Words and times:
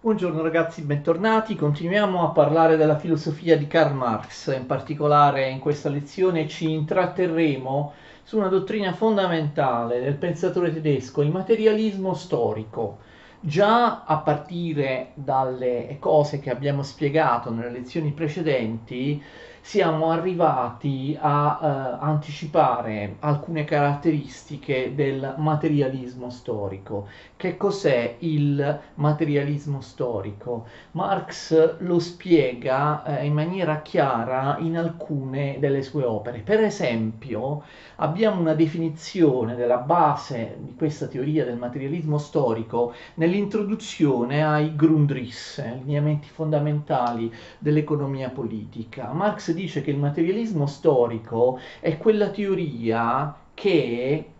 Buongiorno 0.00 0.42
ragazzi, 0.42 0.82
bentornati. 0.82 1.56
Continuiamo 1.56 2.22
a 2.22 2.30
parlare 2.30 2.76
della 2.76 2.96
filosofia 2.96 3.58
di 3.58 3.66
Karl 3.66 3.94
Marx. 3.94 4.56
In 4.56 4.64
particolare 4.64 5.48
in 5.48 5.58
questa 5.58 5.88
lezione 5.88 6.46
ci 6.46 6.70
intratterremo 6.70 7.92
su 8.22 8.38
una 8.38 8.46
dottrina 8.46 8.92
fondamentale 8.92 9.98
del 9.98 10.14
pensatore 10.14 10.72
tedesco, 10.72 11.20
il 11.20 11.32
materialismo 11.32 12.14
storico. 12.14 12.98
Già 13.40 14.04
a 14.04 14.18
partire 14.18 15.10
dalle 15.14 15.96
cose 15.98 16.38
che 16.38 16.50
abbiamo 16.50 16.84
spiegato 16.84 17.50
nelle 17.50 17.70
lezioni 17.70 18.12
precedenti, 18.12 19.20
siamo 19.60 20.10
arrivati 20.10 21.16
a 21.20 21.58
eh, 21.60 22.04
anticipare 22.04 23.16
alcune 23.20 23.64
caratteristiche 23.64 24.94
del 24.94 25.34
materialismo 25.36 26.30
storico. 26.30 27.08
Che 27.36 27.56
cos'è 27.56 28.16
il 28.20 28.80
materialismo 28.94 29.80
storico? 29.80 30.66
Marx 30.92 31.76
lo 31.80 31.98
spiega 31.98 33.04
eh, 33.04 33.24
in 33.24 33.32
maniera 33.32 33.80
chiara 33.82 34.56
in 34.58 34.76
alcune 34.76 35.56
delle 35.58 35.82
sue 35.82 36.04
opere. 36.04 36.40
Per 36.40 36.60
esempio, 36.60 37.62
abbiamo 37.96 38.40
una 38.40 38.54
definizione 38.54 39.54
della 39.54 39.78
base 39.78 40.56
di 40.60 40.74
questa 40.74 41.06
teoria 41.06 41.44
del 41.44 41.58
materialismo 41.58 42.18
storico 42.18 42.94
nell'introduzione 43.14 44.44
ai 44.44 44.74
Grundrisse, 44.74 45.80
lineamenti 45.84 46.28
fondamentali 46.28 47.32
dell'economia 47.58 48.30
politica. 48.30 49.12
Marx 49.12 49.47
dice 49.54 49.82
che 49.82 49.90
il 49.90 49.98
materialismo 49.98 50.66
storico 50.66 51.58
è 51.80 51.96
quella 51.98 52.30
teoria 52.30 53.34
che 53.54 54.30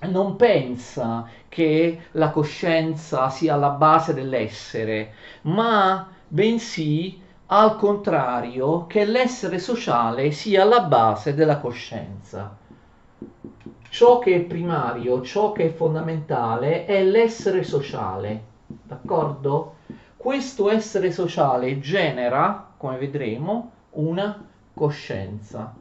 non 0.00 0.36
pensa 0.36 1.28
che 1.48 2.00
la 2.12 2.30
coscienza 2.30 3.28
sia 3.30 3.56
la 3.56 3.70
base 3.70 4.14
dell'essere, 4.14 5.14
ma 5.42 6.08
bensì 6.26 7.20
al 7.46 7.76
contrario 7.76 8.86
che 8.86 9.04
l'essere 9.04 9.58
sociale 9.58 10.30
sia 10.30 10.64
la 10.64 10.80
base 10.80 11.34
della 11.34 11.58
coscienza. 11.58 12.56
Ciò 13.90 14.18
che 14.18 14.34
è 14.34 14.40
primario, 14.40 15.20
ciò 15.20 15.52
che 15.52 15.66
è 15.66 15.72
fondamentale 15.72 16.86
è 16.86 17.02
l'essere 17.04 17.62
sociale, 17.62 18.42
d'accordo? 18.66 19.74
Questo 20.16 20.70
essere 20.70 21.12
sociale 21.12 21.78
genera, 21.78 22.72
come 22.78 22.96
vedremo, 22.96 23.70
una 23.92 24.46
coscienza. 24.74 25.74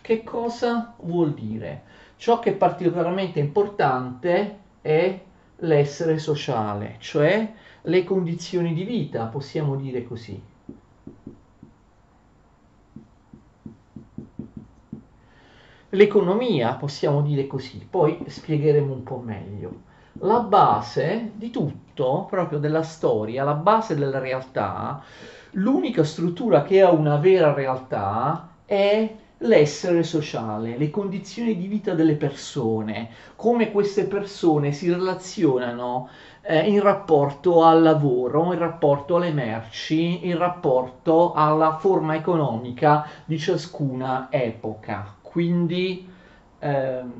Che 0.00 0.22
cosa 0.22 0.94
vuol 1.00 1.34
dire? 1.34 1.82
Ciò 2.16 2.38
che 2.38 2.50
è 2.50 2.54
particolarmente 2.54 3.40
importante 3.40 4.58
è 4.80 5.20
l'essere 5.56 6.18
sociale, 6.18 6.96
cioè 6.98 7.52
le 7.82 8.04
condizioni 8.04 8.74
di 8.74 8.84
vita, 8.84 9.24
possiamo 9.26 9.76
dire 9.76 10.04
così. 10.04 10.40
L'economia, 15.90 16.74
possiamo 16.74 17.22
dire 17.22 17.46
così, 17.46 17.86
poi 17.88 18.18
spiegheremo 18.26 18.92
un 18.92 19.02
po' 19.02 19.18
meglio. 19.18 19.85
La 20.20 20.40
base 20.40 21.32
di 21.34 21.50
tutto, 21.50 22.26
proprio 22.28 22.58
della 22.58 22.82
storia, 22.82 23.44
la 23.44 23.54
base 23.54 23.94
della 23.94 24.18
realtà, 24.18 25.02
l'unica 25.52 26.04
struttura 26.04 26.62
che 26.62 26.80
ha 26.82 26.90
una 26.90 27.16
vera 27.16 27.52
realtà 27.52 28.56
è 28.64 29.14
l'essere 29.38 30.02
sociale, 30.02 30.78
le 30.78 30.90
condizioni 30.90 31.56
di 31.56 31.66
vita 31.66 31.94
delle 31.94 32.14
persone, 32.14 33.10
come 33.36 33.70
queste 33.70 34.06
persone 34.06 34.72
si 34.72 34.90
relazionano 34.90 36.08
eh, 36.42 36.60
in 36.60 36.80
rapporto 36.80 37.62
al 37.64 37.82
lavoro, 37.82 38.52
in 38.52 38.58
rapporto 38.58 39.16
alle 39.16 39.32
merci, 39.32 40.26
in 40.26 40.38
rapporto 40.38 41.32
alla 41.34 41.76
forma 41.76 42.14
economica 42.14 43.06
di 43.24 43.38
ciascuna 43.38 44.28
epoca. 44.30 45.14
Quindi 45.20 46.14
ehm, 46.66 47.12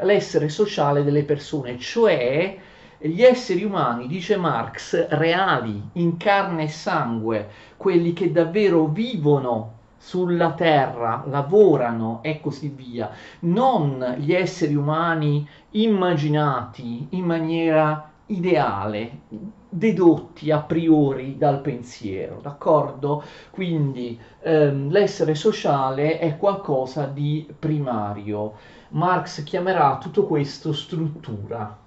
l'essere 0.00 0.48
sociale 0.48 1.04
delle 1.04 1.24
persone, 1.24 1.78
cioè 1.78 2.58
gli 2.98 3.22
esseri 3.22 3.62
umani, 3.62 4.06
dice 4.06 4.36
Marx, 4.36 5.08
reali, 5.08 5.90
in 5.94 6.16
carne 6.16 6.64
e 6.64 6.68
sangue, 6.68 7.48
quelli 7.76 8.12
che 8.12 8.32
davvero 8.32 8.86
vivono 8.86 9.74
sulla 9.98 10.52
terra, 10.52 11.24
lavorano 11.26 12.20
e 12.22 12.40
così 12.40 12.68
via, 12.68 13.10
non 13.40 14.14
gli 14.18 14.32
esseri 14.32 14.74
umani 14.74 15.46
immaginati 15.72 17.08
in 17.10 17.24
maniera 17.24 18.10
ideale, 18.26 19.18
dedotti 19.68 20.50
a 20.50 20.60
priori 20.60 21.36
dal 21.36 21.60
pensiero, 21.60 22.40
d'accordo? 22.40 23.22
Quindi 23.50 24.18
ehm, 24.40 24.90
l'essere 24.90 25.34
sociale 25.34 26.18
è 26.18 26.36
qualcosa 26.36 27.06
di 27.06 27.46
primario. 27.58 28.54
Marx 28.90 29.42
chiamerà 29.42 29.98
tutto 29.98 30.26
questo 30.26 30.72
struttura. 30.72 31.78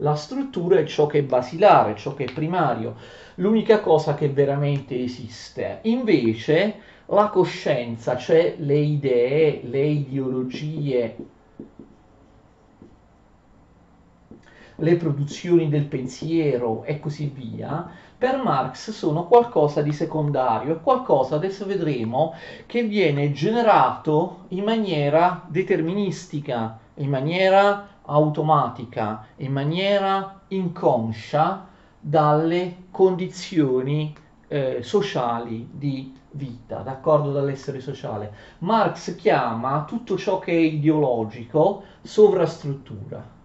La 0.00 0.14
struttura 0.14 0.78
è 0.78 0.84
ciò 0.84 1.06
che 1.06 1.18
è 1.18 1.22
basilare, 1.22 1.96
ciò 1.96 2.12
che 2.14 2.24
è 2.24 2.32
primario, 2.32 2.96
l'unica 3.36 3.80
cosa 3.80 4.14
che 4.14 4.28
veramente 4.28 5.02
esiste. 5.02 5.78
Invece 5.82 6.76
la 7.06 7.28
coscienza, 7.28 8.16
cioè 8.16 8.56
le 8.58 8.78
idee, 8.78 9.60
le 9.64 9.84
ideologie, 9.86 11.16
le 14.76 14.96
produzioni 14.96 15.68
del 15.68 15.84
pensiero 15.84 16.84
e 16.84 17.00
così 17.00 17.26
via, 17.26 17.88
per 18.18 18.42
Marx 18.42 18.90
sono 18.90 19.26
qualcosa 19.26 19.82
di 19.82 19.92
secondario, 19.92 20.74
è 20.76 20.80
qualcosa, 20.80 21.36
adesso 21.36 21.66
vedremo, 21.66 22.34
che 22.66 22.82
viene 22.82 23.32
generato 23.32 24.44
in 24.48 24.64
maniera 24.64 25.44
deterministica, 25.48 26.78
in 26.94 27.10
maniera 27.10 27.88
automatica, 28.02 29.26
in 29.36 29.52
maniera 29.52 30.40
inconscia 30.48 31.66
dalle 32.00 32.84
condizioni 32.90 34.14
eh, 34.48 34.78
sociali 34.82 35.68
di 35.70 36.14
vita, 36.30 36.78
d'accordo 36.78 37.32
dall'essere 37.32 37.80
sociale. 37.80 38.32
Marx 38.58 39.14
chiama 39.16 39.84
tutto 39.84 40.16
ciò 40.16 40.38
che 40.38 40.52
è 40.52 40.54
ideologico 40.54 41.82
sovrastruttura. 42.02 43.35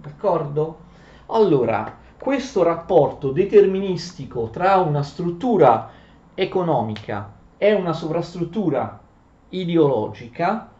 D'accordo? 0.00 0.78
Allora, 1.26 1.98
questo 2.18 2.62
rapporto 2.62 3.32
deterministico 3.32 4.48
tra 4.48 4.76
una 4.76 5.02
struttura 5.02 5.90
economica 6.34 7.30
e 7.58 7.74
una 7.74 7.92
sovrastruttura 7.92 8.98
ideologica, 9.50 10.70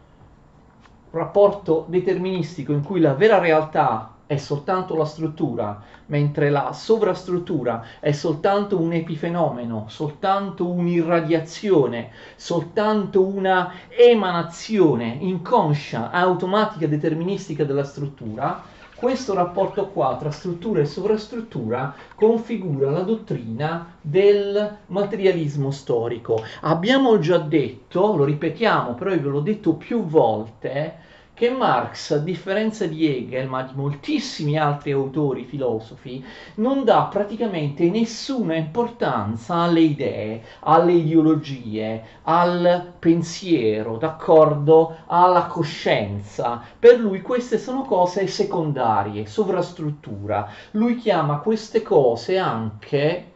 rapporto 1.11 1.85
deterministico 1.87 2.71
in 2.71 2.83
cui 2.83 2.99
la 2.99 3.13
vera 3.13 3.37
realtà 3.37 4.15
è 4.25 4.37
soltanto 4.37 4.95
la 4.95 5.05
struttura, 5.05 5.83
mentre 6.07 6.49
la 6.49 6.71
sovrastruttura 6.73 7.83
è 7.99 8.13
soltanto 8.13 8.79
un 8.79 8.93
epifenomeno, 8.93 9.85
soltanto 9.87 10.67
un'irradiazione, 10.67 12.11
soltanto 12.37 13.23
una 13.23 13.73
emanazione 13.89 15.17
inconscia, 15.19 16.09
automatica, 16.09 16.87
deterministica 16.87 17.65
della 17.65 17.83
struttura, 17.83 18.79
questo 19.01 19.33
rapporto 19.33 19.87
qua 19.87 20.15
tra 20.19 20.29
struttura 20.29 20.79
e 20.79 20.85
sovrastruttura 20.85 21.95
configura 22.13 22.91
la 22.91 23.01
dottrina 23.01 23.95
del 23.99 24.77
materialismo 24.85 25.71
storico. 25.71 26.43
Abbiamo 26.61 27.17
già 27.17 27.39
detto, 27.39 28.15
lo 28.15 28.23
ripetiamo, 28.25 28.93
però 28.93 29.09
io 29.09 29.21
ve 29.21 29.29
l'ho 29.29 29.39
detto 29.39 29.73
più 29.73 30.05
volte, 30.05 30.97
che 31.41 31.49
Marx, 31.49 32.11
a 32.11 32.19
differenza 32.19 32.85
di 32.85 33.07
Hegel, 33.07 33.47
ma 33.47 33.63
di 33.63 33.73
moltissimi 33.73 34.59
altri 34.59 34.91
autori 34.91 35.43
filosofi, 35.43 36.23
non 36.57 36.83
dà 36.83 37.05
praticamente 37.05 37.89
nessuna 37.89 38.53
importanza 38.53 39.55
alle 39.55 39.79
idee, 39.79 40.43
alle 40.59 40.91
ideologie, 40.91 42.03
al 42.21 42.93
pensiero, 42.99 43.97
d'accordo? 43.97 44.97
Alla 45.07 45.47
coscienza. 45.47 46.61
Per 46.77 46.99
lui 46.99 47.21
queste 47.21 47.57
sono 47.57 47.85
cose 47.85 48.27
secondarie, 48.27 49.25
sovrastruttura. 49.25 50.47
Lui 50.73 50.97
chiama 50.97 51.39
queste 51.39 51.81
cose 51.81 52.37
anche 52.37 53.31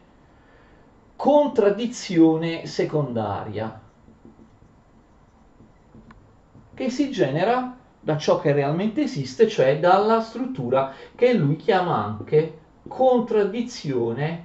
contraddizione 1.16 2.66
secondaria 2.66 3.80
che 6.72 6.90
si 6.90 7.10
genera 7.10 7.75
da 8.06 8.16
ciò 8.16 8.38
che 8.38 8.52
realmente 8.52 9.02
esiste, 9.02 9.48
cioè 9.48 9.80
dalla 9.80 10.20
struttura 10.20 10.92
che 11.16 11.32
lui 11.32 11.56
chiama 11.56 12.04
anche 12.04 12.58
contraddizione 12.86 14.44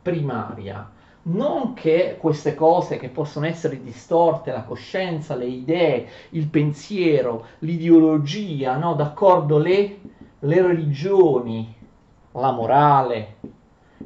primaria. 0.00 0.90
non 1.24 1.74
che 1.74 2.16
queste 2.18 2.54
cose 2.54 2.96
che 2.96 3.10
possono 3.10 3.44
essere 3.44 3.82
distorte, 3.82 4.50
la 4.50 4.62
coscienza, 4.62 5.36
le 5.36 5.44
idee, 5.44 6.08
il 6.30 6.48
pensiero, 6.48 7.44
l'ideologia, 7.58 8.78
no? 8.78 8.94
d'accordo, 8.94 9.58
le, 9.58 10.00
le 10.38 10.62
religioni, 10.62 11.76
la 12.32 12.50
morale, 12.50 13.36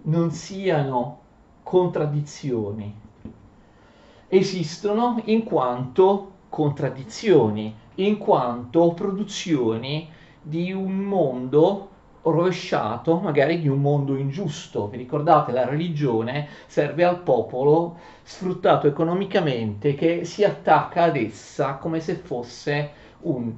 non 0.02 0.32
siano 0.32 1.20
contraddizioni. 1.62 2.92
Esistono 4.26 5.22
in 5.26 5.44
quanto 5.44 6.32
contraddizioni, 6.56 7.76
in 7.96 8.16
quanto 8.16 8.94
produzioni 8.94 10.08
di 10.40 10.72
un 10.72 11.00
mondo 11.00 11.90
rovesciato, 12.22 13.18
magari 13.18 13.60
di 13.60 13.68
un 13.68 13.82
mondo 13.82 14.16
ingiusto. 14.16 14.88
Vi 14.88 14.96
ricordate, 14.96 15.52
la 15.52 15.66
religione 15.66 16.48
serve 16.66 17.04
al 17.04 17.18
popolo 17.18 17.98
sfruttato 18.22 18.86
economicamente 18.86 19.94
che 19.94 20.24
si 20.24 20.44
attacca 20.44 21.02
ad 21.02 21.16
essa 21.16 21.74
come 21.74 22.00
se 22.00 22.14
fosse 22.14 22.90
un, 23.20 23.52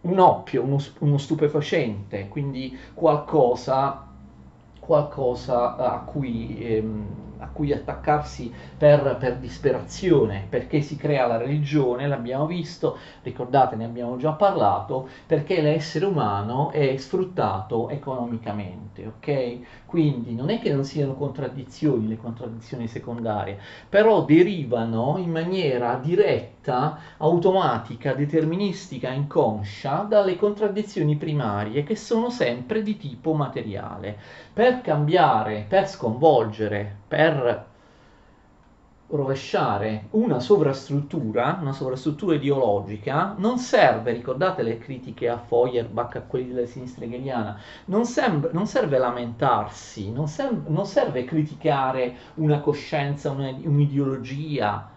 un 0.00 0.18
oppio, 0.18 0.64
uno, 0.64 0.78
uno 0.98 1.18
stupefacente, 1.18 2.26
quindi 2.26 2.76
qualcosa, 2.94 4.08
qualcosa 4.80 5.76
a 5.76 6.00
cui... 6.00 6.58
Ehm, 6.62 7.29
a 7.40 7.48
cui 7.48 7.72
attaccarsi 7.72 8.52
per, 8.76 9.16
per, 9.18 9.36
disperazione, 9.36 10.46
perché 10.48 10.80
si 10.80 10.96
crea 10.96 11.26
la 11.26 11.36
religione, 11.36 12.06
l'abbiamo 12.06 12.46
visto, 12.46 12.96
ricordate, 13.22 13.76
ne 13.76 13.84
abbiamo 13.84 14.16
già 14.16 14.32
parlato, 14.32 15.08
perché 15.26 15.60
l'essere 15.60 16.04
umano 16.06 16.70
è 16.70 16.96
sfruttato 16.96 17.88
economicamente, 17.88 19.06
ok? 19.06 19.58
Quindi 19.86 20.34
non 20.34 20.50
è 20.50 20.60
che 20.60 20.72
non 20.72 20.84
siano 20.84 21.14
contraddizioni, 21.14 22.08
le 22.08 22.16
contraddizioni 22.16 22.86
secondarie, 22.86 23.58
però 23.88 24.24
derivano 24.24 25.16
in 25.18 25.30
maniera 25.30 25.94
diretta, 25.96 26.49
automatica, 27.18 28.12
deterministica, 28.12 29.10
inconscia 29.10 30.04
dalle 30.08 30.36
contraddizioni 30.36 31.16
primarie 31.16 31.82
che 31.82 31.96
sono 31.96 32.28
sempre 32.28 32.82
di 32.82 32.96
tipo 32.96 33.32
materiale. 33.32 34.18
Per 34.52 34.80
cambiare, 34.82 35.64
per 35.66 35.88
sconvolgere, 35.88 36.96
per 37.08 37.68
rovesciare 39.10 40.06
una 40.10 40.38
sovrastruttura, 40.38 41.58
una 41.60 41.72
sovrastruttura 41.72 42.36
ideologica, 42.36 43.34
non 43.38 43.58
serve, 43.58 44.12
ricordate 44.12 44.62
le 44.62 44.78
critiche 44.78 45.28
a 45.28 45.38
Feuerbach, 45.38 46.16
a 46.16 46.20
quelli 46.20 46.52
della 46.52 46.66
sinistra 46.66 47.04
hegeliana, 47.04 47.58
non, 47.86 48.04
sem- 48.04 48.50
non 48.52 48.66
serve 48.66 48.98
lamentarsi, 48.98 50.12
non, 50.12 50.28
sem- 50.28 50.64
non, 50.68 50.86
serve 50.86 51.24
criticare 51.24 52.14
una 52.34 52.60
coscienza, 52.60 53.30
una, 53.30 53.48
un'ideologia, 53.48 54.88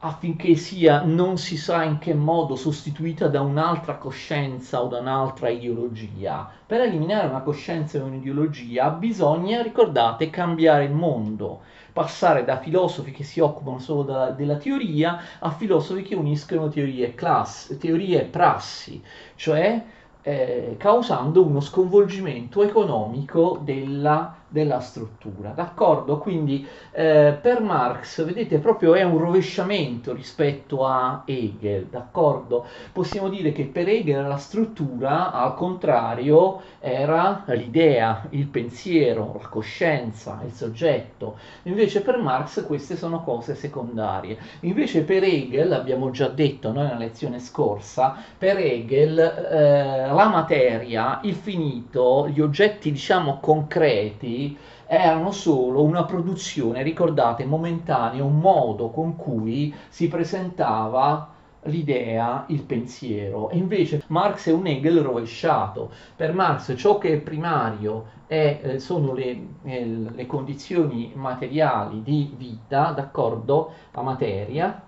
affinché 0.00 0.54
sia 0.54 1.02
non 1.02 1.38
si 1.38 1.56
sa 1.56 1.82
in 1.82 1.98
che 1.98 2.14
modo 2.14 2.54
sostituita 2.54 3.26
da 3.26 3.40
un'altra 3.40 3.96
coscienza 3.96 4.82
o 4.82 4.86
da 4.86 5.00
un'altra 5.00 5.48
ideologia. 5.48 6.48
Per 6.64 6.80
eliminare 6.80 7.26
una 7.26 7.40
coscienza 7.40 7.98
e 7.98 8.02
un'ideologia 8.02 8.90
bisogna, 8.90 9.60
ricordate, 9.62 10.30
cambiare 10.30 10.84
il 10.84 10.92
mondo, 10.92 11.62
passare 11.92 12.44
da 12.44 12.58
filosofi 12.58 13.10
che 13.10 13.24
si 13.24 13.40
occupano 13.40 13.80
solo 13.80 14.02
da, 14.02 14.30
della 14.30 14.56
teoria 14.56 15.20
a 15.40 15.50
filosofi 15.50 16.02
che 16.02 16.14
uniscono 16.14 16.68
teorie, 16.68 17.14
class, 17.14 17.76
teorie 17.78 18.22
e 18.22 18.24
prassi, 18.24 19.02
cioè 19.34 19.82
eh, 20.22 20.76
causando 20.78 21.44
uno 21.44 21.60
sconvolgimento 21.60 22.62
economico 22.62 23.60
della 23.64 24.37
della 24.48 24.80
struttura, 24.80 25.50
d'accordo? 25.50 26.18
Quindi 26.18 26.66
eh, 26.92 27.36
per 27.40 27.60
Marx, 27.60 28.24
vedete, 28.24 28.58
proprio 28.58 28.94
è 28.94 29.02
un 29.02 29.18
rovesciamento 29.18 30.14
rispetto 30.14 30.86
a 30.86 31.22
Hegel, 31.26 31.86
d'accordo? 31.86 32.64
Possiamo 32.92 33.28
dire 33.28 33.52
che 33.52 33.64
per 33.64 33.88
Hegel 33.88 34.26
la 34.26 34.38
struttura, 34.38 35.32
al 35.32 35.54
contrario, 35.54 36.60
era 36.80 37.44
l'idea, 37.48 38.26
il 38.30 38.46
pensiero, 38.46 39.38
la 39.40 39.48
coscienza, 39.48 40.40
il 40.44 40.52
soggetto. 40.52 41.36
Invece 41.64 42.00
per 42.00 42.16
Marx 42.18 42.64
queste 42.66 42.96
sono 42.96 43.22
cose 43.22 43.54
secondarie. 43.54 44.38
Invece 44.60 45.02
per 45.02 45.22
Hegel, 45.24 45.72
abbiamo 45.72 46.10
già 46.10 46.28
detto 46.28 46.72
noi 46.72 46.84
nella 46.84 46.98
lezione 46.98 47.38
scorsa, 47.38 48.16
per 48.36 48.56
Hegel 48.56 49.18
eh, 49.18 50.06
la 50.06 50.28
materia, 50.28 51.20
il 51.24 51.34
finito, 51.34 52.28
gli 52.28 52.40
oggetti 52.40 52.90
diciamo 52.90 53.38
concreti, 53.40 54.37
erano 54.86 55.30
solo 55.32 55.82
una 55.82 56.04
produzione, 56.04 56.82
ricordate, 56.82 57.44
momentanea, 57.44 58.24
un 58.24 58.38
modo 58.38 58.90
con 58.90 59.16
cui 59.16 59.74
si 59.88 60.08
presentava 60.08 61.36
l'idea, 61.62 62.44
il 62.48 62.62
pensiero. 62.62 63.50
E 63.50 63.56
invece 63.56 64.02
Marx 64.08 64.48
è 64.48 64.52
un 64.52 64.66
Hegel 64.66 65.00
rovesciato. 65.00 65.90
Per 66.16 66.32
Marx 66.32 66.74
ciò 66.76 66.98
che 66.98 67.14
è 67.14 67.18
primario 67.18 68.16
è, 68.26 68.60
eh, 68.62 68.78
sono 68.78 69.12
le, 69.12 69.46
eh, 69.64 69.86
le 70.14 70.26
condizioni 70.26 71.12
materiali 71.14 72.02
di 72.02 72.32
vita, 72.36 72.92
d'accordo, 72.92 73.72
la 73.92 74.02
materia, 74.02 74.82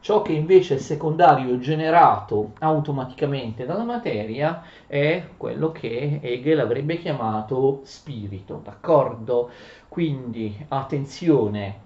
Ciò 0.00 0.22
che 0.22 0.32
invece 0.32 0.74
è 0.76 0.78
secondario 0.78 1.58
generato 1.58 2.54
automaticamente 2.60 3.64
dalla 3.66 3.84
materia 3.84 4.62
è 4.86 5.28
quello 5.36 5.70
che 5.72 6.20
Hegel 6.22 6.60
avrebbe 6.60 6.98
chiamato 6.98 7.80
spirito, 7.84 8.60
d'accordo? 8.64 9.50
Quindi 9.88 10.64
attenzione, 10.68 11.80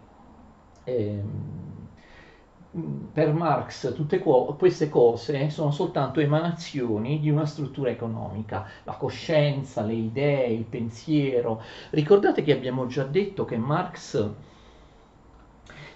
ehm, 0.85 1.89
per 3.13 3.33
Marx 3.35 3.93
tutte 3.95 4.19
queste 4.19 4.89
cose 4.89 5.51
sono 5.51 5.71
soltanto 5.71 6.21
emanazioni 6.21 7.21
di 7.21 7.29
una 7.31 7.45
struttura 7.45 7.91
economica, 7.91 8.67
la 8.85 8.95
coscienza, 8.95 9.83
le 9.83 9.93
idee, 9.95 10.47
il 10.53 10.65
pensiero. 10.65 11.61
Ricordate 11.91 12.43
che 12.43 12.53
abbiamo 12.53 12.87
già 12.87 13.05
detto 13.05 13.45
che 13.45 13.57
Marx 13.59 14.31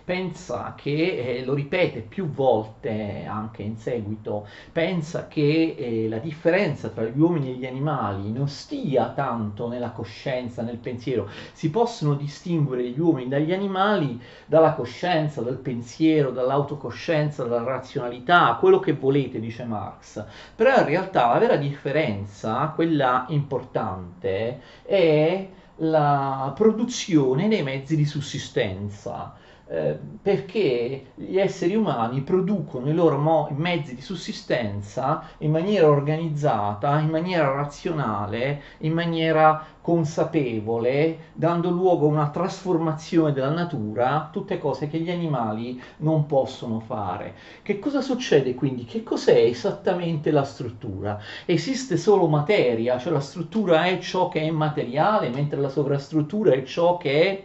pensa 0.07 0.75
che, 0.77 1.39
eh, 1.41 1.45
lo 1.45 1.53
ripete 1.53 1.99
più 1.99 2.31
volte 2.31 3.27
anche 3.29 3.65
in 3.65 3.77
seguito, 3.77 4.47
pensa 4.71 5.27
che 5.27 5.75
eh, 5.77 6.09
la 6.09 6.19
differenza 6.19 6.91
tra 6.91 7.03
gli 7.03 7.19
uomini 7.19 7.51
e 7.51 7.55
gli 7.55 7.67
animali 7.67 8.31
non 8.31 8.47
stia 8.47 9.09
tanto 9.09 9.67
nella 9.67 9.91
coscienza, 9.91 10.63
nel 10.63 10.77
pensiero, 10.77 11.29
si 11.53 11.71
possono 11.71 12.15
distinguere 12.15 12.89
gli 12.89 13.01
uomini 13.01 13.29
dagli 13.29 13.53
animali 13.53 14.21
dalla 14.47 14.75
coscienza, 14.75 15.43
dal 15.43 15.59
pensiero, 15.59 16.31
dall'autocoscienza, 16.31 17.43
dalla 17.43 17.65
razionalità, 17.65 18.57
quello 18.61 18.79
che 18.79 18.93
volete, 18.93 19.41
dice 19.41 19.65
Marx, 19.65 20.25
però 20.55 20.79
in 20.79 20.87
realtà 20.87 21.33
la 21.33 21.41
vera 21.41 21.57
differenza, 21.57 22.73
quella 22.77 23.27
importante, 23.31 24.61
è 24.85 25.49
la 25.81 26.53
produzione 26.55 27.49
dei 27.49 27.65
mezzi 27.65 27.97
di 27.97 28.05
sussistenza 28.05 29.35
eh, 29.69 29.99
perché 30.23 31.07
gli 31.15 31.39
esseri 31.39 31.75
umani 31.75 32.21
producono 32.23 32.89
i 32.89 32.95
loro 32.95 33.19
mo- 33.19 33.49
mezzi 33.51 33.95
di 33.97 34.01
sussistenza 34.01 35.23
in 35.39 35.51
maniera 35.51 35.89
organizzata, 35.89 37.01
in 37.01 37.09
maniera 37.09 37.51
razionale, 37.53 38.63
in 38.79 38.93
maniera 38.93 39.65
consapevole, 39.81 41.31
dando 41.33 41.71
luogo 41.71 42.07
a 42.07 42.11
una 42.11 42.31
trasformazione 42.31 43.33
della 43.33 43.51
natura, 43.51 44.29
tutte 44.33 44.59
cose 44.59 44.89
che 44.89 44.99
gli 44.99 45.11
animali 45.11 45.81
non 45.99 46.27
possono 46.27 46.81
fare. 46.81 47.35
Che 47.63 47.79
cosa 47.79 48.01
succede 48.01 48.55
quindi? 48.55 48.85
Che 48.85 49.03
cos'è 49.03 49.37
esattamente 49.37 50.31
la 50.31 50.45
struttura? 50.45 51.19
Esiste 51.45 51.97
solo 51.97 52.27
materia, 52.29 52.99
cioè 52.99 53.13
la 53.13 53.21
struttura 53.21 53.85
è 53.85 53.99
ciò 53.99 54.29
che 54.29 54.43
è 54.43 54.51
materiale, 54.51 55.29
mentre 55.31 55.61
la 55.61 55.69
sovrastruttura 55.69 56.53
è 56.53 56.63
ciò 56.65 56.97
che 56.97 57.23
è 57.23 57.45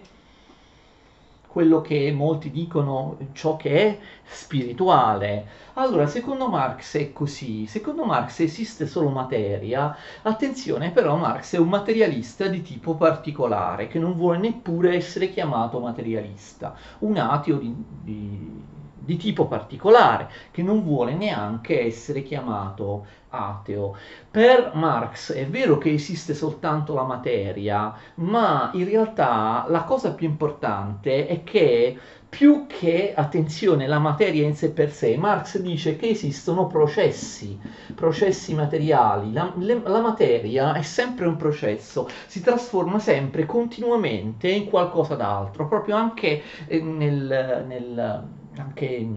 quello 1.51 1.81
che 1.81 2.13
molti 2.13 2.49
dicono 2.49 3.17
ciò 3.33 3.57
che 3.57 3.71
è 3.71 3.99
spirituale. 4.23 5.45
Allora, 5.73 6.07
secondo 6.07 6.47
Marx 6.47 6.97
è 6.97 7.11
così, 7.11 7.65
secondo 7.67 8.05
Marx 8.05 8.39
esiste 8.39 8.87
solo 8.87 9.09
materia, 9.09 9.93
attenzione 10.21 10.91
però 10.91 11.17
Marx 11.17 11.55
è 11.55 11.59
un 11.59 11.67
materialista 11.67 12.47
di 12.47 12.61
tipo 12.61 12.95
particolare, 12.95 13.87
che 13.87 13.99
non 13.99 14.15
vuole 14.15 14.37
neppure 14.37 14.95
essere 14.95 15.29
chiamato 15.29 15.79
materialista, 15.79 16.73
un 16.99 17.17
ateo 17.17 17.57
di, 17.57 17.75
di 18.01 18.63
di 19.03 19.17
tipo 19.17 19.47
particolare, 19.47 20.29
che 20.51 20.61
non 20.61 20.83
vuole 20.83 21.13
neanche 21.13 21.81
essere 21.81 22.23
chiamato 22.23 23.05
ateo. 23.29 23.95
Per 24.29 24.71
Marx 24.75 25.33
è 25.33 25.47
vero 25.47 25.77
che 25.77 25.91
esiste 25.91 26.33
soltanto 26.33 26.93
la 26.93 27.03
materia, 27.03 27.93
ma 28.15 28.69
in 28.73 28.85
realtà 28.85 29.65
la 29.67 29.83
cosa 29.83 30.13
più 30.13 30.27
importante 30.27 31.27
è 31.27 31.43
che 31.43 31.97
più 32.31 32.65
che, 32.65 33.13
attenzione, 33.13 33.87
la 33.87 33.99
materia 33.99 34.45
in 34.45 34.55
sé 34.55 34.71
per 34.71 34.89
sé, 34.89 35.17
Marx 35.17 35.59
dice 35.59 35.97
che 35.97 36.07
esistono 36.07 36.65
processi, 36.65 37.59
processi 37.93 38.53
materiali. 38.53 39.33
La, 39.33 39.51
le, 39.57 39.81
la 39.83 39.99
materia 39.99 40.73
è 40.73 40.81
sempre 40.81 41.27
un 41.27 41.35
processo, 41.35 42.07
si 42.27 42.39
trasforma 42.39 42.99
sempre, 42.99 43.45
continuamente 43.45 44.49
in 44.49 44.69
qualcosa 44.69 45.15
d'altro, 45.15 45.67
proprio 45.67 45.97
anche 45.97 46.41
eh, 46.67 46.79
nel, 46.79 47.65
nel 47.67 48.23
anche 48.57 49.09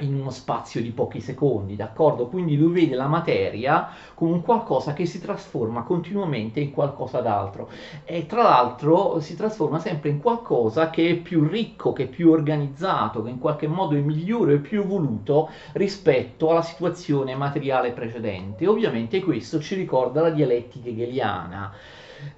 in 0.00 0.14
uno 0.14 0.30
spazio 0.30 0.82
di 0.82 0.90
pochi 0.90 1.20
secondi, 1.20 1.76
d'accordo? 1.76 2.26
Quindi 2.26 2.56
lui 2.56 2.72
vede 2.72 2.96
la 2.96 3.06
materia 3.06 3.88
come 4.14 4.32
un 4.32 4.42
qualcosa 4.42 4.92
che 4.92 5.06
si 5.06 5.20
trasforma 5.20 5.82
continuamente 5.82 6.58
in 6.58 6.72
qualcosa 6.72 7.20
d'altro 7.20 7.70
e 8.04 8.26
tra 8.26 8.42
l'altro 8.42 9.20
si 9.20 9.36
trasforma 9.36 9.78
sempre 9.78 10.08
in 10.08 10.18
qualcosa 10.18 10.90
che 10.90 11.10
è 11.10 11.14
più 11.14 11.46
ricco, 11.46 11.92
che 11.92 12.04
è 12.04 12.08
più 12.08 12.30
organizzato, 12.30 13.22
che 13.22 13.30
in 13.30 13.38
qualche 13.38 13.68
modo 13.68 13.94
è 13.94 14.00
migliore 14.00 14.54
e 14.54 14.58
più 14.58 14.80
evoluto 14.80 15.48
rispetto 15.74 16.50
alla 16.50 16.62
situazione 16.62 17.36
materiale 17.36 17.92
precedente. 17.92 18.66
Ovviamente 18.66 19.20
questo 19.22 19.60
ci 19.60 19.76
ricorda 19.76 20.22
la 20.22 20.30
dialettica 20.30 20.88
hegeliana 20.88 21.72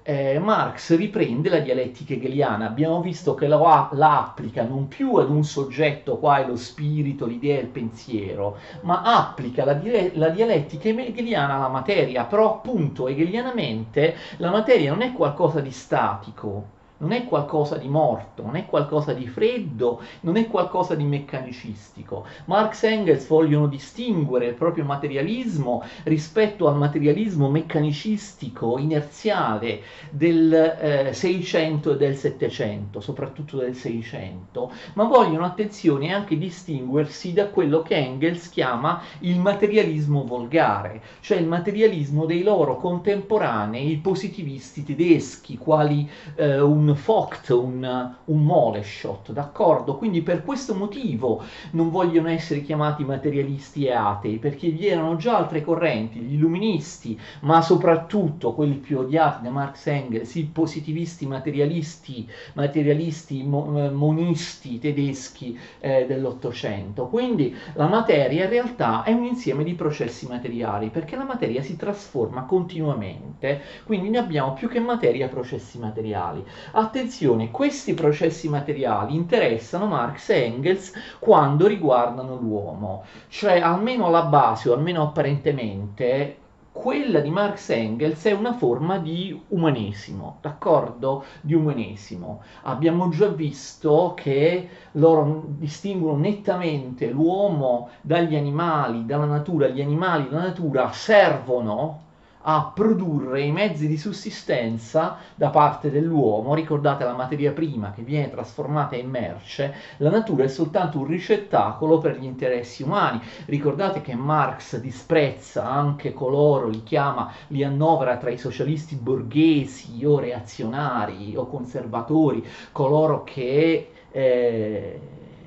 eh, 0.03 0.39
Marx 0.39 0.95
riprende 0.95 1.49
la 1.49 1.59
dialettica 1.59 2.13
hegeliana, 2.13 2.67
abbiamo 2.67 3.01
visto 3.01 3.33
che 3.33 3.47
la, 3.47 3.89
la, 3.91 4.19
applica 4.19 4.63
non 4.63 4.87
più 4.87 5.15
ad 5.15 5.29
un 5.29 5.43
soggetto, 5.43 6.17
qua 6.17 6.43
è 6.43 6.47
lo 6.47 6.55
spirito, 6.55 7.25
l'idea 7.25 7.59
il 7.59 7.67
pensiero, 7.67 8.57
ma 8.81 9.01
applica 9.01 9.65
la, 9.65 9.79
la 10.13 10.29
dialettica 10.29 10.89
hegeliana 10.89 11.55
alla 11.55 11.67
materia, 11.67 12.25
però 12.25 12.55
appunto 12.55 13.07
hegelianamente 13.07 14.15
la 14.37 14.51
materia 14.51 14.91
non 14.91 15.01
è 15.01 15.11
qualcosa 15.13 15.59
di 15.59 15.71
statico, 15.71 16.75
non 16.99 17.11
è 17.11 17.25
qualcosa 17.25 17.77
di 17.77 17.87
morto, 17.87 18.43
non 18.43 18.55
è 18.55 18.65
qualcosa 18.65 19.13
di 19.13 19.27
freddo, 19.27 20.01
non 20.21 20.37
è 20.37 20.47
qualcosa 20.47 20.95
di 20.95 21.03
meccanicistico. 21.03 22.25
Marx 22.45 22.83
e 22.83 22.91
Engels 22.91 23.27
vogliono 23.27 23.67
distinguere 23.67 24.47
il 24.47 24.53
proprio 24.55 24.83
materialismo 24.83 25.83
rispetto 26.03 26.67
al 26.67 26.77
materialismo 26.77 27.49
meccanicistico, 27.49 28.77
inerziale 28.77 29.81
del 30.09 30.53
eh, 30.53 31.13
600 31.13 31.91
e 31.91 31.97
del 31.97 32.15
700, 32.15 32.99
soprattutto 32.99 33.57
del 33.57 33.75
600, 33.75 34.71
ma 34.93 35.03
vogliono, 35.03 35.45
attenzione, 35.45 36.13
anche 36.13 36.37
distinguersi 36.37 37.33
da 37.33 37.47
quello 37.47 37.81
che 37.81 37.95
Engels 37.95 38.49
chiama 38.49 39.01
il 39.19 39.39
materialismo 39.39 40.25
volgare, 40.25 41.01
cioè 41.19 41.37
il 41.37 41.47
materialismo 41.47 42.25
dei 42.25 42.43
loro 42.43 42.77
contemporanei, 42.77 43.97
positivisti 43.97 44.83
tedeschi, 44.83 45.57
quali 45.57 46.09
eh, 46.35 46.59
un 46.59 46.86
un 46.87 46.97
Vogt, 47.05 47.49
un, 47.49 48.15
un 48.25 48.43
Moleshot, 48.43 49.31
d'accordo? 49.31 49.97
Quindi 49.97 50.21
per 50.21 50.43
questo 50.43 50.73
motivo 50.73 51.43
non 51.71 51.89
vogliono 51.89 52.29
essere 52.29 52.61
chiamati 52.61 53.03
materialisti 53.03 53.85
e 53.85 53.91
atei, 53.91 54.37
perché 54.37 54.69
vi 54.69 54.87
erano 54.87 55.15
già 55.17 55.37
altre 55.37 55.61
correnti, 55.63 56.19
gli 56.19 56.33
illuministi, 56.33 57.19
ma 57.41 57.61
soprattutto 57.61 58.53
quelli 58.53 58.75
più 58.75 58.99
odiati 58.99 59.43
da 59.43 59.49
Marx 59.49 59.87
e 59.87 59.91
Engels, 59.91 60.35
i 60.35 60.45
positivisti 60.45 61.25
materialisti, 61.25 62.27
materialisti 62.53 63.43
mo, 63.43 63.89
monisti 63.91 64.79
tedeschi 64.79 65.57
eh, 65.79 66.05
dell'Ottocento. 66.07 67.07
Quindi 67.07 67.55
la 67.73 67.87
materia 67.87 68.43
in 68.43 68.49
realtà 68.49 69.03
è 69.03 69.11
un 69.11 69.23
insieme 69.25 69.63
di 69.63 69.73
processi 69.73 70.27
materiali, 70.27 70.89
perché 70.89 71.15
la 71.15 71.23
materia 71.25 71.61
si 71.61 71.75
trasforma 71.75 72.43
continuamente, 72.43 73.61
quindi 73.85 74.09
ne 74.09 74.17
abbiamo 74.19 74.53
più 74.53 74.67
che 74.67 74.79
materia 74.79 75.27
processi 75.27 75.77
materiali. 75.79 76.43
Attenzione, 76.79 77.49
questi 77.49 77.95
processi 77.95 78.47
materiali 78.47 79.15
interessano 79.15 79.87
Marx 79.87 80.29
e 80.29 80.43
Engels 80.43 80.93
quando 81.17 81.65
riguardano 81.65 82.35
l'uomo, 82.35 83.03
cioè 83.29 83.59
almeno 83.59 84.05
alla 84.05 84.25
base 84.25 84.69
o 84.69 84.75
almeno 84.75 85.01
apparentemente 85.01 86.37
quella 86.71 87.19
di 87.19 87.31
Marx 87.31 87.69
e 87.69 87.77
Engels 87.77 88.23
è 88.25 88.31
una 88.31 88.53
forma 88.53 88.99
di 88.99 89.41
umanesimo, 89.47 90.37
d'accordo? 90.39 91.23
Di 91.41 91.55
umanesimo. 91.55 92.43
Abbiamo 92.61 93.09
già 93.09 93.29
visto 93.29 94.13
che 94.15 94.69
loro 94.91 95.45
distinguono 95.47 96.19
nettamente 96.19 97.09
l'uomo 97.09 97.89
dagli 98.01 98.35
animali, 98.35 99.03
dalla 99.07 99.25
natura. 99.25 99.69
Gli 99.69 99.81
animali, 99.81 100.29
la 100.29 100.41
natura 100.41 100.91
servono 100.91 102.05
a 102.41 102.71
produrre 102.73 103.41
i 103.41 103.51
mezzi 103.51 103.87
di 103.87 103.97
sussistenza 103.97 105.17
da 105.35 105.49
parte 105.49 105.91
dell'uomo. 105.91 106.53
Ricordate 106.53 107.03
la 107.03 107.15
materia 107.15 107.51
prima 107.51 107.91
che 107.91 108.03
viene 108.03 108.29
trasformata 108.29 108.95
in 108.95 109.09
merce, 109.09 109.73
la 109.97 110.09
natura 110.09 110.43
è 110.43 110.47
soltanto 110.47 110.99
un 110.99 111.07
ricettacolo 111.07 111.97
per 111.97 112.17
gli 112.17 112.25
interessi 112.25 112.83
umani. 112.83 113.21
Ricordate 113.45 114.01
che 114.01 114.15
Marx 114.15 114.77
disprezza 114.77 115.65
anche 115.65 116.13
coloro, 116.13 116.67
li 116.67 116.83
chiama, 116.83 117.31
li 117.47 117.63
annovera 117.63 118.17
tra 118.17 118.29
i 118.29 118.37
socialisti 118.37 118.95
borghesi 118.95 120.03
o 120.05 120.19
reazionari 120.19 121.35
o 121.35 121.47
conservatori, 121.47 122.45
coloro 122.71 123.23
che 123.23 123.91
eh, 124.11 124.99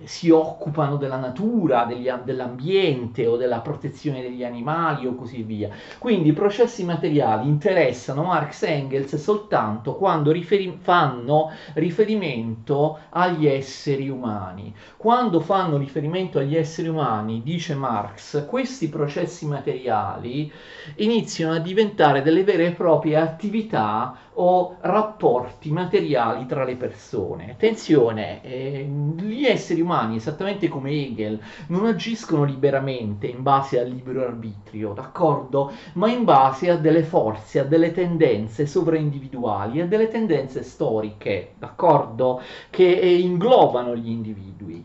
si 0.05 0.31
occupano 0.31 0.97
della 0.97 1.17
natura, 1.17 1.85
degli, 1.85 2.11
dell'ambiente 2.25 3.27
o 3.27 3.37
della 3.37 3.61
protezione 3.61 4.23
degli 4.23 4.45
animali 4.45 5.07
o 5.07 5.15
così 5.15 5.43
via. 5.43 5.71
Quindi 5.99 6.31
i 6.31 6.33
processi 6.33 6.85
materiali 6.85 7.49
interessano 7.49 8.23
Marx 8.23 8.63
e 8.63 8.71
Engels 8.73 9.15
soltanto 9.17 9.95
quando 9.95 10.31
riferi- 10.31 10.79
fanno 10.81 11.51
riferimento 11.75 12.99
agli 13.11 13.47
esseri 13.47 14.09
umani. 14.09 14.75
Quando 14.97 15.41
fanno 15.41 15.77
riferimento 15.77 16.39
agli 16.39 16.57
esseri 16.57 16.89
umani, 16.89 17.43
dice 17.43 17.75
Marx, 17.75 18.47
questi 18.47 18.89
processi 18.89 19.47
materiali 19.47 20.51
iniziano 20.97 21.55
a 21.55 21.59
diventare 21.59 22.23
delle 22.23 22.45
vere 22.45 22.67
e 22.67 22.73
proprie 22.73 23.17
attività 23.17 24.17
o 24.35 24.77
rapporti 24.81 25.71
materiali 25.71 26.47
tra 26.47 26.65
le 26.65 26.77
persone. 26.77 27.51
Attenzione, 27.51 28.43
eh, 28.43 28.85
gli 28.85 29.45
esseri 29.45 29.81
umani, 29.81 30.17
esattamente 30.17 30.69
come 30.69 30.91
Hegel, 30.91 31.41
non 31.69 31.87
agiscono 31.87 32.45
liberamente 32.45 33.27
in 33.27 33.43
base 33.43 33.81
al 33.81 33.89
libero 33.89 34.23
arbitrio, 34.23 34.93
d'accordo? 34.93 35.73
Ma 35.95 36.09
in 36.11 36.25
base 36.25 36.71
a 36.71 36.77
delle 36.77 37.03
forze, 37.03 37.61
a 37.61 37.65
delle 37.65 37.93
tendenze 37.93 38.67
sovraindividuali, 38.67 39.81
a 39.81 39.87
delle 39.87 40.09
tendenze 40.09 40.63
storiche, 40.63 41.55
d'accordo? 41.59 42.41
Che 42.71 42.99
eh, 42.99 43.19
inglobano 43.19 43.97
gli 43.97 44.11
individui. 44.11 44.85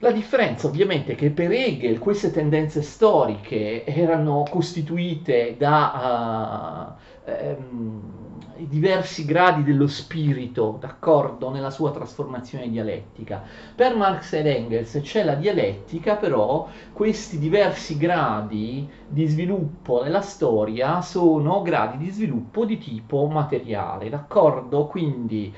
La 0.00 0.12
differenza 0.12 0.68
ovviamente 0.68 1.12
è 1.12 1.14
che 1.16 1.30
per 1.30 1.50
Hegel 1.50 1.98
queste 1.98 2.30
tendenze 2.30 2.82
storiche 2.82 3.84
erano 3.84 4.44
costituite 4.48 5.56
da 5.58 6.96
uh, 6.96 7.17
um, 7.58 8.18
diversi 8.66 9.24
gradi 9.24 9.62
dello 9.62 9.86
spirito, 9.86 10.78
d'accordo, 10.80 11.50
nella 11.50 11.70
sua 11.70 11.90
trasformazione 11.90 12.68
dialettica. 12.68 13.42
Per 13.74 13.94
Marx 13.94 14.32
ed 14.32 14.46
Engels 14.46 14.98
c'è 15.02 15.24
la 15.24 15.34
dialettica, 15.34 16.16
però 16.16 16.68
questi 16.92 17.38
diversi 17.38 17.96
gradi 17.96 18.88
di 19.06 19.26
sviluppo 19.26 20.02
nella 20.02 20.22
storia 20.22 21.00
sono 21.02 21.62
gradi 21.62 21.98
di 21.98 22.10
sviluppo 22.10 22.64
di 22.64 22.78
tipo 22.78 23.26
materiale, 23.26 24.08
d'accordo? 24.08 24.86
Quindi, 24.86 25.54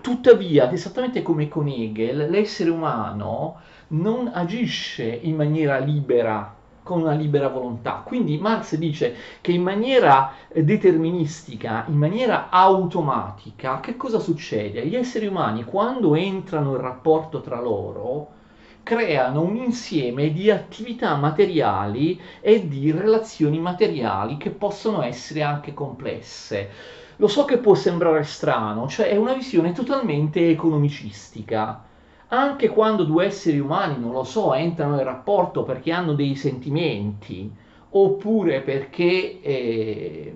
tuttavia, 0.00 0.70
esattamente 0.70 1.22
come 1.22 1.48
con 1.48 1.68
Hegel, 1.68 2.30
l'essere 2.30 2.70
umano 2.70 3.60
non 3.88 4.30
agisce 4.32 5.04
in 5.04 5.34
maniera 5.34 5.78
libera 5.78 6.58
con 6.90 7.02
una 7.02 7.12
libera 7.12 7.46
volontà. 7.46 8.02
Quindi 8.04 8.36
Marx 8.38 8.74
dice 8.74 9.14
che 9.40 9.52
in 9.52 9.62
maniera 9.62 10.32
eh, 10.48 10.64
deterministica, 10.64 11.84
in 11.86 11.94
maniera 11.94 12.48
automatica, 12.50 13.78
che 13.78 13.96
cosa 13.96 14.18
succede? 14.18 14.84
Gli 14.84 14.96
esseri 14.96 15.28
umani 15.28 15.62
quando 15.62 16.16
entrano 16.16 16.72
in 16.72 16.80
rapporto 16.80 17.40
tra 17.42 17.60
loro 17.60 18.38
creano 18.82 19.42
un 19.42 19.54
insieme 19.54 20.32
di 20.32 20.50
attività 20.50 21.14
materiali 21.14 22.20
e 22.40 22.66
di 22.66 22.90
relazioni 22.90 23.60
materiali 23.60 24.36
che 24.36 24.50
possono 24.50 25.02
essere 25.02 25.42
anche 25.42 25.72
complesse. 25.72 26.70
Lo 27.18 27.28
so 27.28 27.44
che 27.44 27.58
può 27.58 27.76
sembrare 27.76 28.24
strano, 28.24 28.88
cioè 28.88 29.10
è 29.10 29.16
una 29.16 29.34
visione 29.34 29.70
totalmente 29.70 30.50
economicistica 30.50 31.84
anche 32.32 32.68
quando 32.68 33.04
due 33.04 33.26
esseri 33.26 33.58
umani, 33.58 33.98
non 33.98 34.12
lo 34.12 34.24
so, 34.24 34.54
entrano 34.54 34.96
in 34.98 35.04
rapporto 35.04 35.62
perché 35.64 35.92
hanno 35.92 36.14
dei 36.14 36.36
sentimenti, 36.36 37.50
oppure 37.90 38.60
perché 38.60 39.40
eh, 39.40 40.34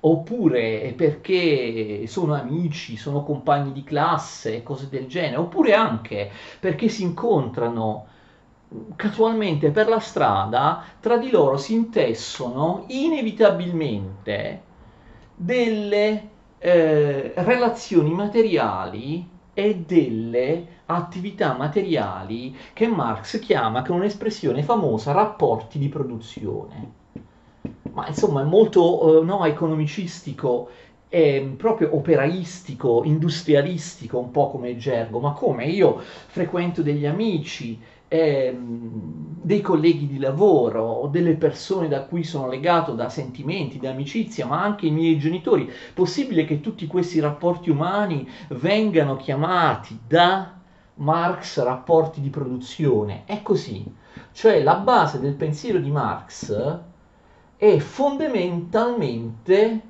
oppure 0.00 0.94
perché 0.96 2.06
sono 2.06 2.34
amici, 2.34 2.96
sono 2.96 3.22
compagni 3.22 3.72
di 3.72 3.84
classe, 3.84 4.62
cose 4.62 4.88
del 4.88 5.06
genere, 5.06 5.36
oppure 5.36 5.74
anche 5.74 6.30
perché 6.58 6.88
si 6.88 7.02
incontrano 7.02 8.06
casualmente 8.96 9.70
per 9.70 9.88
la 9.88 9.98
strada, 9.98 10.84
tra 11.00 11.16
di 11.18 11.30
loro 11.30 11.56
si 11.58 11.74
intessono 11.74 12.84
inevitabilmente 12.88 14.62
delle 15.34 16.28
eh, 16.58 17.32
relazioni 17.34 18.12
materiali 18.12 19.38
e 19.60 19.84
delle 19.86 20.66
attività 20.86 21.54
materiali 21.54 22.56
che 22.72 22.86
Marx 22.86 23.38
chiama 23.38 23.82
con 23.82 23.96
un'espressione 23.96 24.62
famosa 24.62 25.12
rapporti 25.12 25.78
di 25.78 25.88
produzione. 25.88 26.92
Ma 27.92 28.08
insomma 28.08 28.40
è 28.40 28.44
molto 28.44 29.20
eh, 29.20 29.24
no, 29.24 29.44
economicistico, 29.44 30.70
è 31.08 31.44
proprio 31.56 31.94
operaistico, 31.94 33.02
industrialistico, 33.04 34.18
un 34.18 34.30
po' 34.30 34.48
come 34.48 34.76
gergo, 34.76 35.18
ma 35.18 35.32
come 35.32 35.66
io 35.66 35.98
frequento 35.98 36.82
degli 36.82 37.04
amici, 37.04 37.78
eh, 38.12 38.52
dei 38.58 39.60
colleghi 39.60 40.08
di 40.08 40.18
lavoro, 40.18 41.08
delle 41.12 41.34
persone 41.34 41.86
da 41.86 42.02
cui 42.02 42.24
sono 42.24 42.48
legato 42.48 42.94
da 42.94 43.08
sentimenti, 43.08 43.78
da 43.78 43.90
amicizia, 43.90 44.46
ma 44.46 44.60
anche 44.60 44.86
i 44.86 44.90
miei 44.90 45.16
genitori. 45.16 45.70
Possibile 45.94 46.44
che 46.44 46.60
tutti 46.60 46.88
questi 46.88 47.20
rapporti 47.20 47.70
umani 47.70 48.28
vengano 48.48 49.14
chiamati 49.16 49.96
da 50.08 50.58
Marx 50.94 51.62
rapporti 51.62 52.20
di 52.20 52.30
produzione? 52.30 53.22
È 53.26 53.42
così. 53.42 53.84
Cioè 54.32 54.60
la 54.60 54.74
base 54.74 55.20
del 55.20 55.34
pensiero 55.34 55.78
di 55.78 55.92
Marx 55.92 56.80
è 57.56 57.78
fondamentalmente 57.78 59.82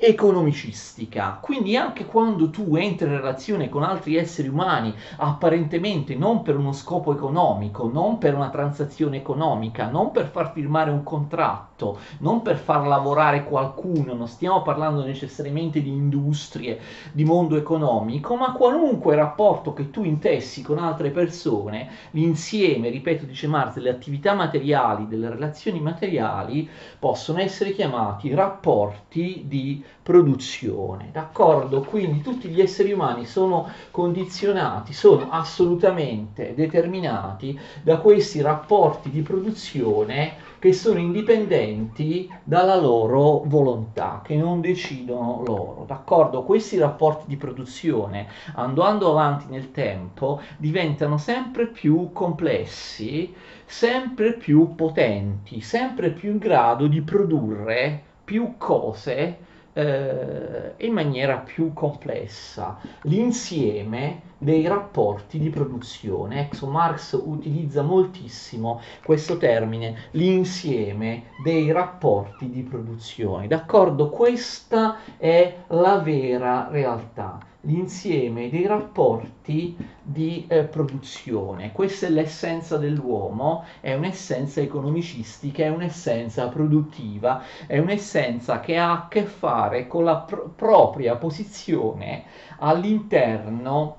economicistica. 0.00 1.38
Quindi 1.40 1.76
anche 1.76 2.06
quando 2.06 2.50
tu 2.50 2.76
entri 2.76 3.08
in 3.08 3.16
relazione 3.16 3.68
con 3.68 3.82
altri 3.82 4.16
esseri 4.16 4.46
umani, 4.46 4.94
apparentemente 5.16 6.14
non 6.14 6.42
per 6.42 6.56
uno 6.56 6.72
scopo 6.72 7.12
economico, 7.12 7.90
non 7.92 8.18
per 8.18 8.34
una 8.36 8.48
transazione 8.48 9.16
economica, 9.16 9.88
non 9.88 10.12
per 10.12 10.28
far 10.28 10.52
firmare 10.52 10.92
un 10.92 11.02
contratto, 11.02 11.98
non 12.18 12.42
per 12.42 12.58
far 12.58 12.86
lavorare 12.86 13.42
qualcuno, 13.42 14.14
non 14.14 14.28
stiamo 14.28 14.62
parlando 14.62 15.04
necessariamente 15.04 15.82
di 15.82 15.90
industrie, 15.90 16.78
di 17.10 17.24
mondo 17.24 17.56
economico, 17.56 18.36
ma 18.36 18.52
qualunque 18.52 19.16
rapporto 19.16 19.72
che 19.72 19.90
tu 19.90 20.04
intessi 20.04 20.62
con 20.62 20.78
altre 20.78 21.10
persone, 21.10 21.88
l'insieme, 22.12 22.88
ripeto, 22.88 23.24
dice 23.24 23.48
Marx, 23.48 23.74
delle 23.74 23.90
attività 23.90 24.34
materiali, 24.34 25.08
delle 25.08 25.28
relazioni 25.28 25.80
materiali, 25.80 26.68
possono 27.00 27.40
essere 27.40 27.72
chiamati 27.72 28.32
rapporti 28.32 29.44
di 29.46 29.84
produzione, 30.08 31.10
d'accordo? 31.12 31.82
Quindi 31.82 32.22
tutti 32.22 32.48
gli 32.48 32.62
esseri 32.62 32.92
umani 32.92 33.26
sono 33.26 33.68
condizionati, 33.90 34.94
sono 34.94 35.28
assolutamente 35.30 36.54
determinati 36.54 37.58
da 37.82 37.98
questi 37.98 38.40
rapporti 38.40 39.10
di 39.10 39.20
produzione 39.20 40.36
che 40.58 40.72
sono 40.72 40.98
indipendenti 40.98 42.26
dalla 42.42 42.76
loro 42.76 43.42
volontà, 43.44 44.22
che 44.24 44.34
non 44.34 44.62
decidono 44.62 45.42
loro, 45.44 45.84
d'accordo? 45.86 46.42
Questi 46.42 46.78
rapporti 46.78 47.26
di 47.26 47.36
produzione, 47.36 48.28
andando 48.54 49.10
avanti 49.10 49.44
nel 49.50 49.72
tempo, 49.72 50.40
diventano 50.56 51.18
sempre 51.18 51.66
più 51.66 52.12
complessi, 52.12 53.34
sempre 53.66 54.32
più 54.32 54.74
potenti, 54.74 55.60
sempre 55.60 56.10
più 56.12 56.30
in 56.30 56.38
grado 56.38 56.86
di 56.86 57.02
produrre 57.02 58.02
più 58.24 58.54
cose 58.56 59.46
eh, 59.78 60.74
in 60.78 60.92
maniera 60.92 61.36
più 61.36 61.72
complessa 61.72 62.78
l'insieme 63.02 64.22
dei 64.36 64.66
rapporti 64.66 65.38
di 65.38 65.50
produzione. 65.50 66.40
Ecco, 66.40 66.66
Marx 66.66 67.12
utilizza 67.24 67.82
moltissimo 67.82 68.80
questo 69.04 69.36
termine, 69.36 70.08
l'insieme 70.12 71.26
dei 71.44 71.70
rapporti 71.70 72.50
di 72.50 72.62
produzione. 72.62 73.46
D'accordo? 73.46 74.10
Questa 74.10 74.96
è 75.16 75.58
la 75.68 75.98
vera 75.98 76.66
realtà 76.70 77.38
l'insieme 77.68 78.48
dei 78.48 78.66
rapporti 78.66 79.76
di 80.02 80.46
eh, 80.48 80.64
produzione. 80.64 81.70
Questa 81.72 82.06
è 82.06 82.10
l'essenza 82.10 82.78
dell'uomo, 82.78 83.64
è 83.80 83.94
un'essenza 83.94 84.60
economicistica, 84.62 85.64
è 85.64 85.68
un'essenza 85.68 86.48
produttiva, 86.48 87.42
è 87.66 87.78
un'essenza 87.78 88.60
che 88.60 88.78
ha 88.78 88.92
a 88.92 89.08
che 89.08 89.24
fare 89.24 89.86
con 89.86 90.04
la 90.04 90.16
pr- 90.16 90.48
propria 90.56 91.16
posizione 91.16 92.24
all'interno 92.58 93.96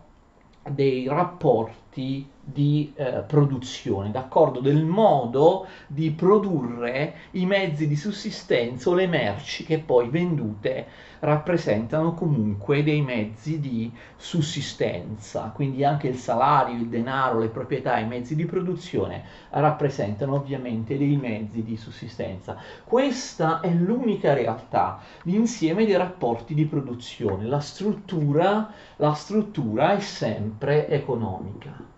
dei 0.67 1.07
rapporti 1.07 2.27
di 2.51 2.93
eh, 2.95 3.23
produzione, 3.27 4.11
d'accordo? 4.11 4.59
Del 4.59 4.83
modo 4.83 5.67
di 5.87 6.11
produrre 6.11 7.15
i 7.31 7.45
mezzi 7.45 7.87
di 7.87 7.95
sussistenza 7.95 8.89
o 8.89 8.93
le 8.93 9.07
merci 9.07 9.63
che 9.63 9.79
poi 9.79 10.09
vendute 10.09 11.07
rappresentano 11.19 12.13
comunque 12.13 12.83
dei 12.83 13.01
mezzi 13.01 13.59
di 13.59 13.91
sussistenza, 14.15 15.51
quindi 15.53 15.83
anche 15.83 16.07
il 16.07 16.15
salario, 16.15 16.75
il 16.75 16.88
denaro, 16.88 17.39
le 17.39 17.49
proprietà, 17.49 17.97
i 17.99 18.07
mezzi 18.07 18.35
di 18.35 18.45
produzione 18.45 19.23
rappresentano 19.49 20.35
ovviamente 20.35 20.97
dei 20.97 21.17
mezzi 21.17 21.63
di 21.63 21.75
sussistenza. 21.75 22.57
Questa 22.83 23.59
è 23.59 23.69
l'unica 23.69 24.33
realtà, 24.33 24.99
l'insieme 25.23 25.85
dei 25.85 25.97
rapporti 25.97 26.53
di 26.53 26.65
produzione, 26.65 27.45
la 27.45 27.59
struttura, 27.59 28.71
la 28.97 29.13
struttura 29.13 29.95
è 29.95 29.99
sempre 29.99 30.88
economica 30.88 31.97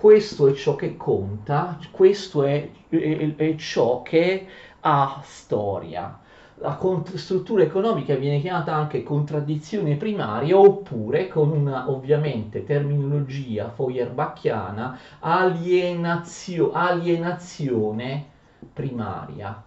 questo 0.00 0.46
è 0.48 0.54
ciò 0.54 0.76
che 0.76 0.96
conta, 0.96 1.78
questo 1.90 2.42
è, 2.44 2.70
è, 2.88 3.34
è 3.36 3.54
ciò 3.56 4.00
che 4.00 4.46
ha 4.80 5.20
storia. 5.22 6.18
La 6.54 6.76
cont- 6.76 7.16
struttura 7.16 7.64
economica 7.64 8.14
viene 8.14 8.40
chiamata 8.40 8.74
anche 8.74 9.02
contraddizione 9.02 9.96
primaria 9.96 10.58
oppure 10.58 11.28
con 11.28 11.50
una 11.50 11.90
ovviamente 11.90 12.64
terminologia 12.64 13.68
feuerbacchiana 13.68 14.98
alienazio- 15.18 16.72
alienazione 16.72 18.24
primaria. 18.72 19.62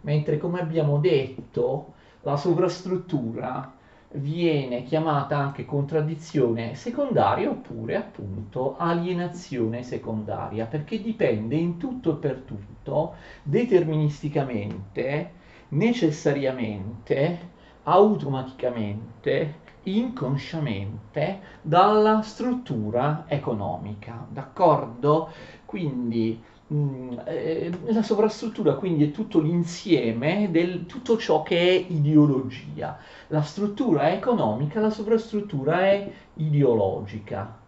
Mentre 0.00 0.38
come 0.38 0.60
abbiamo 0.60 0.96
detto 0.96 1.92
la 2.22 2.38
sovrastruttura 2.38 3.70
viene 4.14 4.84
chiamata 4.84 5.36
anche 5.36 5.64
contraddizione 5.64 6.74
secondaria 6.74 7.50
oppure 7.50 7.96
appunto 7.96 8.76
alienazione 8.76 9.82
secondaria, 9.82 10.66
perché 10.66 11.00
dipende 11.00 11.56
in 11.56 11.78
tutto 11.78 12.12
e 12.12 12.16
per 12.16 12.42
tutto, 12.44 13.14
deterministicamente, 13.42 15.32
necessariamente, 15.68 17.52
automaticamente, 17.84 19.62
inconsciamente 19.84 21.40
dalla 21.60 22.22
struttura 22.22 23.24
economica, 23.26 24.26
d'accordo? 24.30 25.30
Quindi 25.64 26.40
Mm, 26.72 27.18
eh, 27.26 27.70
la 27.86 28.02
sovrastruttura 28.02 28.74
quindi 28.76 29.04
è 29.04 29.10
tutto 29.10 29.38
l'insieme 29.38 30.50
di 30.50 30.86
tutto 30.86 31.18
ciò 31.18 31.42
che 31.42 31.58
è 31.58 31.72
ideologia. 31.92 32.98
La 33.28 33.42
struttura 33.42 34.08
è 34.08 34.14
economica, 34.14 34.80
la 34.80 34.90
sovrastruttura 34.90 35.80
è 35.82 36.10
ideologica. 36.34 37.58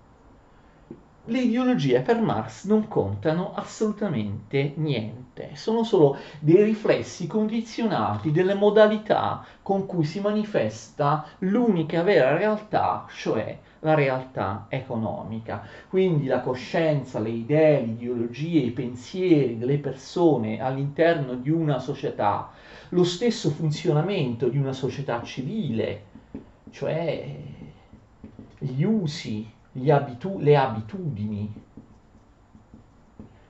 Le 1.29 1.41
ideologie 1.41 2.01
per 2.01 2.21
Marx 2.21 2.65
non 2.67 2.89
contano 2.89 3.53
assolutamente 3.55 4.73
niente, 4.77 5.51
sono 5.55 5.83
solo 5.83 6.17
dei 6.39 6.63
riflessi 6.63 7.27
condizionati 7.27 8.31
delle 8.31 8.55
modalità 8.55 9.45
con 9.61 9.87
cui 9.87 10.05
si 10.05 10.21
manifesta 10.21 11.27
l'unica 11.41 12.03
vera 12.03 12.37
realtà, 12.37 13.07
cioè 13.11 13.59
la 13.81 13.95
realtà 13.95 14.67
economica. 14.69 15.65
Quindi 15.89 16.27
la 16.27 16.41
coscienza, 16.41 17.19
le 17.21 17.31
idee, 17.31 17.81
le 17.81 17.93
ideologie, 17.93 18.61
i 18.61 18.71
pensieri 18.71 19.59
delle 19.59 19.79
persone 19.79 20.61
all'interno 20.61 21.35
di 21.35 21.51
una 21.51 21.79
società, 21.79 22.51
lo 22.91 23.05
stesso 23.05 23.51
funzionamento 23.51 24.49
di 24.49 24.59
una 24.59 24.73
società 24.73 25.23
civile, 25.23 26.05
cioè 26.71 27.37
gli 28.59 28.83
usi, 28.83 29.51
gli 29.73 29.91
abitu- 29.91 30.41
le 30.41 30.57
abitudini 30.57 31.55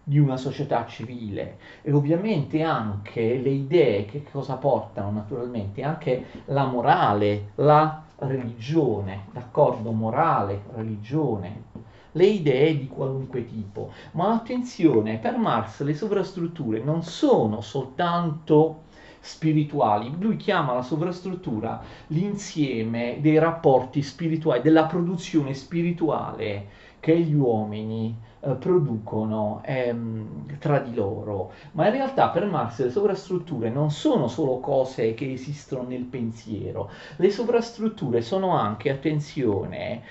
di 0.02 0.18
una 0.20 0.36
società 0.36 0.86
civile 0.86 1.58
e 1.82 1.92
ovviamente 1.92 2.62
anche 2.62 3.38
le 3.38 3.50
idee 3.50 4.04
che 4.04 4.22
cosa 4.22 4.54
portano 4.56 5.10
naturalmente 5.10 5.82
anche 5.82 6.24
la 6.46 6.64
morale, 6.66 7.50
la 7.56 8.05
religione, 8.18 9.26
d'accordo? 9.32 9.92
Morale, 9.92 10.62
religione, 10.74 11.64
le 12.12 12.26
idee 12.26 12.78
di 12.78 12.88
qualunque 12.88 13.44
tipo. 13.44 13.92
Ma 14.12 14.32
attenzione, 14.32 15.18
per 15.18 15.36
Marx 15.36 15.82
le 15.82 15.94
sovrastrutture 15.94 16.82
non 16.82 17.02
sono 17.02 17.60
soltanto 17.60 18.84
spirituali. 19.20 20.14
Lui 20.18 20.36
chiama 20.36 20.72
la 20.72 20.82
sovrastruttura 20.82 21.82
l'insieme 22.08 23.18
dei 23.20 23.38
rapporti 23.38 24.00
spirituali, 24.02 24.62
della 24.62 24.86
produzione 24.86 25.52
spirituale 25.52 26.68
che 27.00 27.18
gli 27.18 27.34
uomini 27.34 28.16
producono 28.54 29.60
ehm, 29.64 30.58
tra 30.58 30.78
di 30.78 30.94
loro. 30.94 31.52
Ma 31.72 31.86
in 31.86 31.92
realtà 31.92 32.28
per 32.28 32.46
Marx 32.46 32.82
le 32.82 32.90
sovrastrutture 32.90 33.68
non 33.68 33.90
sono 33.90 34.28
solo 34.28 34.58
cose 34.60 35.14
che 35.14 35.32
esistono 35.32 35.82
nel 35.88 36.04
pensiero, 36.04 36.90
le 37.16 37.30
sovrastrutture 37.30 38.22
sono 38.22 38.50
anche, 38.50 38.90
attenzione, 38.90 40.02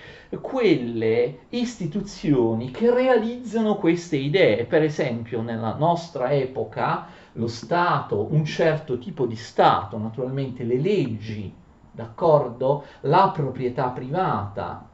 quelle 0.41 1.39
istituzioni 1.50 2.71
che 2.71 2.93
realizzano 2.93 3.76
queste 3.76 4.17
idee. 4.17 4.65
Per 4.65 4.84
esempio 4.84 5.41
nella 5.41 5.76
nostra 5.76 6.32
epoca 6.32 7.08
lo 7.34 7.48
Stato, 7.48 8.28
un 8.32 8.43
certo 8.45 8.98
tipo 8.98 9.26
di 9.26 9.36
Stato, 9.36 9.98
naturalmente 9.98 10.63
le 10.63 10.78
leggi, 10.78 11.54
d'accordo? 11.91 12.84
La 13.02 13.32
proprietà 13.34 13.88
privata, 13.89 14.88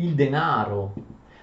il 0.00 0.14
denaro. 0.14 0.92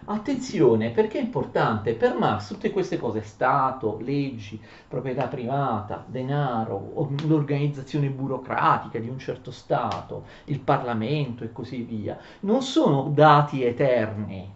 Attenzione, 0.10 0.92
perché 0.92 1.20
è 1.20 1.22
importante? 1.22 1.94
Per 1.94 2.18
Marx 2.18 2.48
tutte 2.48 2.72
queste 2.72 2.98
cose, 2.98 3.22
Stato, 3.22 4.00
leggi, 4.02 4.60
proprietà 4.88 5.28
privata, 5.28 6.04
denaro, 6.08 7.08
l'organizzazione 7.26 8.10
burocratica 8.10 9.00
di 9.00 9.10
un 9.10 9.20
certo 9.20 9.52
Stato, 9.52 10.24
il 10.46 10.60
Parlamento 10.60 11.44
e 11.44 11.52
così 11.52 11.82
via, 11.82 12.18
non 12.42 12.62
sono 12.62 13.12
dati 13.14 13.64
eterni, 13.64 14.50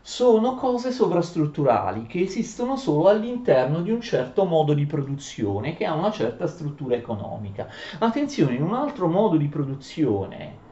sono 0.00 0.54
cose 0.56 0.90
sovrastrutturali 0.90 2.06
che 2.06 2.20
esistono 2.20 2.76
solo 2.76 3.08
all'interno 3.08 3.82
di 3.82 3.92
un 3.92 4.00
certo 4.00 4.44
modo 4.44 4.74
di 4.74 4.84
produzione 4.84 5.76
che 5.76 5.84
ha 5.84 5.94
una 5.94 6.10
certa 6.10 6.48
struttura 6.48 6.96
economica. 6.96 7.68
Attenzione, 7.98 8.56
in 8.56 8.62
un 8.62 8.74
altro 8.74 9.06
modo 9.06 9.36
di 9.36 9.46
produzione 9.46 10.66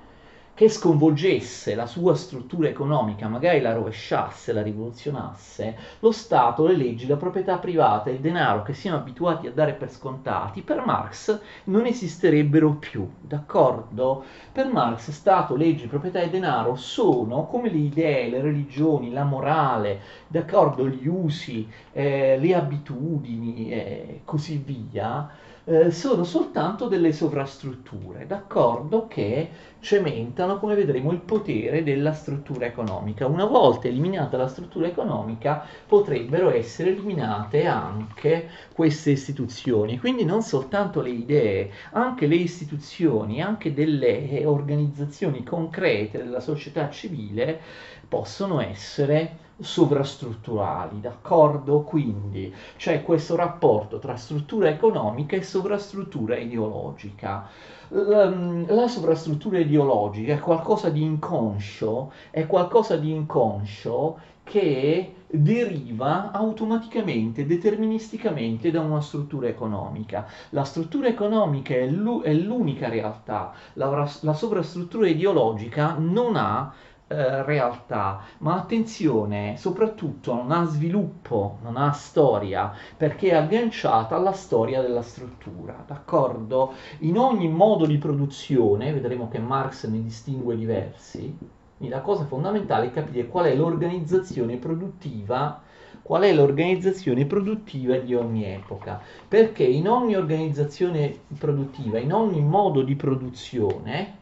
che 0.56 0.70
sconvolgesse 0.70 1.74
la 1.74 1.84
sua 1.84 2.14
struttura 2.14 2.66
economica, 2.66 3.28
magari 3.28 3.60
la 3.60 3.74
rovesciasse, 3.74 4.54
la 4.54 4.62
rivoluzionasse, 4.62 5.76
lo 6.00 6.10
Stato, 6.12 6.66
le 6.66 6.74
leggi, 6.74 7.06
la 7.06 7.16
proprietà 7.16 7.58
privata 7.58 8.08
e 8.08 8.14
il 8.14 8.20
denaro 8.20 8.62
che 8.62 8.72
siamo 8.72 8.96
abituati 8.96 9.46
a 9.46 9.52
dare 9.52 9.74
per 9.74 9.90
scontati, 9.90 10.62
per 10.62 10.82
Marx 10.82 11.38
non 11.64 11.84
esisterebbero 11.84 12.72
più, 12.72 13.06
d'accordo? 13.20 14.24
Per 14.50 14.72
Marx 14.72 15.10
Stato, 15.10 15.56
leggi, 15.56 15.88
proprietà 15.88 16.20
e 16.20 16.30
denaro 16.30 16.74
sono 16.74 17.44
come 17.44 17.68
le 17.70 17.76
idee, 17.76 18.30
le 18.30 18.40
religioni, 18.40 19.12
la 19.12 19.24
morale, 19.24 20.00
d'accordo? 20.26 20.88
Gli 20.88 21.06
usi, 21.06 21.68
eh, 21.92 22.38
le 22.38 22.54
abitudini 22.54 23.72
e 23.72 23.76
eh, 23.76 24.20
così 24.24 24.56
via, 24.56 25.28
eh, 25.68 25.90
sono 25.90 26.22
soltanto 26.22 26.86
delle 26.86 27.12
sovrastrutture, 27.12 28.24
d'accordo, 28.26 29.08
che 29.08 29.50
cementano, 29.80 30.58
come 30.60 30.76
vedremo, 30.76 31.10
il 31.10 31.18
potere 31.18 31.82
della 31.82 32.12
struttura 32.12 32.66
economica. 32.66 33.26
Una 33.26 33.46
volta 33.46 33.88
eliminata 33.88 34.36
la 34.36 34.46
struttura 34.46 34.86
economica, 34.86 35.66
potrebbero 35.86 36.50
essere 36.50 36.90
eliminate 36.90 37.66
anche 37.66 38.48
queste 38.72 39.10
istituzioni, 39.10 39.98
quindi 39.98 40.24
non 40.24 40.42
soltanto 40.42 41.00
le 41.00 41.10
idee, 41.10 41.70
anche 41.92 42.28
le 42.28 42.36
istituzioni, 42.36 43.42
anche 43.42 43.74
delle 43.74 44.44
organizzazioni 44.46 45.42
concrete 45.42 46.18
della 46.18 46.40
società 46.40 46.90
civile 46.90 47.60
possono 48.08 48.60
essere 48.60 49.45
sovrastrutturali, 49.58 51.00
d'accordo? 51.00 51.82
Quindi 51.82 52.52
c'è 52.76 53.02
questo 53.02 53.36
rapporto 53.36 53.98
tra 53.98 54.16
struttura 54.16 54.68
economica 54.68 55.36
e 55.36 55.42
sovrastruttura 55.42 56.36
ideologica. 56.36 57.48
La 57.88 58.88
sovrastruttura 58.88 59.58
ideologica 59.58 60.34
è 60.34 60.38
qualcosa 60.38 60.90
di 60.90 61.02
inconscio, 61.02 62.12
è 62.30 62.46
qualcosa 62.46 62.96
di 62.96 63.10
inconscio 63.12 64.18
che 64.42 65.12
deriva 65.28 66.30
automaticamente, 66.30 67.46
deterministicamente 67.46 68.70
da 68.70 68.80
una 68.80 69.00
struttura 69.00 69.48
economica. 69.48 70.26
La 70.50 70.64
struttura 70.64 71.08
economica 71.08 71.74
è, 71.74 71.86
l'unica 71.86 72.88
realtà, 72.88 73.52
la, 73.74 74.08
la 74.20 74.34
sovrastruttura 74.34 75.08
ideologica 75.08 75.96
non 75.98 76.36
ha 76.36 76.72
eh, 77.08 77.42
realtà, 77.44 78.20
ma 78.38 78.54
attenzione, 78.54 79.56
soprattutto 79.56 80.34
non 80.34 80.50
ha 80.50 80.64
sviluppo, 80.64 81.58
non 81.62 81.76
ha 81.76 81.92
storia, 81.92 82.72
perché 82.96 83.30
è 83.30 83.34
agganciata 83.34 84.16
alla 84.16 84.32
storia 84.32 84.80
della 84.80 85.02
struttura, 85.02 85.84
d'accordo? 85.86 86.72
In 87.00 87.16
ogni 87.18 87.48
modo 87.48 87.86
di 87.86 87.98
produzione, 87.98 88.92
vedremo 88.92 89.28
che 89.28 89.38
Marx 89.38 89.86
ne 89.86 90.02
distingue 90.02 90.56
diversi, 90.56 91.36
la 91.78 92.00
cosa 92.00 92.24
fondamentale 92.24 92.86
è 92.86 92.90
capire 92.90 93.28
qual 93.28 93.46
è 93.46 93.54
l'organizzazione 93.54 94.56
produttiva 94.56 95.60
qual 96.06 96.22
è 96.22 96.32
l'organizzazione 96.32 97.26
produttiva 97.26 97.96
di 97.98 98.14
ogni 98.14 98.44
epoca, 98.44 99.02
perché 99.26 99.64
in 99.64 99.88
ogni 99.88 100.14
organizzazione 100.14 101.18
produttiva, 101.36 101.98
in 101.98 102.12
ogni 102.12 102.40
modo 102.40 102.82
di 102.82 102.94
produzione, 102.94 104.18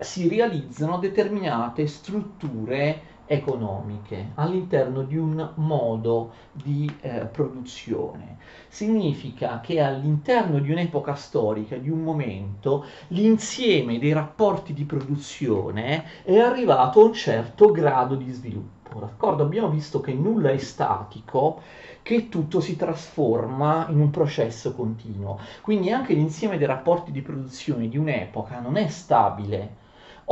si 0.00 0.28
realizzano 0.28 0.98
determinate 0.98 1.86
strutture 1.86 3.18
economiche 3.26 4.32
all'interno 4.34 5.02
di 5.02 5.16
un 5.16 5.52
modo 5.54 6.32
di 6.50 6.92
eh, 7.00 7.26
produzione. 7.26 8.38
Significa 8.66 9.60
che 9.60 9.80
all'interno 9.80 10.58
di 10.58 10.72
un'epoca 10.72 11.14
storica, 11.14 11.76
di 11.76 11.90
un 11.90 12.00
momento, 12.00 12.84
l'insieme 13.08 14.00
dei 14.00 14.12
rapporti 14.12 14.72
di 14.72 14.84
produzione 14.84 16.22
è 16.24 16.38
arrivato 16.38 17.00
a 17.00 17.04
un 17.04 17.12
certo 17.12 17.70
grado 17.70 18.16
di 18.16 18.32
sviluppo. 18.32 18.98
D'accordo? 18.98 19.44
Abbiamo 19.44 19.68
visto 19.68 20.00
che 20.00 20.12
nulla 20.12 20.50
è 20.50 20.58
statico, 20.58 21.62
che 22.02 22.28
tutto 22.28 22.58
si 22.58 22.74
trasforma 22.74 23.86
in 23.90 24.00
un 24.00 24.10
processo 24.10 24.74
continuo. 24.74 25.38
Quindi 25.60 25.92
anche 25.92 26.14
l'insieme 26.14 26.58
dei 26.58 26.66
rapporti 26.66 27.12
di 27.12 27.22
produzione 27.22 27.88
di 27.88 27.96
un'epoca 27.96 28.58
non 28.58 28.76
è 28.76 28.88
stabile, 28.88 29.79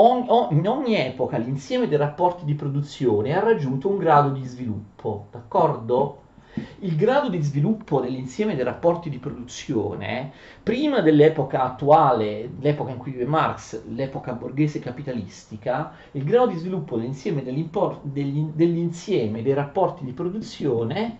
in 0.00 0.68
ogni 0.68 0.94
epoca 0.94 1.38
l'insieme 1.38 1.88
dei 1.88 1.98
rapporti 1.98 2.44
di 2.44 2.54
produzione 2.54 3.36
ha 3.36 3.40
raggiunto 3.40 3.88
un 3.88 3.98
grado 3.98 4.30
di 4.30 4.44
sviluppo, 4.44 5.26
d'accordo? 5.32 6.20
Il 6.80 6.94
grado 6.94 7.28
di 7.28 7.42
sviluppo 7.42 8.00
dell'insieme 8.00 8.54
dei 8.54 8.64
rapporti 8.64 9.10
di 9.10 9.18
produzione, 9.18 10.30
prima 10.62 11.00
dell'epoca 11.00 11.64
attuale, 11.64 12.48
l'epoca 12.60 12.92
in 12.92 12.98
cui 12.98 13.10
vive 13.10 13.26
Marx, 13.26 13.82
l'epoca 13.88 14.34
borghese 14.34 14.78
capitalistica, 14.78 15.92
il 16.12 16.22
grado 16.22 16.52
di 16.52 16.58
sviluppo 16.58 16.96
dell'insieme, 16.96 17.42
dell'insieme 17.42 19.42
dei 19.42 19.54
rapporti 19.54 20.04
di 20.04 20.12
produzione 20.12 21.18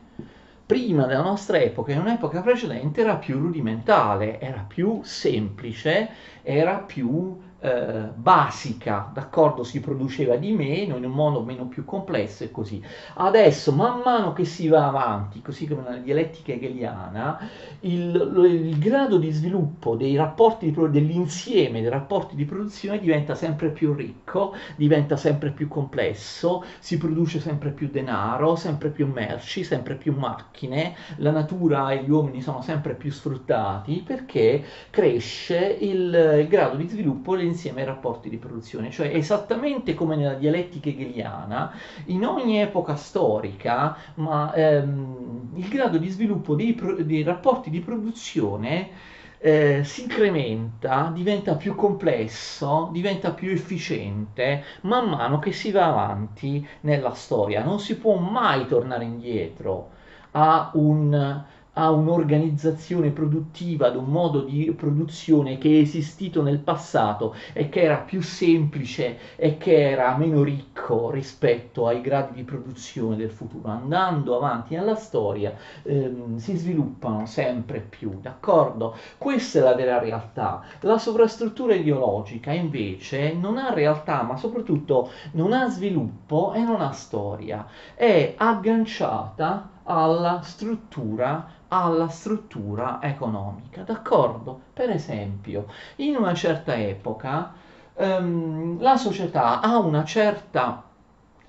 prima 0.64 1.04
della 1.06 1.22
nostra 1.22 1.58
epoca, 1.58 1.92
in 1.92 2.00
un'epoca 2.00 2.42
precedente, 2.42 3.00
era 3.00 3.16
più 3.16 3.38
rudimentale, 3.38 4.38
era 4.38 4.64
più 4.66 5.00
semplice, 5.02 6.10
era 6.42 6.78
più 6.78 7.46
eh, 7.60 8.10
basica, 8.14 9.10
d'accordo, 9.12 9.64
si 9.64 9.80
produceva 9.80 10.36
di 10.36 10.52
meno, 10.52 10.96
in 10.96 11.04
un 11.04 11.10
modo 11.10 11.42
meno 11.42 11.66
più 11.66 11.84
complesso 11.84 12.44
e 12.44 12.50
così. 12.50 12.82
Adesso, 13.14 13.72
man 13.72 14.00
mano 14.04 14.32
che 14.32 14.44
si 14.44 14.68
va 14.68 14.86
avanti, 14.86 15.42
così 15.42 15.66
come 15.66 15.82
nella 15.82 15.96
dialettica 15.96 16.52
hegeliana, 16.52 17.38
il, 17.80 18.68
il 18.68 18.78
grado 18.78 19.18
di 19.18 19.30
sviluppo 19.30 19.96
dei 19.96 20.16
rapporti 20.16 20.70
di, 20.70 20.90
dell'insieme 20.90 21.80
dei 21.80 21.90
rapporti 21.90 22.36
di 22.36 22.44
produzione 22.44 22.98
diventa 22.98 23.34
sempre 23.34 23.70
più 23.70 23.92
ricco, 23.92 24.54
diventa 24.76 25.16
sempre 25.16 25.50
più 25.50 25.68
complesso, 25.68 26.64
si 26.78 26.96
produce 26.98 27.40
sempre 27.40 27.70
più 27.70 27.88
denaro, 27.90 28.56
sempre 28.56 28.90
più 28.90 29.06
merci, 29.12 29.64
sempre 29.64 29.94
più 29.96 30.14
macchine, 30.16 30.94
la 31.16 31.30
natura 31.30 31.90
e 31.90 32.04
gli 32.04 32.10
uomini 32.10 32.40
sono 32.40 32.62
sempre 32.62 32.94
più 32.94 33.10
sfruttati 33.10 34.02
perché 34.06 34.64
cresce 34.90 35.76
il, 35.80 36.36
il 36.40 36.48
grado 36.48 36.76
di 36.76 36.88
sviluppo 36.88 37.34
insieme 37.48 37.80
ai 37.80 37.86
rapporti 37.86 38.28
di 38.28 38.36
produzione, 38.38 38.90
cioè 38.90 39.08
esattamente 39.14 39.94
come 39.94 40.16
nella 40.16 40.34
dialettica 40.34 40.88
hegeliana, 40.88 41.72
in 42.06 42.24
ogni 42.24 42.60
epoca 42.60 42.94
storica, 42.96 43.96
ma 44.14 44.52
ehm, 44.54 45.50
il 45.54 45.68
grado 45.68 45.98
di 45.98 46.08
sviluppo 46.08 46.54
dei, 46.54 46.74
pro- 46.74 47.02
dei 47.02 47.22
rapporti 47.22 47.70
di 47.70 47.80
produzione 47.80 48.90
eh, 49.38 49.82
si 49.84 50.02
incrementa, 50.02 51.10
diventa 51.14 51.54
più 51.54 51.74
complesso, 51.74 52.88
diventa 52.92 53.32
più 53.32 53.50
efficiente 53.50 54.64
man 54.82 55.08
mano 55.08 55.38
che 55.38 55.52
si 55.52 55.70
va 55.70 55.86
avanti 55.86 56.66
nella 56.80 57.12
storia. 57.14 57.62
Non 57.64 57.78
si 57.80 57.96
può 57.96 58.16
mai 58.16 58.66
tornare 58.66 59.04
indietro 59.04 59.90
a 60.32 60.70
un 60.74 61.44
a 61.78 61.92
un'organizzazione 61.92 63.10
produttiva, 63.10 63.86
ad 63.86 63.94
un 63.94 64.06
modo 64.06 64.40
di 64.40 64.74
produzione 64.76 65.58
che 65.58 65.68
è 65.68 65.80
esistito 65.80 66.42
nel 66.42 66.58
passato 66.58 67.36
e 67.52 67.68
che 67.68 67.82
era 67.82 67.98
più 67.98 68.20
semplice 68.20 69.16
e 69.36 69.58
che 69.58 69.88
era 69.88 70.16
meno 70.16 70.42
ricco 70.42 71.12
rispetto 71.12 71.86
ai 71.86 72.00
gradi 72.00 72.34
di 72.34 72.42
produzione 72.42 73.14
del 73.14 73.30
futuro. 73.30 73.68
Andando 73.68 74.36
avanti 74.36 74.74
nella 74.74 74.96
storia 74.96 75.54
ehm, 75.84 76.38
si 76.38 76.56
sviluppano 76.56 77.26
sempre 77.26 77.78
più, 77.78 78.18
d'accordo? 78.20 78.96
Questa 79.16 79.60
è 79.60 79.62
la 79.62 79.74
vera 79.76 80.00
realtà. 80.00 80.64
La 80.80 80.98
sovrastruttura 80.98 81.76
ideologica 81.76 82.50
invece 82.50 83.34
non 83.34 83.56
ha 83.56 83.72
realtà, 83.72 84.22
ma 84.22 84.36
soprattutto 84.36 85.12
non 85.32 85.52
ha 85.52 85.68
sviluppo 85.68 86.52
e 86.54 86.60
non 86.60 86.80
ha 86.80 86.90
storia. 86.90 87.64
È 87.94 88.34
agganciata 88.36 89.76
alla 89.84 90.40
struttura 90.42 91.56
alla 91.68 92.08
struttura 92.08 93.00
economica, 93.02 93.82
d'accordo? 93.82 94.60
Per 94.72 94.90
esempio, 94.90 95.66
in 95.96 96.16
una 96.16 96.34
certa 96.34 96.76
epoca 96.76 97.52
ehm, 97.94 98.80
la 98.80 98.96
società 98.96 99.60
ha 99.60 99.78
una 99.78 100.04
certa 100.04 100.84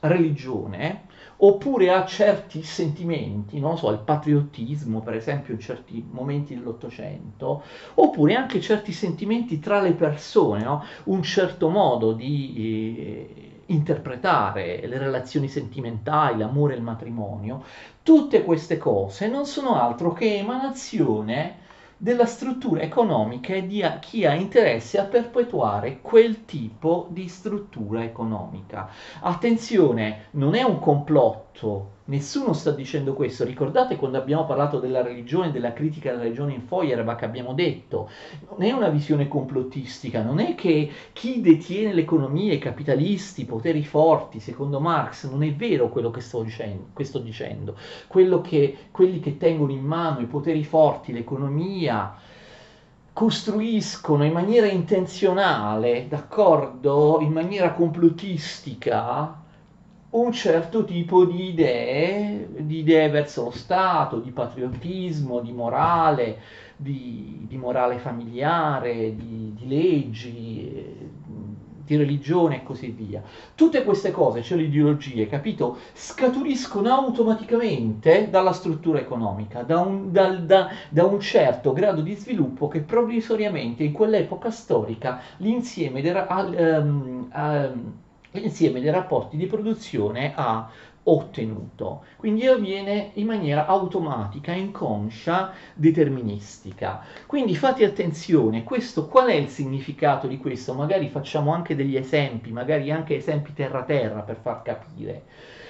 religione 0.01 1.08
oppure 1.41 1.91
ha 1.91 2.05
certi 2.05 2.63
sentimenti, 2.63 3.60
non 3.60 3.77
so, 3.77 3.89
il 3.91 3.99
patriottismo 3.99 4.99
per 4.99 5.15
esempio 5.15 5.53
in 5.53 5.60
certi 5.60 6.05
momenti 6.10 6.53
dell'Ottocento, 6.53 7.63
oppure 7.95 8.36
anche 8.36 8.60
certi 8.60 8.91
sentimenti 8.91 9.60
tra 9.60 9.79
le 9.79 9.93
persone, 9.93 10.63
no? 10.63 10.84
un 11.05 11.23
certo 11.23 11.69
modo 11.69 12.12
di 12.12 12.53
eh, 12.58 13.48
interpretare 13.69 14.86
le 14.86 14.97
relazioni 14.97 15.47
sentimentali, 15.47 16.38
l'amore 16.38 16.73
e 16.73 16.77
il 16.77 16.84
matrimonio, 16.84 17.63
tutte 18.03 18.43
queste 18.43 18.77
cose 18.77 19.27
non 19.27 19.45
sono 19.45 19.82
altro 19.82 20.13
che 20.13 20.38
emanazione 20.38 21.67
della 22.01 22.25
struttura 22.25 22.82
economica 22.82 23.53
e 23.53 23.67
di 23.67 23.84
chi 23.99 24.25
ha 24.25 24.34
interesse 24.34 24.97
a 24.99 25.03
perpetuare 25.03 25.99
quel 26.01 26.45
tipo 26.45 27.08
di 27.10 27.27
struttura 27.27 28.03
economica. 28.03 28.89
Attenzione, 29.19 30.27
non 30.32 30.55
è 30.55 30.63
un 30.63 30.79
complotto, 30.79 31.48
nessuno 32.06 32.54
sta 32.54 32.72
dicendo 32.72 33.13
questo. 33.13 33.43
Ricordate 33.43 33.95
quando 33.95 34.17
abbiamo 34.17 34.45
parlato 34.45 34.80
della 34.80 35.02
religione, 35.02 35.52
della 35.52 35.74
critica 35.74 36.12
della 36.12 36.24
religione 36.24 36.54
in 36.54 36.62
Feuerbach, 36.62 37.24
abbiamo 37.24 37.54
detto, 37.54 38.10
non 38.50 38.63
è 38.63 38.72
una 38.72 38.89
visione 38.89 39.28
complottistica, 39.28 40.24
non 40.24 40.39
è 40.39 40.56
che 40.56 40.89
chi 41.13 41.41
detiene 41.41 41.93
l'economia, 41.93 42.54
i 42.54 42.60
capitalisti, 42.60 43.41
i 43.41 43.45
poteri 43.45 43.84
forti, 43.84 44.39
secondo 44.39 44.80
Marx, 44.80 45.30
non 45.30 45.43
è 45.43 45.54
vero 45.54 45.89
quello 45.89 46.12
che 46.12 46.22
sto 46.22 46.41
dicendo, 46.43 46.88
che 46.95 47.04
sto 47.04 47.19
dicendo. 47.19 47.76
Che, 48.41 48.78
quelli 48.91 49.19
che 49.19 49.38
tengono 49.38 49.72
in 49.72 49.84
mano 49.84 50.19
i 50.19 50.26
poteri 50.26 50.63
forti, 50.63 51.12
l'economia, 51.12 52.15
costruiscono 53.12 54.24
in 54.24 54.32
maniera 54.32 54.67
intenzionale, 54.67 56.08
d'accordo, 56.08 57.19
in 57.22 57.32
maniera 57.34 57.74
complottistica, 57.74 59.48
un 60.12 60.32
certo 60.32 60.86
tipo 60.86 61.26
di 61.26 61.50
idee, 61.50 62.48
di 62.60 62.80
idee 62.80 63.10
verso 63.10 63.43
lo 63.43 63.52
Stato, 63.52 64.19
di 64.19 64.32
patriottismo, 64.32 65.39
di 65.39 65.52
morale, 65.52 66.39
di, 66.76 67.45
di 67.48 67.58
morale 67.58 68.00
familiare, 68.00 69.15
di, 69.15 69.54
di 69.56 69.67
leggi, 69.67 70.98
di 71.86 71.95
religione 71.95 72.58
e 72.58 72.63
così 72.63 72.89
via. 72.89 73.22
Tutte 73.54 73.84
queste 73.84 74.12
cose, 74.12 74.41
cioè 74.41 74.58
le 74.58 74.63
ideologie, 74.63 75.28
capito, 75.28 75.78
scaturiscono 75.93 76.89
automaticamente 76.89 78.30
dalla 78.30 78.54
struttura 78.54 79.00
economica, 79.00 79.62
da 79.62 79.80
un, 79.80 80.12
da, 80.12 80.36
da, 80.36 80.69
da 80.89 81.06
un 81.06 81.19
certo 81.19 81.74
grado 81.74 82.02
di 82.02 82.15
sviluppo 82.15 82.67
che 82.67 82.82
provvisoriamente 82.82 83.84
in 83.84 83.91
quell'epoca 83.91 84.50
storica 84.50 85.22
l'insieme 85.38 86.02
era... 86.02 86.26
Um, 86.30 87.30
um, 87.34 87.93
l'insieme 88.32 88.82
dei 88.82 88.92
rapporti 88.92 89.38
di 89.38 89.48
produzione 89.48 90.34
ha 90.36 90.70
ottenuto. 91.04 92.04
Quindi 92.18 92.46
avviene 92.46 93.12
in 93.13 93.26
maniera 93.26 93.65
automatica, 93.65 94.52
inconscia, 94.52 95.52
deterministica. 95.74 97.04
Quindi 97.26 97.56
fate 97.56 97.86
attenzione, 97.86 98.63
questo, 98.63 99.08
qual 99.08 99.30
è 99.30 99.34
il 99.34 99.48
significato 99.48 100.28
di 100.28 100.38
questo? 100.38 100.74
Magari 100.74 101.10
facciamo 101.10 101.54
anche 101.54 101.76
degli 101.76 101.96
esempi, 101.96 102.52
magari 102.52 102.92
anche 102.92 103.15
esempi 103.15 103.54
terra-terra 103.54 104.22
per 104.22 104.38
far 104.42 104.62
capire. 104.62 105.24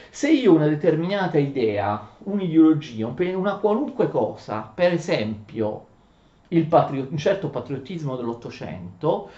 Se 0.10 0.32
io 0.32 0.52
ho 0.52 0.56
una 0.56 0.68
determinata 0.68 1.38
idea, 1.38 2.10
un'ideologia, 2.24 3.14
una 3.36 3.58
qualunque 3.58 4.10
cosa, 4.10 4.70
per 4.74 4.92
esempio 4.92 5.86
patrio- 6.68 7.08
un 7.10 7.18
certo 7.18 7.50
patriottismo 7.50 8.16
dell'Ottocento, 8.16 9.30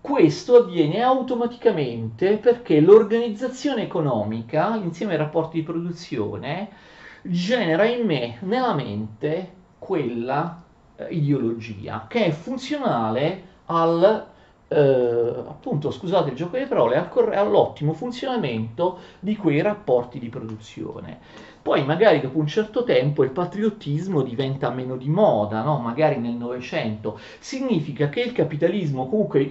questo 0.00 0.56
avviene 0.56 1.02
automaticamente 1.02 2.38
perché 2.38 2.80
l'organizzazione 2.80 3.82
economica, 3.82 4.74
insieme 4.76 5.12
ai 5.12 5.18
rapporti 5.18 5.58
di 5.58 5.62
produzione, 5.62 6.68
genera 7.22 7.84
in 7.84 8.06
me, 8.06 8.38
nella 8.40 8.74
mente, 8.74 9.58
quella 9.78 10.62
eh, 10.96 11.08
ideologia 11.10 12.06
che 12.08 12.26
è 12.26 12.30
funzionale 12.30 13.48
al, 13.66 14.29
eh, 14.72 15.34
appunto, 15.48 15.90
scusate 15.90 16.30
il 16.30 16.36
gioco 16.36 16.56
di 16.56 16.64
parole, 16.64 16.96
all'ottimo 17.34 17.92
funzionamento 17.92 18.98
di 19.18 19.36
quei 19.36 19.60
rapporti 19.62 20.20
di 20.20 20.28
produzione. 20.28 21.18
Poi 21.60 21.84
magari 21.84 22.20
dopo 22.20 22.38
un 22.38 22.46
certo 22.46 22.84
tempo 22.84 23.24
il 23.24 23.32
patriottismo 23.32 24.22
diventa 24.22 24.70
meno 24.70 24.96
di 24.96 25.08
moda, 25.08 25.62
no? 25.62 25.78
magari 25.78 26.18
nel 26.18 26.34
Novecento. 26.34 27.18
Significa 27.40 28.08
che 28.08 28.20
il 28.20 28.32
capitalismo 28.32 29.08
comunque 29.08 29.42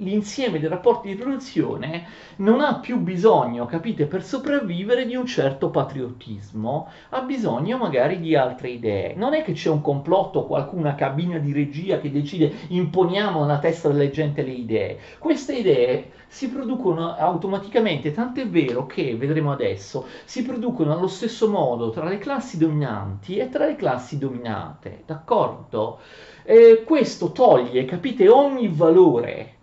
l'insieme 0.00 0.58
dei 0.58 0.68
rapporti 0.68 1.08
di 1.08 1.14
produzione 1.14 2.06
non 2.36 2.60
ha 2.60 2.78
più 2.78 2.98
bisogno, 2.98 3.66
capite, 3.66 4.06
per 4.06 4.22
sopravvivere 4.24 5.06
di 5.06 5.14
un 5.14 5.26
certo 5.26 5.70
patriottismo, 5.70 6.88
ha 7.10 7.20
bisogno 7.22 7.76
magari 7.76 8.20
di 8.20 8.34
altre 8.34 8.70
idee. 8.70 9.14
Non 9.14 9.34
è 9.34 9.42
che 9.42 9.52
c'è 9.52 9.70
un 9.70 9.80
complotto, 9.80 10.46
qualcuna 10.46 10.94
cabina 10.94 11.38
di 11.38 11.52
regia 11.52 11.98
che 11.98 12.10
decide 12.10 12.52
imponiamo 12.68 13.42
alla 13.42 13.58
testa 13.58 13.88
della 13.88 14.10
gente 14.10 14.42
le 14.42 14.52
idee. 14.52 14.98
Queste 15.18 15.54
idee 15.54 16.10
si 16.34 16.48
producono 16.48 17.14
automaticamente, 17.14 18.12
tant'è 18.12 18.48
vero 18.48 18.86
che, 18.86 19.14
vedremo 19.16 19.52
adesso, 19.52 20.06
si 20.24 20.42
producono 20.42 20.92
allo 20.92 21.06
stesso 21.06 21.48
modo 21.48 21.90
tra 21.90 22.08
le 22.08 22.18
classi 22.18 22.58
dominanti 22.58 23.36
e 23.36 23.48
tra 23.48 23.66
le 23.66 23.76
classi 23.76 24.18
dominate, 24.18 25.04
d'accordo? 25.06 26.00
Eh, 26.42 26.82
questo 26.84 27.30
toglie, 27.30 27.84
capite, 27.84 28.28
ogni 28.28 28.68
valore 28.68 29.53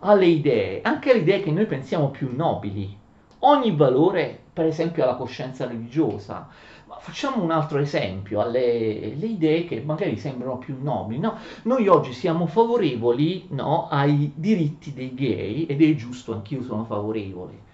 alle 0.00 0.26
idee, 0.26 0.80
anche 0.82 1.10
alle 1.10 1.20
idee 1.20 1.42
che 1.42 1.50
noi 1.50 1.66
pensiamo 1.66 2.10
più 2.10 2.30
nobili, 2.32 2.96
ogni 3.40 3.74
valore, 3.74 4.38
per 4.52 4.66
esempio 4.66 5.02
alla 5.02 5.14
coscienza 5.14 5.66
religiosa. 5.66 6.48
Ma 6.86 6.96
facciamo 6.98 7.42
un 7.42 7.50
altro 7.50 7.78
esempio 7.78 8.40
alle 8.40 8.62
idee 9.20 9.66
che 9.66 9.82
magari 9.82 10.16
sembrano 10.16 10.58
più 10.58 10.76
nobili. 10.80 11.20
No? 11.20 11.36
Noi 11.64 11.86
oggi 11.88 12.12
siamo 12.12 12.46
favorevoli 12.46 13.48
no, 13.50 13.88
ai 13.88 14.32
diritti 14.34 14.92
dei 14.94 15.14
gay 15.14 15.66
ed 15.66 15.82
è 15.82 15.94
giusto, 15.94 16.32
anch'io 16.32 16.62
sono 16.62 16.84
favorevole. 16.84 17.66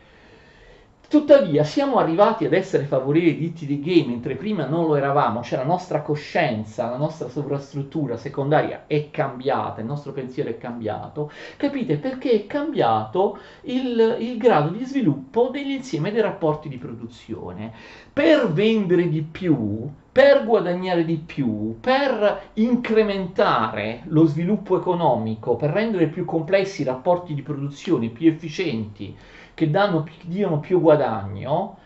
Tuttavia 1.15 1.63
siamo 1.63 1.99
arrivati 1.99 2.45
ad 2.45 2.53
essere 2.53 2.87
favorevoli 2.87 3.29
ai 3.29 3.37
diritti 3.37 3.67
dei 3.67 3.79
gay 3.79 4.05
mentre 4.05 4.35
prima 4.35 4.67
non 4.67 4.85
lo 4.85 4.97
eravamo, 4.97 5.45
cioè 5.45 5.61
la 5.61 5.65
nostra 5.65 6.03
coscienza, 6.03 6.91
la 6.91 6.97
nostra 6.97 7.29
sovrastruttura 7.29 8.17
secondaria 8.17 8.83
è 8.89 9.11
cambiata, 9.13 9.81
il 9.81 9.87
nostro 9.87 10.11
pensiero 10.11 10.51
è 10.51 10.59
cambiato, 10.59 11.31
capite? 11.57 11.99
Perché 11.99 12.33
è 12.33 12.47
cambiato 12.47 13.39
il, 13.61 14.17
il 14.19 14.37
grado 14.39 14.71
di 14.71 14.85
sviluppo 14.85 15.51
dell'insieme 15.53 16.11
dei 16.11 16.21
rapporti 16.21 16.69
di 16.69 16.79
produzione. 16.79 17.73
Per 18.13 18.51
vendere 18.53 19.09
di 19.09 19.23
più, 19.23 19.89
per 20.15 20.45
guadagnare 20.45 21.05
di 21.05 21.17
più, 21.17 21.77
per 21.81 22.51
incrementare 22.53 24.03
lo 24.05 24.27
sviluppo 24.27 24.77
economico, 24.79 25.57
per 25.57 25.71
rendere 25.71 26.07
più 26.07 26.25
complessi 26.25 26.83
i 26.83 26.85
rapporti 26.85 27.35
di 27.35 27.43
produzione, 27.43 28.11
più 28.11 28.29
efficienti, 28.31 29.19
che 29.55 29.71
danno, 29.71 30.07
diano 30.23 30.61
più 30.61 30.81
guadagno, 30.81 31.79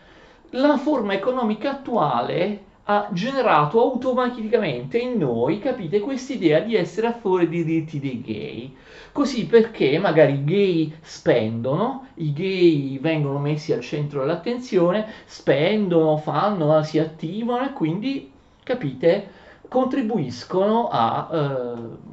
la 0.51 0.77
forma 0.77 1.13
economica 1.13 1.71
attuale 1.71 2.65
ha 2.91 3.07
generato 3.11 3.79
automaticamente 3.79 4.97
in 4.97 5.19
noi, 5.19 5.59
capite, 5.59 5.99
quest'idea 5.99 6.59
di 6.61 6.75
essere 6.75 7.05
a 7.05 7.13
favore 7.13 7.47
dei 7.47 7.63
diritti 7.63 7.99
dei 7.99 8.19
gay. 8.19 8.75
Così 9.11 9.45
perché 9.45 9.99
magari 9.99 10.33
i 10.33 10.43
gay 10.43 10.95
spendono, 11.01 12.07
i 12.15 12.33
gay 12.33 12.99
vengono 12.99 13.37
messi 13.37 13.73
al 13.73 13.81
centro 13.81 14.21
dell'attenzione, 14.21 15.05
spendono, 15.25 16.17
fanno, 16.17 16.81
si 16.81 16.97
attivano 16.97 17.63
e 17.63 17.73
quindi, 17.73 18.31
capite, 18.63 19.37
contribuiscono 19.67 20.89
a, 20.91 21.29
eh, 21.31 21.37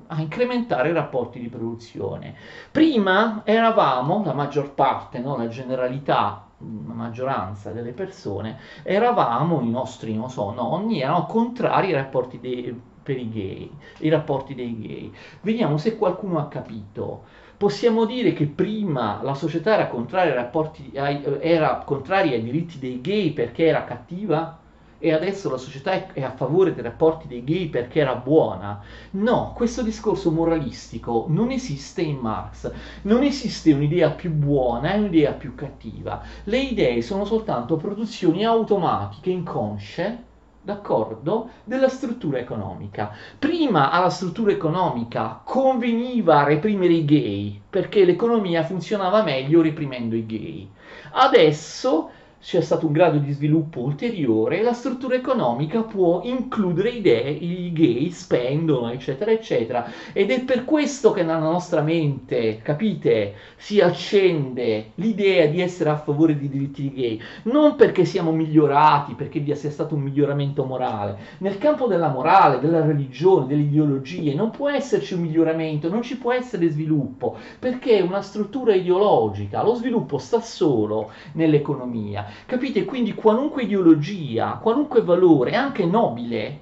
a, 0.08 0.20
incrementare 0.20 0.90
i 0.90 0.92
rapporti 0.92 1.40
di 1.40 1.48
produzione. 1.48 2.34
Prima 2.70 3.40
eravamo, 3.46 4.22
la 4.26 4.34
maggior 4.34 4.72
parte, 4.72 5.20
no, 5.20 5.38
la 5.38 5.48
generalità, 5.48 6.45
maggioranza 6.66 7.70
delle 7.70 7.92
persone, 7.92 8.58
eravamo, 8.82 9.60
i 9.60 9.70
nostri 9.70 10.14
non 10.14 10.30
so, 10.30 10.52
nonni 10.52 11.00
erano 11.00 11.26
contrari 11.26 11.88
ai 11.88 11.92
rapporti 11.94 12.40
dei, 12.40 12.78
per 13.02 13.18
i 13.18 13.28
gay, 13.28 13.70
i 13.98 14.08
rapporti 14.08 14.54
dei 14.54 14.78
gay. 14.78 15.12
Vediamo 15.42 15.78
se 15.78 15.96
qualcuno 15.96 16.38
ha 16.38 16.48
capito. 16.48 17.24
Possiamo 17.56 18.04
dire 18.04 18.32
che 18.32 18.46
prima 18.46 19.20
la 19.22 19.34
società 19.34 19.74
era 19.74 19.86
contraria 19.86 20.32
ai, 20.32 20.36
rapporti, 20.36 20.90
era 20.92 21.76
contraria 21.84 22.34
ai 22.34 22.42
diritti 22.42 22.78
dei 22.78 23.00
gay 23.00 23.32
perché 23.32 23.66
era 23.66 23.84
cattiva? 23.84 24.58
E 24.98 25.12
adesso 25.12 25.50
la 25.50 25.56
società 25.56 26.12
è, 26.12 26.22
a 26.22 26.30
favore 26.30 26.74
dei 26.74 26.82
rapporti 26.82 27.26
dei 27.28 27.44
gay 27.44 27.68
perché 27.68 28.00
era 28.00 28.14
buona. 28.14 28.82
No, 29.12 29.52
questo 29.54 29.82
discorso 29.82 30.30
moralistico 30.30 31.26
non 31.28 31.50
esiste 31.50 32.02
in 32.02 32.16
Marx. 32.16 32.70
Non 33.02 33.22
esiste 33.22 33.72
un'idea 33.72 34.10
più 34.10 34.30
buona 34.30 34.94
e 34.94 34.98
un'idea 34.98 35.32
più 35.32 35.54
cattiva. 35.54 36.22
Le 36.44 36.58
idee 36.58 37.02
sono 37.02 37.24
soltanto 37.24 37.76
produzioni 37.76 38.44
automatiche, 38.44 39.30
inconsce, 39.30 40.24
d'accordo, 40.66 41.50
della 41.62 41.88
struttura 41.88 42.38
economica. 42.38 43.12
Prima 43.38 43.90
alla 43.90 44.10
struttura 44.10 44.50
economica 44.50 45.40
conveniva 45.44 46.42
reprimere 46.42 46.94
i 46.94 47.04
gay 47.04 47.60
perché 47.70 48.04
l'economia 48.04 48.64
funzionava 48.64 49.22
meglio 49.22 49.62
reprimendo 49.62 50.16
i 50.16 50.26
gay. 50.26 50.68
Adesso 51.12 52.10
c'è 52.38 52.60
stato 52.60 52.86
un 52.86 52.92
grado 52.92 53.18
di 53.18 53.32
sviluppo 53.32 53.80
ulteriore, 53.80 54.62
la 54.62 54.72
struttura 54.72 55.16
economica 55.16 55.82
può 55.82 56.20
includere 56.22 56.90
idee, 56.90 57.30
i 57.30 57.72
gay 57.72 58.10
spendono, 58.10 58.90
eccetera, 58.90 59.30
eccetera. 59.30 59.90
Ed 60.12 60.30
è 60.30 60.42
per 60.42 60.64
questo 60.64 61.12
che 61.12 61.22
nella 61.22 61.38
nostra 61.38 61.80
mente, 61.80 62.60
capite, 62.62 63.34
si 63.56 63.80
accende 63.80 64.92
l'idea 64.96 65.46
di 65.46 65.60
essere 65.60 65.90
a 65.90 65.96
favore 65.96 66.38
dei 66.38 66.48
diritti 66.48 66.92
gay, 66.92 67.20
non 67.44 67.74
perché 67.74 68.04
siamo 68.04 68.30
migliorati, 68.30 69.14
perché 69.14 69.40
vi 69.40 69.54
sia 69.56 69.70
stato 69.70 69.94
un 69.94 70.02
miglioramento 70.02 70.64
morale. 70.64 71.18
Nel 71.38 71.58
campo 71.58 71.86
della 71.86 72.08
morale, 72.08 72.60
della 72.60 72.84
religione, 72.84 73.46
delle 73.46 73.62
ideologie, 73.62 74.34
non 74.34 74.50
può 74.50 74.68
esserci 74.70 75.14
un 75.14 75.22
miglioramento, 75.22 75.88
non 75.88 76.02
ci 76.02 76.16
può 76.16 76.32
essere 76.32 76.68
sviluppo, 76.68 77.36
perché 77.58 77.98
è 77.98 78.02
una 78.02 78.20
struttura 78.20 78.74
ideologica, 78.74 79.62
lo 79.62 79.74
sviluppo 79.74 80.18
sta 80.18 80.40
solo 80.40 81.10
nell'economia. 81.32 82.25
Capite? 82.46 82.84
Quindi 82.84 83.14
qualunque 83.14 83.62
ideologia, 83.62 84.58
qualunque 84.62 85.02
valore, 85.02 85.54
anche 85.54 85.84
nobile, 85.86 86.60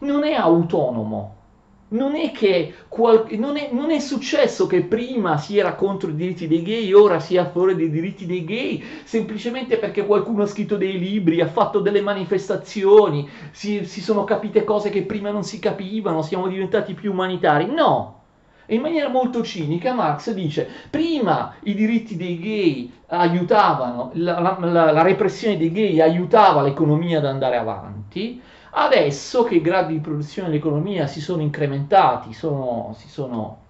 non 0.00 0.24
è 0.24 0.34
autonomo. 0.34 1.34
Non 1.88 2.16
è 2.16 2.32
che 2.32 2.74
qual- 2.88 3.26
non, 3.38 3.56
è, 3.56 3.68
non 3.72 3.90
è 3.92 4.00
successo 4.00 4.66
che 4.66 4.82
prima 4.82 5.38
si 5.38 5.56
era 5.56 5.76
contro 5.76 6.10
i 6.10 6.16
diritti 6.16 6.48
dei 6.48 6.62
gay, 6.62 6.92
ora 6.92 7.20
si 7.20 7.36
è 7.36 7.38
a 7.38 7.44
favore 7.48 7.76
dei 7.76 7.90
diritti 7.90 8.26
dei 8.26 8.44
gay, 8.44 8.82
semplicemente 9.04 9.76
perché 9.78 10.04
qualcuno 10.04 10.42
ha 10.42 10.46
scritto 10.46 10.76
dei 10.76 10.98
libri, 10.98 11.40
ha 11.40 11.46
fatto 11.46 11.78
delle 11.78 12.00
manifestazioni, 12.00 13.28
si, 13.52 13.84
si 13.84 14.00
sono 14.00 14.24
capite 14.24 14.64
cose 14.64 14.90
che 14.90 15.02
prima 15.04 15.30
non 15.30 15.44
si 15.44 15.60
capivano, 15.60 16.22
siamo 16.22 16.48
diventati 16.48 16.92
più 16.94 17.12
umanitari. 17.12 17.66
No, 17.72 18.22
e 18.66 18.74
in 18.74 18.80
maniera 18.80 19.08
molto 19.08 19.42
cinica 19.42 19.94
Marx 19.94 20.32
dice, 20.32 20.68
prima 20.90 21.54
i 21.62 21.74
diritti 21.74 22.16
dei 22.16 22.38
gay 22.38 22.92
aiutavano, 23.06 24.10
la, 24.14 24.40
la, 24.40 24.90
la 24.90 25.02
repressione 25.02 25.56
dei 25.56 25.70
gay 25.70 26.00
aiutava 26.00 26.62
l'economia 26.62 27.18
ad 27.18 27.26
andare 27.26 27.56
avanti, 27.56 28.40
adesso 28.72 29.44
che 29.44 29.54
i 29.56 29.60
gradi 29.60 29.94
di 29.94 30.00
produzione 30.00 30.48
dell'economia 30.48 31.06
si 31.06 31.20
sono 31.20 31.42
incrementati, 31.42 32.32
sono, 32.32 32.94
si 32.98 33.08
sono 33.08 33.64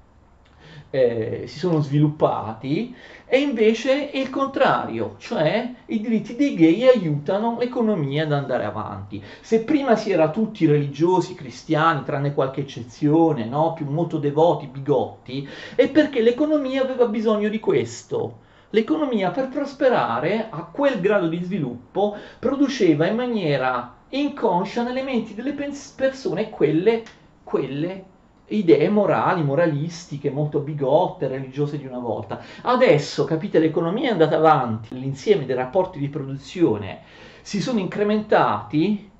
eh, 0.90 1.44
si 1.46 1.58
sono 1.58 1.80
sviluppati 1.80 2.94
e 3.26 3.40
invece 3.40 4.10
è 4.10 4.18
il 4.18 4.30
contrario, 4.30 5.16
cioè 5.18 5.68
i 5.86 6.00
diritti 6.00 6.36
dei 6.36 6.54
gay 6.54 6.86
aiutano 6.86 7.56
l'economia 7.58 8.22
ad 8.22 8.32
andare 8.32 8.64
avanti. 8.64 9.22
Se 9.40 9.64
prima 9.64 9.96
si 9.96 10.12
era 10.12 10.30
tutti 10.30 10.64
religiosi, 10.66 11.34
cristiani, 11.34 12.04
tranne 12.04 12.34
qualche 12.34 12.60
eccezione, 12.60 13.44
no? 13.44 13.72
più 13.72 13.86
molto 13.90 14.18
devoti, 14.18 14.66
bigotti, 14.66 15.48
è 15.74 15.88
perché 15.88 16.20
l'economia 16.22 16.82
aveva 16.82 17.06
bisogno 17.06 17.48
di 17.48 17.58
questo. 17.58 18.44
L'economia 18.70 19.30
per 19.30 19.48
prosperare 19.48 20.48
a 20.50 20.68
quel 20.70 21.00
grado 21.00 21.28
di 21.28 21.42
sviluppo 21.42 22.16
produceva 22.38 23.06
in 23.06 23.16
maniera 23.16 23.94
inconscia 24.08 24.82
nelle 24.82 25.02
menti 25.02 25.34
delle 25.34 25.52
persone 25.52 26.50
quelle, 26.50 27.02
quelle 27.42 28.04
idee 28.48 28.88
morali, 28.88 29.42
moralistiche, 29.42 30.30
molto 30.30 30.60
bigotte, 30.60 31.28
religiose 31.28 31.78
di 31.78 31.86
una 31.86 31.98
volta. 31.98 32.40
Adesso, 32.62 33.24
capite, 33.24 33.58
l'economia 33.58 34.08
è 34.08 34.12
andata 34.12 34.36
avanti, 34.36 34.98
l'insieme 34.98 35.46
dei 35.46 35.56
rapporti 35.56 35.98
di 35.98 36.08
produzione 36.08 37.00
si 37.42 37.60
sono 37.60 37.78
incrementati 37.78 39.10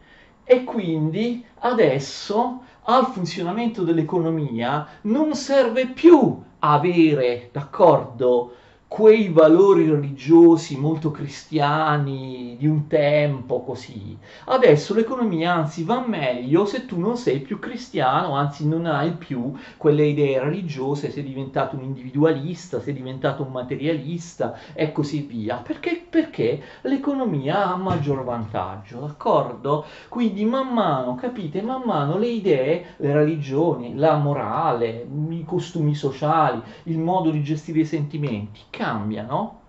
e 0.45 0.65
quindi 0.65 1.45
adesso 1.61 2.61
al 2.83 3.07
funzionamento 3.07 3.83
dell'economia 3.83 4.87
non 5.03 5.35
serve 5.35 5.89
più 5.89 6.43
avere, 6.61 7.51
d'accordo, 7.53 8.53
quei 8.89 9.29
valori 9.29 9.91
religiosi 9.91 10.79
molto 10.79 11.11
cristiani 11.11 12.55
di 12.57 12.69
un 12.69 12.87
tempo 12.87 13.61
così. 13.63 14.17
Adesso 14.45 14.95
l'economia 14.95 15.55
anzi 15.55 15.83
va 15.83 16.03
meglio 16.07 16.65
se 16.67 16.87
tu 16.87 16.99
non 16.99 17.17
sei 17.17 17.41
più 17.41 17.59
cristiano, 17.59 18.37
anzi 18.37 18.67
non 18.67 18.87
hai 18.87 19.11
più 19.13 19.53
quelle 19.77 20.05
idee 20.05 20.39
religiose, 20.39 21.11
sei 21.11 21.25
diventato 21.25 21.77
un 21.77 21.83
individualista, 21.83 22.81
sei 22.81 22.95
diventato 22.95 23.43
un 23.43 23.51
materialista 23.51 24.57
e 24.73 24.93
così 24.93 25.23
via. 25.23 25.57
Perché? 25.57 26.07
Perché 26.09 26.63
l'economia 26.83 27.67
ha 27.67 27.77
maggior 27.77 28.23
vantaggio, 28.23 29.01
d'accordo? 29.01 29.85
Quindi 30.09 30.45
man 30.45 30.73
mano, 30.73 31.17
capite, 31.17 31.61
man 31.61 31.83
mano 31.85 32.19
le 32.19 32.29
idee, 32.29 32.95
le 32.99 33.13
religioni, 33.13 33.97
la 33.97 34.17
morale, 34.17 35.07
i 35.31 35.45
costumi 35.45 35.95
sociali, 35.95 36.63
il 36.85 36.99
modo 36.99 37.31
di 37.31 37.43
gestire 37.43 37.81
i 37.81 37.85
sentimenti 37.85 38.61
cambiano 38.77 39.61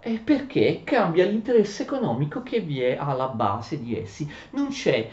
eh, 0.00 0.18
perché 0.18 0.82
cambia 0.84 1.24
l'interesse 1.24 1.84
economico 1.84 2.42
che 2.42 2.60
vi 2.60 2.80
è 2.82 2.96
alla 2.96 3.28
base 3.28 3.80
di 3.82 3.98
essi. 3.98 4.30
Non 4.50 4.68
c'è, 4.68 5.08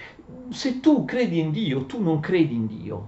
se 0.50 0.82
tu 0.82 1.06
credi 1.06 1.40
in 1.40 1.52
Dio, 1.52 1.86
tu 1.86 2.02
non 2.02 2.20
credi 2.20 2.54
in 2.54 2.68
Dio. 2.68 3.08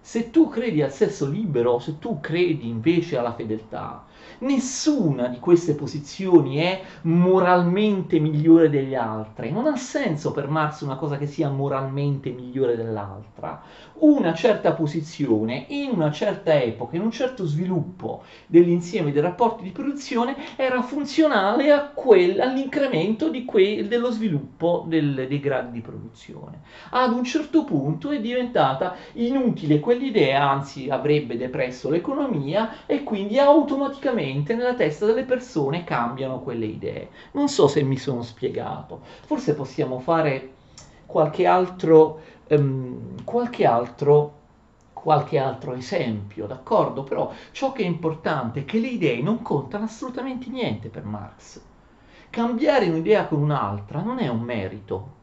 Se 0.00 0.30
tu 0.30 0.48
credi 0.48 0.80
al 0.80 0.90
sesso 0.90 1.28
libero, 1.28 1.78
se 1.78 1.98
tu 1.98 2.20
credi 2.20 2.68
invece 2.68 3.18
alla 3.18 3.34
fedeltà, 3.34 4.06
Nessuna 4.40 5.26
di 5.28 5.38
queste 5.38 5.74
posizioni 5.74 6.56
è 6.56 6.80
moralmente 7.02 8.18
migliore 8.18 8.70
delle 8.70 8.96
altre. 8.96 9.50
Non 9.50 9.66
ha 9.66 9.76
senso 9.76 10.32
per 10.32 10.48
Marx 10.48 10.80
una 10.80 10.96
cosa 10.96 11.18
che 11.18 11.26
sia 11.26 11.48
moralmente 11.50 12.30
migliore 12.30 12.76
dell'altra. 12.76 13.62
Una 14.00 14.32
certa 14.32 14.72
posizione 14.72 15.66
in 15.68 15.90
una 15.92 16.10
certa 16.10 16.58
epoca, 16.60 16.96
in 16.96 17.02
un 17.02 17.10
certo 17.10 17.44
sviluppo 17.44 18.22
dell'insieme 18.46 19.12
dei 19.12 19.20
rapporti 19.20 19.62
di 19.62 19.70
produzione 19.70 20.36
era 20.56 20.80
funzionale 20.82 21.90
quel, 21.94 22.40
all'incremento 22.40 23.30
que, 23.44 23.86
dello 23.86 24.10
sviluppo 24.10 24.84
del, 24.86 25.26
dei 25.28 25.40
gradi 25.40 25.72
di 25.72 25.80
produzione. 25.80 26.62
Ad 26.90 27.12
un 27.12 27.24
certo 27.24 27.64
punto 27.64 28.10
è 28.10 28.20
diventata 28.20 28.96
inutile 29.14 29.80
quell'idea, 29.80 30.48
anzi 30.48 30.88
avrebbe 30.88 31.36
depresso 31.36 31.90
l'economia 31.90 32.86
e 32.86 33.02
quindi 33.02 33.38
automaticamente 33.38 34.09
automaticamente 34.10 34.54
nella 34.54 34.74
testa 34.74 35.06
delle 35.06 35.24
persone 35.24 35.84
cambiano 35.84 36.40
quelle 36.40 36.66
idee. 36.66 37.10
Non 37.32 37.48
so 37.48 37.68
se 37.68 37.82
mi 37.82 37.96
sono 37.96 38.22
spiegato. 38.22 39.00
Forse 39.24 39.54
possiamo 39.54 40.00
fare 40.00 40.54
qualche 41.06 41.46
altro, 41.46 42.20
um, 42.48 43.24
qualche 43.24 43.66
altro 43.66 44.38
qualche 44.92 45.38
altro 45.38 45.72
esempio, 45.72 46.46
d'accordo? 46.46 47.04
Però 47.04 47.32
ciò 47.52 47.72
che 47.72 47.82
è 47.82 47.86
importante 47.86 48.60
è 48.60 48.64
che 48.66 48.78
le 48.78 48.88
idee 48.88 49.22
non 49.22 49.40
contano 49.40 49.84
assolutamente 49.84 50.50
niente 50.50 50.90
per 50.90 51.04
Marx. 51.04 51.58
Cambiare 52.28 52.86
un'idea 52.90 53.26
con 53.26 53.40
un'altra 53.40 54.02
non 54.02 54.18
è 54.18 54.28
un 54.28 54.40
merito. 54.40 55.18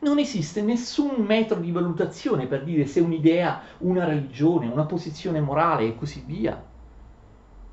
Non 0.00 0.18
esiste 0.18 0.62
nessun 0.62 1.24
metro 1.24 1.60
di 1.60 1.70
valutazione 1.70 2.46
per 2.46 2.64
dire 2.64 2.86
se 2.86 2.98
un'idea, 2.98 3.60
una 3.78 4.04
religione, 4.04 4.66
una 4.66 4.84
posizione 4.84 5.40
morale 5.40 5.86
e 5.86 5.94
così 5.94 6.24
via 6.26 6.60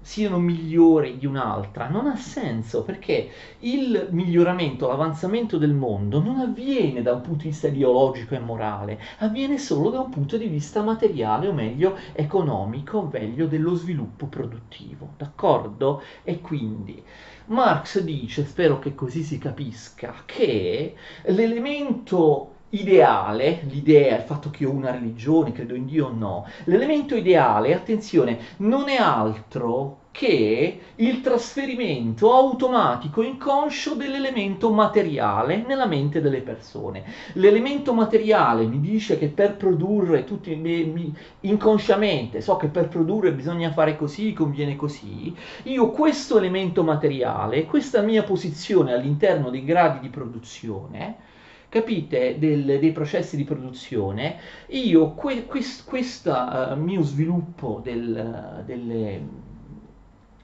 siano 0.01 0.39
migliori 0.39 1.17
di 1.17 1.25
un'altra 1.27 1.87
non 1.87 2.07
ha 2.07 2.15
senso 2.15 2.83
perché 2.83 3.29
il 3.59 4.07
miglioramento, 4.11 4.87
l'avanzamento 4.87 5.57
del 5.57 5.73
mondo 5.73 6.19
non 6.21 6.39
avviene 6.39 7.01
da 7.01 7.13
un 7.13 7.21
punto 7.21 7.43
di 7.43 7.49
vista 7.49 7.67
ideologico 7.67 8.35
e 8.35 8.39
morale, 8.39 8.99
avviene 9.19 9.57
solo 9.57 9.89
da 9.89 9.99
un 9.99 10.09
punto 10.09 10.37
di 10.37 10.47
vista 10.47 10.81
materiale 10.81 11.47
o 11.47 11.53
meglio 11.53 11.97
economico, 12.13 12.97
o 12.97 13.09
meglio 13.11 13.45
dello 13.47 13.75
sviluppo 13.75 14.25
produttivo, 14.25 15.13
d'accordo? 15.17 16.01
E 16.23 16.41
quindi 16.41 17.03
Marx 17.45 17.99
dice, 18.01 18.45
spero 18.45 18.79
che 18.79 18.95
così 18.95 19.23
si 19.23 19.37
capisca, 19.37 20.15
che 20.25 20.95
l'elemento 21.25 22.50
ideale, 22.71 23.61
l'idea, 23.69 24.17
il 24.17 24.23
fatto 24.23 24.49
che 24.49 24.65
ho 24.65 24.71
una 24.71 24.91
religione, 24.91 25.51
credo 25.51 25.75
in 25.75 25.85
Dio 25.85 26.07
o 26.07 26.13
no, 26.13 26.47
l'elemento 26.65 27.15
ideale, 27.15 27.73
attenzione, 27.73 28.37
non 28.57 28.89
è 28.89 28.97
altro 28.97 29.99
che 30.11 30.79
il 30.95 31.21
trasferimento 31.21 32.33
automatico 32.33 33.21
inconscio 33.21 33.95
dell'elemento 33.95 34.69
materiale 34.71 35.63
nella 35.65 35.85
mente 35.85 36.19
delle 36.19 36.41
persone. 36.41 37.03
L'elemento 37.33 37.93
materiale 37.93 38.65
mi 38.65 38.81
dice 38.81 39.17
che 39.17 39.29
per 39.29 39.55
produrre 39.55 40.25
tutti 40.25 40.53
mi, 40.55 41.15
inconsciamente, 41.41 42.41
so 42.41 42.57
che 42.57 42.67
per 42.67 42.89
produrre 42.89 43.31
bisogna 43.31 43.71
fare 43.71 43.95
così, 43.95 44.33
conviene 44.33 44.75
così. 44.75 45.33
Io 45.63 45.89
questo 45.91 46.37
elemento 46.37 46.83
materiale, 46.83 47.65
questa 47.65 48.01
mia 48.01 48.23
posizione 48.23 48.93
all'interno 48.93 49.49
dei 49.49 49.63
gradi 49.63 49.99
di 49.99 50.09
produzione, 50.09 51.29
capite, 51.71 52.37
del, 52.37 52.79
dei 52.79 52.91
processi 52.91 53.37
di 53.37 53.45
produzione, 53.45 54.35
io 54.67 55.13
que, 55.13 55.45
questo 55.45 56.29
uh, 56.29 56.75
mio 56.75 57.01
sviluppo 57.01 57.79
del, 57.81 58.63
delle 58.65 59.49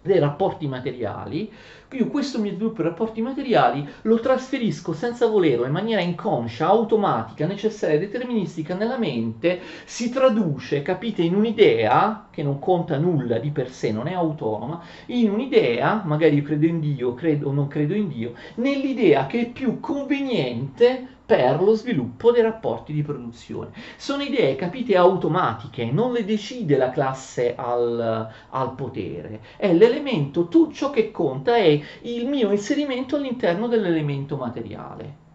dei 0.08 0.20
rapporti 0.20 0.68
materiali, 0.68 1.52
io 1.92 2.08
questo 2.08 2.40
mio 2.40 2.54
sviluppo 2.54 2.82
di 2.82 2.88
rapporti 2.88 3.22
materiali 3.22 3.88
lo 4.04 4.20
trasferisco 4.20 4.94
senza 4.94 5.28
volerlo 5.28 5.66
in 5.66 5.72
maniera 5.72 6.02
inconscia, 6.02 6.66
automatica, 6.66 7.46
necessaria, 7.46 8.00
deterministica 8.00 8.74
nella 8.74 8.98
mente, 8.98 9.60
si 9.86 10.10
traduce, 10.10 10.82
capite, 10.82 11.22
in 11.22 11.36
un'idea 11.36 12.28
che 12.32 12.42
non 12.42 12.58
conta 12.60 12.98
nulla 12.98 13.38
di 13.38 13.52
per 13.52 13.70
sé, 13.70 13.92
non 13.92 14.08
è 14.08 14.14
autonoma, 14.14 14.82
in 15.08 15.30
un'idea, 15.30 16.02
magari 16.06 16.38
io 16.38 16.44
credo 16.44 16.66
in 16.66 16.80
Dio 16.80 17.14
credo, 17.14 17.50
o 17.50 17.52
non 17.52 17.68
credo 17.68 17.94
in 17.94 18.08
Dio, 18.08 18.34
nell'idea 18.56 19.28
che 19.28 19.42
è 19.42 19.50
più 19.50 19.80
conveniente 19.80 21.16
per 21.28 21.62
lo 21.62 21.74
sviluppo 21.76 22.32
dei 22.32 22.42
rapporti 22.42 22.94
di 22.94 23.04
produzione. 23.04 23.72
Sono 23.98 24.24
idee, 24.24 24.56
capite, 24.56 24.96
automatiche, 24.96 25.92
non 25.92 26.14
le 26.14 26.24
decide 26.24 26.78
la 26.78 26.90
classe 26.90 27.54
al, 27.54 28.30
al 28.50 28.74
potere, 28.76 29.42
è 29.58 29.74
l'elemento, 29.74 30.48
tutto 30.48 30.72
ciò 30.72 30.90
che 30.90 31.12
conta 31.12 31.58
è 31.58 31.82
il 32.04 32.28
mio 32.28 32.50
inserimento 32.52 33.18
all'interno 33.18 33.68
dell'elemento 33.68 34.38
materiale. 34.38 35.26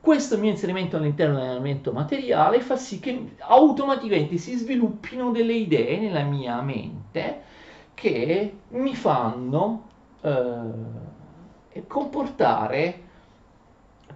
Questo 0.00 0.38
mio 0.38 0.50
inserimento 0.50 0.96
all'interno 0.96 1.40
dell'elemento 1.40 1.90
materiale 1.90 2.60
fa 2.60 2.76
sì 2.76 3.00
che 3.00 3.34
automaticamente 3.38 4.36
si 4.36 4.54
sviluppino 4.54 5.32
delle 5.32 5.54
idee 5.54 5.98
nella 5.98 6.22
mia 6.22 6.60
mente 6.60 7.42
che 7.94 8.58
mi 8.68 8.94
fanno 8.94 9.88
eh, 10.20 11.82
comportare 11.88 13.05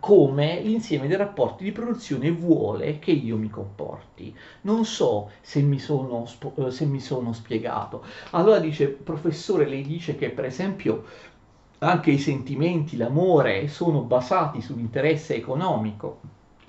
come 0.01 0.61
l'insieme 0.61 1.07
dei 1.07 1.16
rapporti 1.16 1.62
di 1.62 1.72
produzione 1.72 2.30
vuole 2.30 2.98
che 2.98 3.12
io 3.12 3.36
mi 3.36 3.51
comporti. 3.51 4.34
Non 4.62 4.84
so 4.84 5.30
se 5.40 5.61
mi 5.61 5.78
sono, 5.78 6.26
eh, 6.57 6.70
se 6.70 6.86
mi 6.86 7.01
sono 7.01 7.32
spiegato. 7.32 8.05
Allora 8.30 8.59
dice, 8.59 8.88
professore, 8.88 9.66
lei 9.66 9.82
dice 9.82 10.16
che 10.16 10.30
per 10.30 10.46
esempio 10.46 11.05
anche 11.82 12.11
i 12.11 12.18
sentimenti, 12.18 12.96
l'amore 12.96 13.68
sono 13.68 14.01
basati 14.03 14.61
sull'interesse 14.61 15.34
economico. 15.34 16.20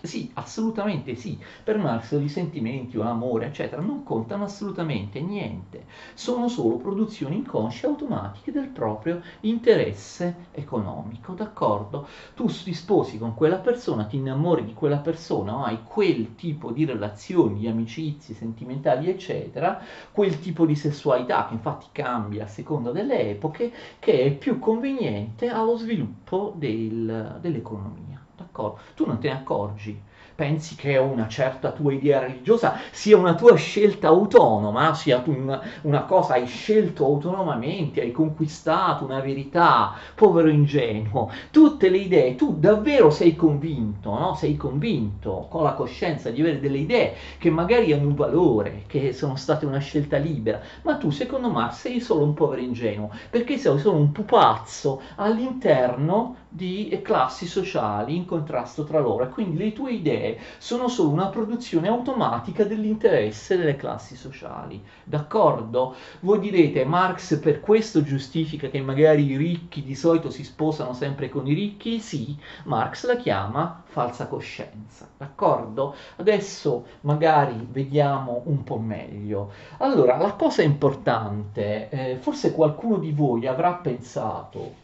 Sì, 0.03 0.31
assolutamente 0.35 1.13
sì. 1.15 1.39
Per 1.63 1.77
Marx 1.77 2.11
i 2.19 2.27
sentimenti, 2.27 2.97
l'amore, 2.97 3.45
eccetera, 3.47 3.81
non 3.83 4.01
contano 4.03 4.43
assolutamente 4.45 5.21
niente. 5.21 5.85
Sono 6.15 6.47
solo 6.47 6.77
produzioni 6.77 7.35
inconsce 7.37 7.85
automatiche 7.85 8.51
del 8.51 8.69
proprio 8.69 9.21
interesse 9.41 10.47
economico, 10.51 11.33
d'accordo? 11.33 12.07
Tu 12.33 12.47
ti 12.47 12.73
sposi 12.73 13.17
con 13.19 13.35
quella 13.35 13.59
persona, 13.59 14.05
ti 14.05 14.15
innamori 14.17 14.65
di 14.65 14.73
quella 14.73 14.97
persona, 14.97 15.65
hai 15.65 15.83
quel 15.83 16.33
tipo 16.35 16.71
di 16.71 16.83
relazioni, 16.85 17.59
di 17.59 17.67
amicizie 17.67 18.33
sentimentali, 18.33 19.07
eccetera, 19.07 19.79
quel 20.11 20.39
tipo 20.39 20.65
di 20.65 20.75
sessualità 20.75 21.45
che 21.47 21.53
infatti 21.53 21.85
cambia 21.91 22.45
a 22.45 22.47
seconda 22.47 22.91
delle 22.91 23.29
epoche, 23.29 23.71
che 23.99 24.23
è 24.23 24.31
più 24.35 24.57
conveniente 24.57 25.47
allo 25.49 25.75
sviluppo 25.77 26.53
del, 26.55 27.37
dell'economia 27.39 28.20
d'accordo? 28.51 28.79
Tu 28.95 29.05
non 29.05 29.17
te 29.17 29.27
ne 29.27 29.33
accorgi 29.33 30.01
pensi 30.36 30.75
che 30.75 30.97
una 30.97 31.27
certa 31.27 31.71
tua 31.71 31.93
idea 31.93 32.19
religiosa 32.19 32.79
sia 32.91 33.17
una 33.17 33.36
tua 33.36 33.55
scelta 33.55 34.07
autonoma, 34.07 34.93
sia 34.93 35.21
una, 35.25 35.61
una 35.82 36.03
cosa 36.03 36.34
hai 36.34 36.45
scelto 36.47 37.05
autonomamente, 37.05 38.01
hai 38.01 38.11
conquistato 38.11 39.05
una 39.05 39.19
verità, 39.19 39.93
povero 40.15 40.49
ingenuo. 40.49 41.32
Tutte 41.51 41.89
le 41.89 41.97
idee, 41.97 42.36
tu 42.36 42.55
davvero 42.57 43.09
sei 43.09 43.36
convinto, 43.36 44.17
no? 44.17 44.36
sei 44.36 44.57
convinto 44.57 45.47
con 45.49 45.63
la 45.63 45.73
coscienza 45.73 46.29
di 46.29 46.41
avere 46.41 46.59
delle 46.59 46.79
idee 46.79 47.13
che 47.38 47.49
magari 47.49 47.93
hanno 47.93 48.07
un 48.07 48.15
valore, 48.15 48.84
che 48.88 49.13
sono 49.13 49.36
state 49.36 49.65
una 49.65 49.79
scelta 49.79 50.17
libera, 50.17 50.61
ma 50.84 50.95
tu 50.95 51.09
secondo 51.09 51.49
me 51.49 51.69
sei 51.71 51.99
solo 51.99 52.23
un 52.23 52.34
povero 52.34 52.61
ingenuo, 52.61 53.11
perché 53.29 53.57
sei 53.57 53.77
solo 53.79 53.97
un 53.97 54.11
pupazzo 54.11 55.01
all'interno 55.15 56.36
di 56.53 56.99
classi 57.01 57.45
sociali 57.45 58.15
in 58.15 58.25
contrasto 58.25 58.84
tra 58.84 58.99
loro 58.99 59.23
e 59.23 59.29
quindi 59.29 59.57
le 59.57 59.71
tue 59.71 59.93
idee 59.93 60.20
sono 60.57 60.88
solo 60.88 61.09
una 61.09 61.28
produzione 61.28 61.88
automatica 61.88 62.63
dell'interesse 62.63 63.57
delle 63.57 63.76
classi 63.76 64.15
sociali. 64.15 64.84
D'accordo? 65.03 65.95
Voi 66.22 66.39
direte 66.39 66.86
Marx 66.86 67.39
per 67.39 67.59
questo 67.59 68.03
giustifica 68.03 68.69
che 68.69 68.82
magari 68.82 69.26
i 69.26 69.38
ricchi 69.38 69.84
di 69.84 69.95
solito 69.95 70.30
si 70.30 70.43
sposano 70.43 70.93
sempre 70.93 71.30
con 71.30 71.47
i 71.47 71.53
ricchi? 71.53 71.99
Sì, 71.99 72.36
Marx 72.65 73.05
la 73.05 73.15
chiama 73.15 73.84
falsa 73.86 74.28
coscienza. 74.28 75.07
D'accordo? 75.17 75.95
Adesso 76.17 76.86
magari 77.01 77.67
vediamo 77.69 78.41
un 78.45 78.63
po' 78.63 78.78
meglio. 78.78 79.51
Allora, 79.78 80.17
la 80.17 80.34
cosa 80.34 80.61
importante, 80.61 81.89
eh, 81.89 82.17
forse 82.19 82.53
qualcuno 82.53 82.97
di 82.97 83.11
voi 83.11 83.47
avrà 83.47 83.74
pensato 83.74 84.82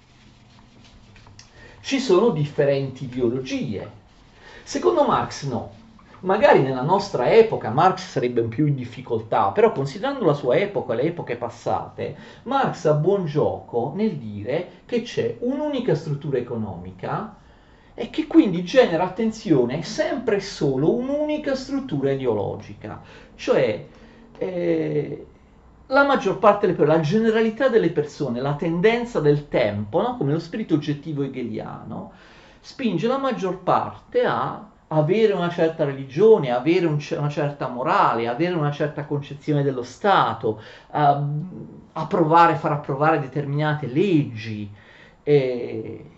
ci 1.87 2.01
sono 2.01 2.31
differenti 2.31 3.05
ideologie. 3.05 3.96
Secondo 4.67 5.05
Marx 5.05 5.45
no. 5.45 5.69
Magari 6.19 6.61
nella 6.61 6.81
nostra 6.81 7.31
epoca 7.31 7.69
Marx 7.69 8.05
sarebbe 8.05 8.41
più 8.41 8.65
in 8.65 8.75
difficoltà, 8.75 9.51
però 9.51 9.71
considerando 9.71 10.25
la 10.25 10.33
sua 10.33 10.57
epoca 10.57 10.91
e 10.91 10.95
le 10.97 11.01
epoche 11.03 11.37
passate, 11.37 12.17
Marx 12.43 12.83
ha 12.83 12.91
buon 12.91 13.27
gioco 13.27 13.93
nel 13.95 14.17
dire 14.17 14.81
che 14.85 15.03
c'è 15.03 15.37
un'unica 15.39 15.95
struttura 15.95 16.37
economica 16.37 17.37
e 17.93 18.09
che 18.09 18.27
quindi 18.27 18.65
genera 18.65 19.05
attenzione 19.05 19.83
sempre 19.83 20.35
e 20.35 20.41
solo 20.41 20.93
un'unica 20.93 21.55
struttura 21.55 22.11
ideologica, 22.11 23.01
cioè 23.35 23.85
eh, 24.37 25.25
la 25.85 26.03
maggior 26.03 26.39
parte 26.39 26.65
delle 26.65 26.77
persone, 26.77 26.97
la 26.97 27.03
generalità 27.03 27.69
delle 27.69 27.91
persone, 27.91 28.41
la 28.41 28.55
tendenza 28.55 29.21
del 29.21 29.47
tempo, 29.47 30.01
no? 30.01 30.17
come 30.17 30.33
lo 30.33 30.39
spirito 30.39 30.73
oggettivo 30.73 31.23
hegeliano, 31.23 32.11
spinge 32.67 33.07
la 33.07 33.17
maggior 33.17 33.59
parte 33.59 34.25
a 34.25 34.61
avere 34.89 35.31
una 35.31 35.49
certa 35.49 35.85
religione, 35.85 36.51
avere 36.51 36.85
un, 36.85 36.99
una 37.17 37.29
certa 37.29 37.69
morale, 37.69 38.27
avere 38.27 38.55
una 38.55 38.71
certa 38.71 39.05
concezione 39.05 39.63
dello 39.63 39.83
Stato, 39.83 40.61
a, 40.91 41.25
approvare, 41.93 42.55
far 42.55 42.73
approvare 42.73 43.21
determinate 43.21 43.87
leggi. 43.87 44.69
E, 45.23 46.11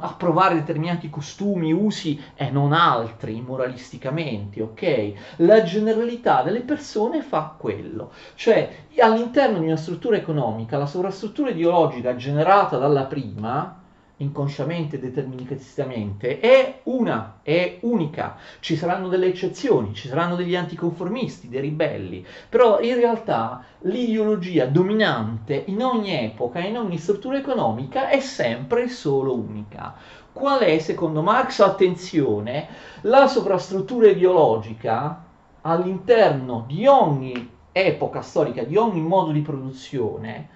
approvare 0.00 0.56
determinati 0.56 1.08
costumi, 1.08 1.72
usi 1.72 2.22
e 2.34 2.50
non 2.50 2.74
altri 2.74 3.40
moralisticamente, 3.40 4.60
ok? 4.60 5.12
La 5.36 5.62
generalità 5.62 6.42
delle 6.42 6.60
persone 6.60 7.22
fa 7.22 7.54
quello, 7.58 8.12
cioè 8.34 8.84
all'interno 8.98 9.60
di 9.60 9.66
una 9.66 9.76
struttura 9.76 10.18
economica 10.18 10.76
la 10.76 10.84
sovrastruttura 10.84 11.48
ideologica 11.48 12.14
generata 12.14 12.76
dalla 12.76 13.04
prima 13.04 13.83
inconsciamente, 14.18 15.00
deterministicamente, 15.00 16.38
è 16.38 16.80
una, 16.84 17.40
è 17.42 17.78
unica. 17.80 18.36
Ci 18.60 18.76
saranno 18.76 19.08
delle 19.08 19.26
eccezioni, 19.26 19.94
ci 19.94 20.08
saranno 20.08 20.36
degli 20.36 20.54
anticonformisti, 20.54 21.48
dei 21.48 21.60
ribelli, 21.60 22.24
però 22.48 22.80
in 22.80 22.94
realtà 22.94 23.64
l'ideologia 23.80 24.66
dominante 24.66 25.64
in 25.66 25.82
ogni 25.82 26.12
epoca, 26.12 26.60
in 26.60 26.78
ogni 26.78 26.98
struttura 26.98 27.38
economica 27.38 28.08
è 28.08 28.20
sempre 28.20 28.88
solo 28.88 29.34
unica. 29.34 29.94
Qual 30.32 30.60
è, 30.60 30.78
secondo 30.78 31.22
Marx, 31.22 31.60
attenzione, 31.60 32.68
la 33.02 33.26
sovrastruttura 33.26 34.08
ideologica 34.08 35.24
all'interno 35.62 36.64
di 36.66 36.86
ogni 36.86 37.50
epoca 37.70 38.20
storica, 38.20 38.62
di 38.62 38.76
ogni 38.76 39.00
modo 39.00 39.32
di 39.32 39.40
produzione, 39.40 40.48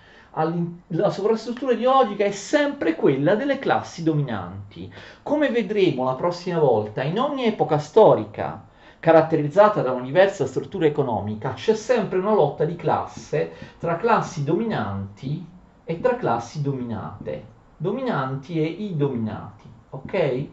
la 0.89 1.11
sovrastruttura 1.11 1.73
ideologica 1.73 2.25
è 2.25 2.31
sempre 2.31 2.95
quella 2.95 3.35
delle 3.35 3.59
classi 3.59 4.03
dominanti. 4.03 4.93
Come 5.23 5.51
vedremo 5.51 6.05
la 6.05 6.15
prossima 6.15 6.59
volta, 6.59 7.03
in 7.03 7.19
ogni 7.19 7.45
epoca 7.45 7.79
storica 7.79 8.67
caratterizzata 9.01 9.83
da 9.83 9.93
un'universa 9.93 10.47
struttura 10.47 10.87
economica, 10.87 11.55
c'è 11.55 11.75
sempre 11.75 12.19
una 12.19 12.35
lotta 12.35 12.65
di 12.65 12.77
classe 12.77 13.53
tra 13.79 13.97
classi 13.97 14.45
dominanti 14.45 15.45
e 15.85 16.01
tra 16.01 16.17
classi 16.17 16.63
dominate, 16.63 17.45
dominanti 17.77 18.61
e 18.61 18.65
i 18.65 18.97
dominati, 18.97 19.69
ok? 19.91 20.47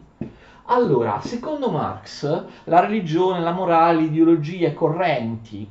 Allora, 0.68 1.20
secondo 1.20 1.70
Marx, 1.70 2.44
la 2.64 2.80
religione, 2.80 3.40
la 3.40 3.52
morale, 3.52 4.00
le 4.00 4.06
ideologie 4.06 4.74
correnti 4.74 5.68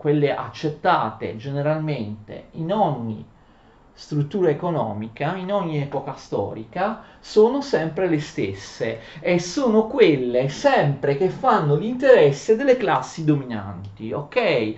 quelle 0.00 0.34
accettate 0.34 1.36
generalmente 1.36 2.46
in 2.52 2.72
ogni 2.72 3.22
struttura 3.92 4.48
economica 4.48 5.36
in 5.36 5.52
ogni 5.52 5.78
epoca 5.78 6.14
storica 6.14 7.02
sono 7.20 7.60
sempre 7.60 8.08
le 8.08 8.18
stesse 8.18 9.00
e 9.20 9.38
sono 9.38 9.88
quelle 9.88 10.48
sempre 10.48 11.18
che 11.18 11.28
fanno 11.28 11.74
l'interesse 11.74 12.56
delle 12.56 12.78
classi 12.78 13.26
dominanti, 13.26 14.10
ok? 14.10 14.74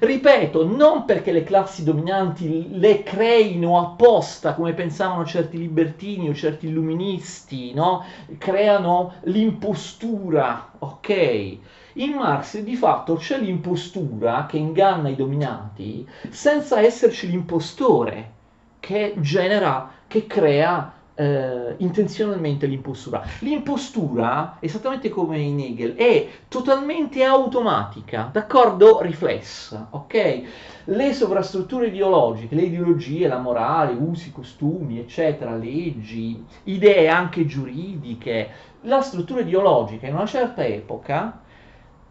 Ripeto, 0.00 0.66
non 0.66 1.06
perché 1.06 1.32
le 1.32 1.42
classi 1.42 1.82
dominanti 1.82 2.78
le 2.78 3.02
creino 3.02 3.78
apposta 3.78 4.52
come 4.52 4.74
pensavano 4.74 5.24
certi 5.24 5.56
libertini 5.56 6.28
o 6.28 6.34
certi 6.34 6.66
illuministi, 6.66 7.72
no? 7.72 8.04
Creano 8.36 9.14
l'impostura, 9.22 10.72
ok? 10.80 11.58
In 11.98 12.12
Marx 12.12 12.58
di 12.58 12.76
fatto 12.76 13.14
c'è 13.14 13.38
l'impostura 13.38 14.44
che 14.44 14.58
inganna 14.58 15.08
i 15.08 15.16
dominati 15.16 16.06
senza 16.28 16.78
esserci 16.80 17.30
l'impostore 17.30 18.32
che 18.80 19.14
genera, 19.20 19.90
che 20.06 20.26
crea 20.26 20.92
eh, 21.14 21.74
intenzionalmente 21.78 22.66
l'impostura. 22.66 23.22
L'impostura, 23.38 24.58
esattamente 24.60 25.08
come 25.08 25.38
in 25.38 25.58
Hegel, 25.58 25.94
è 25.94 26.28
totalmente 26.48 27.24
automatica, 27.24 28.28
d'accordo? 28.30 29.00
Riflessa, 29.00 29.88
ok? 29.88 30.42
Le 30.84 31.14
sovrastrutture 31.14 31.86
ideologiche, 31.86 32.54
le 32.54 32.64
ideologie, 32.64 33.26
la 33.26 33.38
morale, 33.38 33.94
usi, 33.94 34.32
costumi, 34.32 34.98
eccetera, 34.98 35.56
leggi, 35.56 36.44
idee 36.64 37.08
anche 37.08 37.46
giuridiche, 37.46 38.50
la 38.82 39.00
struttura 39.00 39.40
ideologica 39.40 40.06
in 40.06 40.14
una 40.14 40.26
certa 40.26 40.62
epoca 40.62 41.40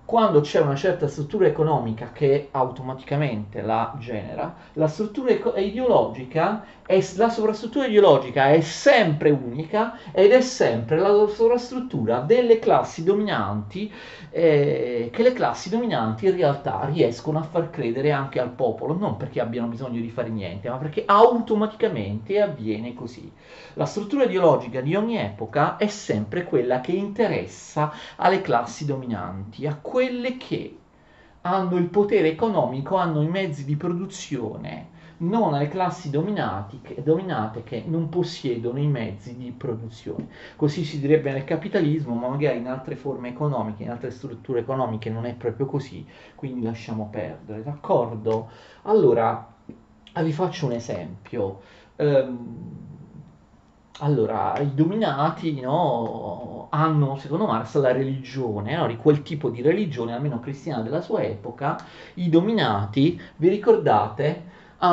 quando 0.05 0.41
c'è 0.41 0.61
una 0.61 0.75
certa 0.75 1.07
struttura 1.07 1.47
economica 1.47 2.11
che 2.11 2.49
automaticamente 2.51 3.61
la 3.61 3.95
genera, 3.99 4.55
la 4.73 4.87
struttura 4.87 5.31
ideologica 5.59 6.63
è, 6.85 7.03
la 7.15 7.29
sovrastruttura 7.29 7.87
ideologica 7.87 8.49
è 8.51 8.61
sempre 8.61 9.31
unica 9.31 9.97
ed 10.11 10.31
è 10.31 10.41
sempre 10.41 10.97
la 10.97 11.27
sovrastruttura 11.27 12.19
delle 12.19 12.59
classi 12.59 13.03
dominanti 13.03 13.91
eh, 14.29 15.09
che 15.11 15.23
le 15.23 15.33
classi 15.33 15.69
dominanti 15.69 16.25
in 16.25 16.35
realtà 16.35 16.85
riescono 16.85 17.39
a 17.39 17.43
far 17.43 17.71
credere 17.71 18.11
anche 18.11 18.39
al 18.39 18.51
popolo, 18.51 18.93
non 18.93 19.17
perché 19.17 19.39
abbiano 19.39 19.67
bisogno 19.67 19.99
di 19.99 20.09
fare 20.09 20.29
niente, 20.29 20.69
ma 20.69 20.77
perché 20.77 21.03
automaticamente 21.05 22.39
avviene 22.39 22.93
così. 22.93 23.31
La 23.73 23.85
struttura 23.85 24.25
ideologica 24.25 24.81
di 24.81 24.95
ogni 24.95 25.17
epoca 25.17 25.77
è 25.77 25.87
sempre 25.87 26.43
quella 26.43 26.81
che 26.81 26.91
interessa 26.91 27.91
alle 28.17 28.41
classi 28.41 28.85
dominanti, 28.85 29.65
a 29.65 29.77
quelle 29.81 30.37
che 30.37 30.77
hanno 31.41 31.77
il 31.77 31.87
potere 31.87 32.27
economico, 32.27 32.97
hanno 32.97 33.21
i 33.21 33.27
mezzi 33.27 33.65
di 33.65 33.75
produzione, 33.75 34.93
non 35.27 35.53
alle 35.53 35.67
classi 35.67 36.09
dominate 36.09 37.63
che 37.63 37.83
non 37.85 38.09
possiedono 38.09 38.79
i 38.79 38.87
mezzi 38.87 39.35
di 39.35 39.51
produzione. 39.51 40.27
Così 40.55 40.83
si 40.83 40.99
direbbe 40.99 41.31
nel 41.31 41.43
capitalismo, 41.43 42.15
ma 42.15 42.27
magari 42.27 42.57
in 42.59 42.67
altre 42.67 42.95
forme 42.95 43.29
economiche, 43.29 43.83
in 43.83 43.89
altre 43.89 44.11
strutture 44.11 44.59
economiche 44.59 45.09
non 45.09 45.25
è 45.25 45.33
proprio 45.33 45.65
così, 45.65 46.05
quindi 46.35 46.61
lasciamo 46.61 47.09
perdere, 47.11 47.63
d'accordo? 47.63 48.49
Allora, 48.83 49.53
vi 50.21 50.31
faccio 50.31 50.65
un 50.65 50.71
esempio. 50.73 51.61
Um, 51.97 52.93
allora, 53.99 54.57
i 54.59 54.73
dominati 54.73 55.57
no, 55.61 56.67
hanno, 56.69 57.17
secondo 57.17 57.45
Marx, 57.45 57.77
la 57.79 57.93
religione, 57.93 58.75
no, 58.75 58.87
di 58.87 58.97
quel 58.97 59.21
tipo 59.21 59.49
di 59.49 59.61
religione, 59.61 60.13
almeno 60.13 60.41
cristiana 60.41 60.81
della 60.81 60.99
sua 60.99 61.21
epoca. 61.23 61.77
I 62.15 62.29
dominati, 62.29 63.19
vi 63.37 63.47
ricordate, 63.47 64.43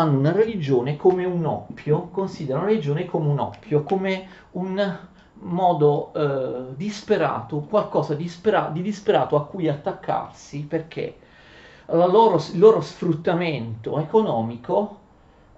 hanno 0.00 0.18
una 0.18 0.32
religione 0.32 0.96
come 0.96 1.24
un 1.24 1.44
oppio, 1.44 2.08
considerano 2.10 2.64
la 2.64 2.70
religione 2.70 3.06
come 3.06 3.28
un 3.28 3.38
oppio, 3.38 3.82
come 3.82 4.26
un 4.52 4.98
modo 5.34 6.12
eh, 6.14 6.74
disperato, 6.76 7.60
qualcosa 7.60 8.14
dispera- 8.14 8.70
di 8.72 8.82
disperato 8.82 9.36
a 9.36 9.46
cui 9.46 9.68
attaccarsi 9.68 10.64
perché 10.68 11.16
loro, 11.86 12.36
il 12.52 12.58
loro 12.58 12.80
sfruttamento 12.80 13.98
economico 13.98 15.00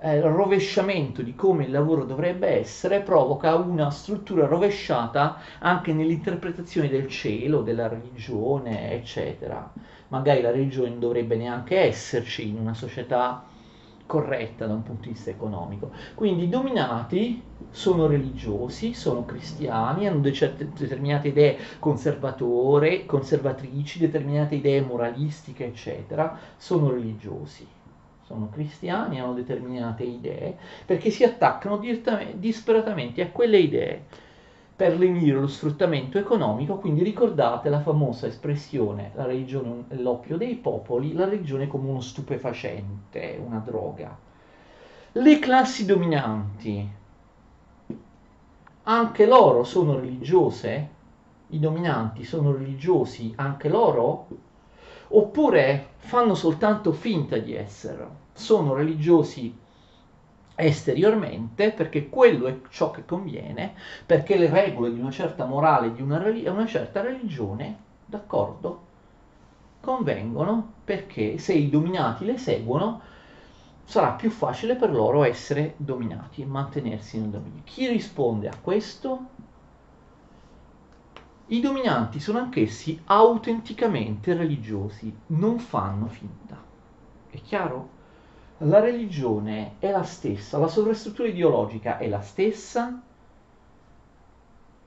eh, 0.00 0.16
il 0.16 0.22
rovesciamento 0.22 1.22
di 1.22 1.34
come 1.34 1.64
il 1.64 1.70
lavoro 1.70 2.04
dovrebbe 2.04 2.48
essere 2.48 3.00
provoca 3.00 3.54
una 3.54 3.90
struttura 3.90 4.46
rovesciata 4.46 5.38
anche 5.60 5.92
nell'interpretazione 5.92 6.88
del 6.88 7.08
cielo, 7.08 7.62
della 7.62 7.88
religione, 7.88 8.92
eccetera. 8.92 9.72
Magari 10.08 10.42
la 10.42 10.50
religione 10.50 10.90
non 10.90 11.00
dovrebbe 11.00 11.36
neanche 11.36 11.78
esserci 11.80 12.48
in 12.48 12.58
una 12.58 12.74
società 12.74 13.44
corretta 14.06 14.66
da 14.66 14.74
un 14.74 14.82
punto 14.82 15.04
di 15.04 15.10
vista 15.10 15.30
economico. 15.30 15.90
Quindi 16.14 16.44
i 16.44 16.48
dominati 16.48 17.42
sono 17.70 18.06
religiosi, 18.06 18.94
sono 18.94 19.24
cristiani, 19.24 20.06
hanno 20.06 20.20
determinate 20.20 21.28
idee 21.28 21.58
conservatore, 21.78 23.06
conservatrici, 23.06 23.98
determinate 23.98 24.56
idee 24.56 24.80
moralistiche, 24.82 25.66
eccetera, 25.66 26.38
sono 26.56 26.90
religiosi 26.90 27.66
sono 28.26 28.48
cristiani, 28.48 29.20
hanno 29.20 29.34
determinate 29.34 30.02
idee, 30.02 30.56
perché 30.86 31.10
si 31.10 31.24
attaccano 31.24 31.78
disperatamente 32.32 33.20
a 33.20 33.28
quelle 33.28 33.58
idee 33.58 34.04
per 34.76 34.98
lenire 34.98 35.38
lo 35.38 35.46
sfruttamento 35.46 36.18
economico, 36.18 36.76
quindi 36.76 37.02
ricordate 37.02 37.68
la 37.68 37.80
famosa 37.80 38.26
espressione, 38.26 39.12
la 39.14 39.24
religione 39.24 39.84
è 39.88 39.94
l'oppio 39.94 40.36
dei 40.36 40.56
popoli, 40.56 41.12
la 41.12 41.24
religione 41.24 41.68
come 41.68 41.88
uno 41.88 42.00
stupefacente, 42.00 43.40
una 43.44 43.62
droga. 43.64 44.16
Le 45.12 45.38
classi 45.38 45.84
dominanti, 45.84 46.88
anche 48.82 49.26
loro 49.26 49.64
sono 49.64 49.98
religiose? 49.98 50.88
I 51.48 51.58
dominanti 51.60 52.24
sono 52.24 52.52
religiosi 52.52 53.32
anche 53.36 53.68
loro? 53.68 54.26
oppure 55.08 55.90
fanno 55.98 56.34
soltanto 56.34 56.92
finta 56.92 57.38
di 57.38 57.54
essere, 57.54 58.06
sono 58.32 58.74
religiosi 58.74 59.56
esteriormente 60.56 61.70
perché 61.72 62.08
quello 62.08 62.46
è 62.46 62.60
ciò 62.70 62.90
che 62.90 63.04
conviene, 63.04 63.74
perché 64.06 64.36
le 64.36 64.48
regole 64.48 64.92
di 64.92 65.00
una 65.00 65.10
certa 65.10 65.44
morale, 65.44 65.92
di 65.92 66.02
una, 66.02 66.18
una 66.18 66.66
certa 66.66 67.00
religione, 67.00 67.76
d'accordo, 68.06 68.92
convengono 69.80 70.72
perché 70.84 71.38
se 71.38 71.52
i 71.52 71.68
dominati 71.68 72.24
le 72.24 72.38
seguono 72.38 73.00
sarà 73.84 74.12
più 74.12 74.30
facile 74.30 74.76
per 74.76 74.90
loro 74.90 75.24
essere 75.24 75.74
dominati 75.76 76.42
e 76.42 76.46
mantenersi 76.46 77.18
nel 77.18 77.28
dominio. 77.28 77.62
Chi 77.64 77.86
risponde 77.86 78.48
a 78.48 78.56
questo? 78.60 79.26
I 81.48 81.60
dominanti 81.60 82.20
sono 82.20 82.38
anch'essi 82.38 82.98
autenticamente 83.04 84.32
religiosi, 84.32 85.14
non 85.26 85.58
fanno 85.58 86.06
finta. 86.06 86.56
È 87.28 87.38
chiaro? 87.42 87.88
La 88.58 88.78
religione 88.78 89.74
è 89.78 89.90
la 89.90 90.04
stessa, 90.04 90.58
la 90.58 90.68
sovrastruttura 90.68 91.28
ideologica 91.28 91.98
è 91.98 92.08
la 92.08 92.20
stessa 92.20 93.02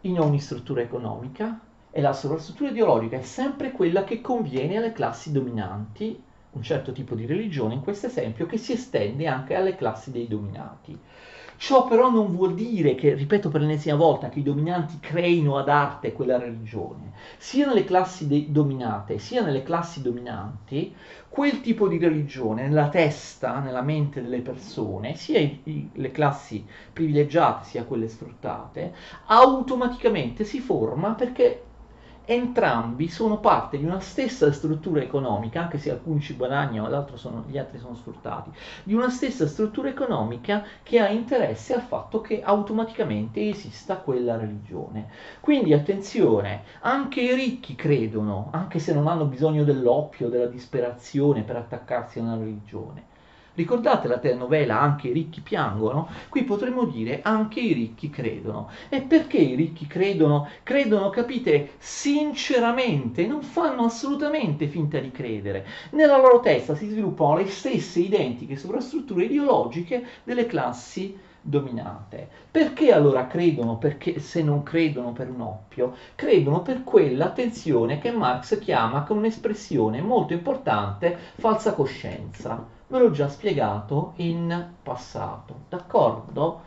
in 0.01 0.19
ogni 0.19 0.39
struttura 0.39 0.81
economica 0.81 1.59
e 1.91 1.99
la 1.99 2.13
sovrastruttura 2.13 2.69
ideologica 2.69 3.17
è 3.17 3.21
sempre 3.23 3.71
quella 3.71 4.05
che 4.05 4.21
conviene 4.21 4.77
alle 4.77 4.93
classi 4.93 5.33
dominanti, 5.33 6.23
un 6.51 6.61
certo 6.61 6.93
tipo 6.93 7.13
di 7.13 7.25
religione 7.25 7.73
in 7.73 7.81
questo 7.81 8.07
esempio, 8.07 8.45
che 8.45 8.57
si 8.57 8.71
estende 8.71 9.27
anche 9.27 9.55
alle 9.55 9.75
classi 9.75 10.11
dei 10.11 10.27
dominati. 10.27 10.97
Ciò 11.57 11.87
però 11.87 12.09
non 12.09 12.31
vuol 12.35 12.53
dire 12.53 12.95
che, 12.95 13.13
ripeto 13.13 13.49
per 13.49 13.61
l'ennesima 13.61 13.95
volta, 13.95 14.29
che 14.29 14.39
i 14.39 14.43
dominanti 14.43 14.99
creino 14.99 15.57
ad 15.57 15.67
arte 15.69 16.13
quella 16.13 16.37
religione. 16.37 17.11
Sia 17.37 17.67
nelle 17.67 17.83
classi 17.83 18.27
de- 18.27 18.45
dominate, 18.49 19.17
sia 19.19 19.41
nelle 19.43 19.63
classi 19.63 20.01
dominanti, 20.01 20.95
quel 21.27 21.59
tipo 21.61 21.87
di 21.87 21.97
religione 21.97 22.67
nella 22.67 22.89
testa, 22.89 23.59
nella 23.59 23.81
mente 23.81 24.21
delle 24.21 24.39
persone, 24.41 25.15
sia 25.15 25.39
i, 25.39 25.59
i, 25.63 25.89
le 25.93 26.11
classi 26.11 26.65
privilegiate 26.93 27.65
sia 27.65 27.83
quelle 27.85 28.07
sfruttate, 28.07 28.93
automaticamente 29.25 30.43
si 30.45 30.59
forma 30.59 31.13
perché 31.13 31.63
entrambi 32.29 33.07
sono 33.07 33.39
parte 33.39 33.77
di 33.77 33.85
una 33.85 34.01
stessa 34.01 34.51
struttura 34.51 35.01
economica, 35.01 35.61
anche 35.61 35.77
se 35.77 35.91
alcuni 35.91 36.19
ci 36.19 36.35
guadagnano 36.35 37.07
sono, 37.15 37.45
gli 37.47 37.57
altri 37.57 37.79
sono 37.79 37.95
sfruttati, 37.95 38.51
di 38.83 38.93
una 38.93 39.09
stessa 39.09 39.47
struttura 39.47 39.87
economica 39.87 40.65
che 40.83 40.99
ha 40.99 41.07
interesse 41.07 41.73
al 41.73 41.81
fatto 41.81 42.19
che 42.19 42.41
automaticamente 42.43 43.47
esista 43.47 43.97
quella 43.97 44.35
religione. 44.35 45.07
Quindi 45.39 45.71
attenzione, 45.71 46.63
anche 46.81 47.21
i 47.21 47.33
ricchi 47.33 47.75
credono, 47.75 48.49
anche 48.51 48.79
se 48.79 48.93
non 48.93 49.07
hanno 49.07 49.25
bisogno 49.25 49.63
dell'oppio, 49.63 50.27
della 50.27 50.47
disperazione 50.47 51.43
per 51.43 51.55
attaccarsi 51.55 52.19
a 52.19 52.23
una 52.23 52.35
religione. 52.35 53.15
Ricordate 53.57 54.07
la 54.07 54.19
telenovela 54.19 54.79
Anche 54.79 55.07
i 55.07 55.13
ricchi 55.13 55.41
piangono? 55.41 56.07
Qui 56.29 56.43
potremmo 56.43 56.85
dire 56.85 57.21
anche 57.23 57.59
i 57.59 57.73
ricchi 57.73 58.11
credono. 58.11 58.69
E 58.87 59.01
perché 59.01 59.39
i 59.39 59.55
ricchi 59.55 59.87
credono? 59.87 60.47
Credono, 60.61 61.09
capite, 61.09 61.71
sinceramente, 61.79 63.25
non 63.25 63.41
fanno 63.41 63.85
assolutamente 63.85 64.67
finta 64.67 64.99
di 64.99 65.09
credere. 65.09 65.65
Nella 65.93 66.17
loro 66.17 66.39
testa 66.39 66.75
si 66.75 66.87
sviluppano 66.87 67.37
le 67.37 67.47
stesse 67.47 67.99
identiche 67.99 68.57
sovrastrutture 68.57 69.25
ideologiche 69.25 70.05
delle 70.23 70.45
classi 70.45 71.17
dominate. 71.41 72.29
Perché 72.51 72.93
allora 72.93 73.25
credono? 73.25 73.77
Perché 73.77 74.19
se 74.19 74.43
non 74.43 74.61
credono 74.61 75.13
per 75.13 75.31
un 75.31 75.41
oppio, 75.41 75.95
credono 76.13 76.61
per 76.61 76.83
quella, 76.83 77.25
attenzione, 77.25 77.97
che 77.97 78.11
Marx 78.11 78.59
chiama 78.59 79.01
con 79.01 79.17
un'espressione 79.17 79.99
molto 80.03 80.33
importante 80.33 81.17
falsa 81.37 81.73
coscienza 81.73 82.76
ve 82.87 82.99
l'ho 82.99 83.11
già 83.11 83.27
spiegato 83.27 84.13
in 84.17 84.69
passato, 84.81 85.55
d'accordo? 85.69 86.61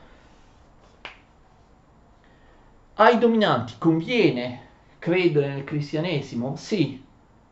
Ai 2.95 3.19
dominanti 3.19 3.75
conviene 3.79 4.69
credere 4.99 5.49
nel 5.49 5.65
cristianesimo? 5.65 6.57
Sì, 6.57 7.03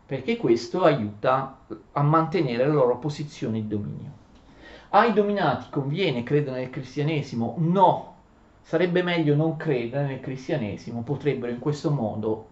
perché 0.04 0.36
questo 0.36 0.82
aiuta 0.82 1.58
a 1.92 2.02
mantenere 2.02 2.66
la 2.66 2.72
loro 2.72 2.98
posizione 2.98 3.60
di 3.60 3.68
dominio. 3.68 4.10
Ai 4.90 5.12
dominati 5.12 5.66
conviene 5.70 6.22
credere 6.22 6.60
nel 6.60 6.70
cristianesimo? 6.70 7.54
No, 7.58 8.14
sarebbe 8.62 9.02
meglio 9.02 9.34
non 9.34 9.56
credere 9.56 10.06
nel 10.06 10.20
cristianesimo, 10.20 11.02
potrebbero 11.02 11.52
in 11.52 11.58
questo 11.58 11.90
modo 11.90 12.46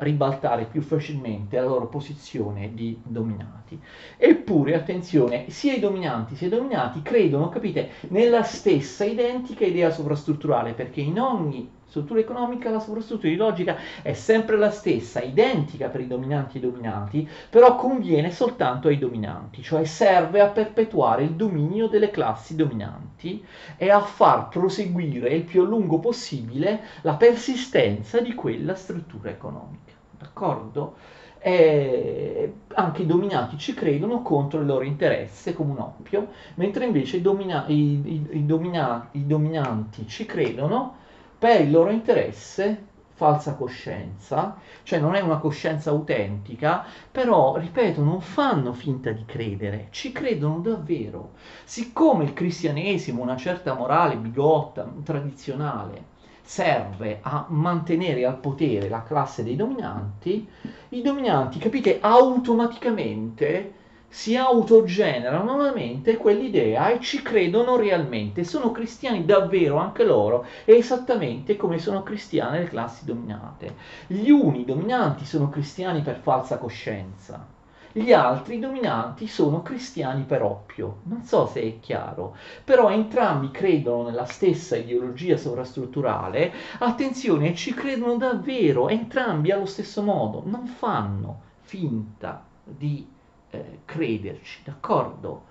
ribaltare 0.00 0.64
più 0.64 0.82
facilmente 0.82 1.58
la 1.58 1.66
loro 1.66 1.86
posizione 1.86 2.74
di 2.74 2.98
dominati. 3.02 3.80
Eppure, 4.16 4.74
attenzione, 4.74 5.50
sia 5.50 5.74
i 5.74 5.80
dominanti 5.80 6.34
sia 6.34 6.48
i 6.48 6.50
dominati 6.50 7.02
credono, 7.02 7.48
capite, 7.48 7.90
nella 8.08 8.42
stessa 8.42 9.04
identica 9.04 9.64
idea 9.64 9.90
sovrastrutturale, 9.90 10.72
perché 10.72 11.00
in 11.00 11.20
ogni 11.20 11.78
struttura 11.90 12.20
economica 12.20 12.70
la 12.70 12.78
sovrastruttura 12.78 13.32
ideologica 13.32 13.76
è 14.00 14.12
sempre 14.12 14.56
la 14.56 14.70
stessa, 14.70 15.20
identica 15.20 15.88
per 15.88 16.00
i 16.00 16.06
dominanti 16.06 16.56
e 16.56 16.60
i 16.60 16.62
dominati, 16.62 17.28
però 17.50 17.74
conviene 17.74 18.30
soltanto 18.30 18.88
ai 18.88 18.98
dominanti, 18.98 19.62
cioè 19.62 19.84
serve 19.84 20.40
a 20.40 20.48
perpetuare 20.48 21.24
il 21.24 21.32
dominio 21.32 21.88
delle 21.88 22.10
classi 22.10 22.54
dominanti 22.54 23.44
e 23.76 23.90
a 23.90 24.00
far 24.00 24.48
proseguire 24.48 25.34
il 25.34 25.42
più 25.42 25.62
a 25.62 25.66
lungo 25.66 25.98
possibile 25.98 26.80
la 27.02 27.14
persistenza 27.14 28.20
di 28.20 28.34
quella 28.34 28.74
struttura 28.76 29.30
economica. 29.30 29.89
D'accordo? 30.20 30.96
E 31.42 32.52
anche 32.74 33.02
i 33.02 33.06
dominati 33.06 33.56
ci 33.56 33.72
credono 33.72 34.20
contro 34.20 34.60
il 34.60 34.66
loro 34.66 34.84
interesse 34.84 35.54
come 35.54 35.72
un 35.72 35.78
oppio, 35.78 36.28
mentre 36.56 36.84
invece 36.84 37.16
i, 37.16 37.22
domina- 37.22 37.64
i, 37.68 38.26
i, 38.30 38.44
domina- 38.44 39.08
i 39.12 39.26
dominanti 39.26 40.06
ci 40.06 40.26
credono 40.26 40.96
per 41.38 41.62
il 41.62 41.70
loro 41.70 41.90
interesse 41.90 42.88
falsa 43.14 43.54
coscienza, 43.54 44.56
cioè 44.82 44.98
non 44.98 45.14
è 45.14 45.20
una 45.20 45.38
coscienza 45.38 45.90
autentica, 45.90 46.84
però, 47.10 47.56
ripeto, 47.56 48.02
non 48.02 48.20
fanno 48.20 48.72
finta 48.74 49.10
di 49.10 49.24
credere, 49.26 49.88
ci 49.90 50.12
credono 50.12 50.58
davvero. 50.60 51.30
Siccome 51.64 52.24
il 52.24 52.32
cristianesimo, 52.34 53.22
una 53.22 53.36
certa 53.36 53.74
morale 53.74 54.16
bigotta, 54.16 54.86
tradizionale, 55.04 56.04
serve 56.50 57.20
a 57.22 57.46
mantenere 57.50 58.26
al 58.26 58.38
potere 58.38 58.88
la 58.88 59.04
classe 59.04 59.44
dei 59.44 59.54
dominanti, 59.54 60.48
i 60.88 61.00
dominanti, 61.00 61.60
capite, 61.60 61.98
automaticamente 62.00 63.74
si 64.08 64.36
autogenerano 64.36 65.44
nuovamente 65.44 66.16
quell'idea 66.16 66.88
e 66.88 66.98
ci 66.98 67.22
credono 67.22 67.76
realmente, 67.76 68.42
sono 68.42 68.72
cristiani 68.72 69.24
davvero 69.24 69.76
anche 69.76 70.02
loro, 70.02 70.44
esattamente 70.64 71.54
come 71.54 71.78
sono 71.78 72.02
cristiane 72.02 72.58
le 72.58 72.64
classi 72.64 73.04
dominate. 73.04 73.76
Gli 74.08 74.30
uni 74.30 74.64
dominanti 74.64 75.24
sono 75.24 75.50
cristiani 75.50 76.02
per 76.02 76.18
falsa 76.18 76.58
coscienza, 76.58 77.46
gli 77.92 78.12
altri 78.12 78.60
dominanti 78.60 79.26
sono 79.26 79.62
cristiani 79.62 80.22
per 80.22 80.42
oppio. 80.42 80.98
Non 81.04 81.24
so 81.24 81.46
se 81.46 81.60
è 81.60 81.80
chiaro, 81.80 82.36
però 82.62 82.90
entrambi 82.90 83.50
credono 83.50 84.08
nella 84.08 84.26
stessa 84.26 84.76
ideologia 84.76 85.36
sovrastrutturale, 85.36 86.52
attenzione, 86.78 87.54
ci 87.54 87.74
credono 87.74 88.16
davvero, 88.16 88.88
entrambi 88.88 89.50
allo 89.50 89.66
stesso 89.66 90.02
modo, 90.02 90.42
non 90.46 90.66
fanno 90.66 91.40
finta 91.62 92.44
di 92.64 93.08
eh, 93.50 93.80
crederci, 93.84 94.60
d'accordo? 94.64 95.48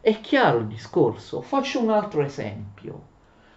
È 0.00 0.18
chiaro 0.20 0.58
il 0.58 0.66
discorso. 0.66 1.42
Faccio 1.42 1.80
un 1.80 1.90
altro 1.90 2.22
esempio. 2.22 3.10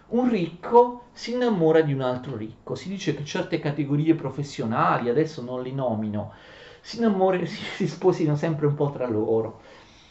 Un 0.08 0.28
ricco 0.28 1.06
si 1.12 1.32
innamora 1.32 1.80
di 1.80 1.92
un 1.92 2.02
altro 2.02 2.36
ricco. 2.36 2.76
Si 2.76 2.88
dice 2.88 3.16
che 3.16 3.24
certe 3.24 3.58
categorie 3.58 4.14
professionali, 4.14 5.08
adesso 5.08 5.42
non 5.42 5.62
li 5.62 5.72
nomino, 5.72 6.32
si 6.86 6.98
innamorano, 6.98 7.44
si, 7.46 7.56
si 7.74 7.88
sposino 7.88 8.36
sempre 8.36 8.66
un 8.66 8.74
po' 8.74 8.90
tra 8.90 9.08
loro. 9.08 9.60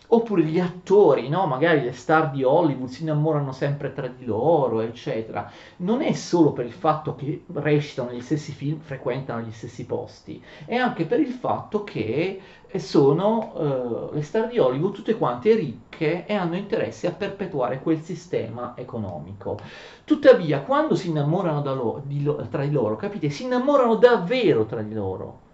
Oppure 0.07 0.43
gli 0.43 0.59
attori, 0.59 1.29
no? 1.29 1.47
magari 1.47 1.81
le 1.81 1.93
star 1.93 2.29
di 2.29 2.43
Hollywood 2.43 2.89
si 2.89 3.01
innamorano 3.01 3.51
sempre 3.53 3.91
tra 3.91 4.07
di 4.07 4.25
loro, 4.25 4.81
eccetera. 4.81 5.49
Non 5.77 6.01
è 6.01 6.11
solo 6.11 6.51
per 6.51 6.65
il 6.65 6.73
fatto 6.73 7.15
che 7.15 7.45
recitano 7.53 8.11
gli 8.11 8.21
stessi 8.21 8.51
film, 8.51 8.79
frequentano 8.79 9.41
gli 9.41 9.51
stessi 9.51 9.85
posti, 9.85 10.43
è 10.65 10.75
anche 10.75 11.05
per 11.05 11.21
il 11.21 11.31
fatto 11.31 11.83
che 11.83 12.39
sono 12.75 14.11
eh, 14.11 14.15
le 14.15 14.21
star 14.21 14.49
di 14.49 14.59
Hollywood 14.59 14.93
tutte 14.93 15.17
quante 15.17 15.55
ricche 15.55 16.25
e 16.25 16.33
hanno 16.33 16.57
interesse 16.57 17.07
a 17.07 17.11
perpetuare 17.11 17.79
quel 17.79 18.01
sistema 18.01 18.73
economico. 18.75 19.57
Tuttavia, 20.03 20.59
quando 20.61 20.93
si 20.93 21.07
innamorano 21.07 21.73
lo, 21.73 22.01
di 22.05 22.21
lo, 22.21 22.35
tra 22.51 22.63
di 22.63 22.71
loro, 22.71 22.95
capite, 22.95 23.29
si 23.29 23.43
innamorano 23.43 23.95
davvero 23.95 24.65
tra 24.65 24.81
di 24.81 24.93
loro 24.93 25.44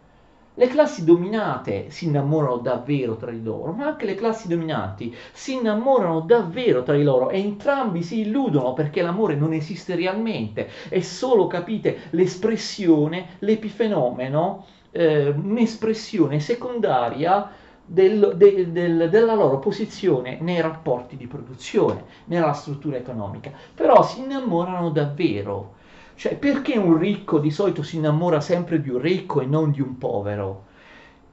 le 0.56 0.68
classi 0.68 1.06
dominate 1.06 1.90
si 1.90 2.06
innamorano 2.06 2.58
davvero 2.58 3.16
tra 3.16 3.32
di 3.32 3.42
loro, 3.42 3.72
ma 3.72 3.86
anche 3.86 4.06
le 4.06 4.16
classi 4.16 4.50
dominanti 4.50 5.16
si 5.32 5.54
innamorano 5.54 6.22
davvero 6.22 6.84
tra 6.84 6.96
di 6.96 7.04
loro 7.04 7.30
e 7.30 7.40
entrambi 7.40 8.04
si 8.04 8.20
illudono 8.22 8.74
perché 8.74 9.02
l'amore 9.02 9.36
non 9.36 9.54
esiste 9.54 9.96
realmente, 9.96 10.70
è 10.90 11.00
solo, 11.00 11.48
capite, 11.48 12.10
l'espressione, 12.12 13.38
l'epifenomeno, 13.40 14.66
eh, 14.92 15.30
un'espressione 15.30 16.40
secondaria 16.42 17.50
del, 17.86 18.34
de, 18.36 18.72
del, 18.72 19.10
della 19.10 19.34
loro 19.34 19.60
posizione 19.60 20.38
nei 20.42 20.60
rapporti 20.60 21.16
di 21.16 21.28
produzione, 21.28 22.04
nella 22.26 22.54
struttura 22.54 22.98
economica. 22.98 23.52
Però 23.74 24.04
si 24.04 24.20
innamorano 24.20 24.90
davvero 24.90 25.80
cioè, 26.22 26.36
perché 26.36 26.78
un 26.78 27.00
ricco 27.00 27.40
di 27.40 27.50
solito 27.50 27.82
si 27.82 27.96
innamora 27.96 28.42
sempre 28.42 28.80
di 28.80 28.92
un 28.92 29.02
ricco 29.02 29.42
e 29.42 29.48
non 29.48 29.72
di 29.72 29.82
un 29.82 29.98
povero? 29.98 30.66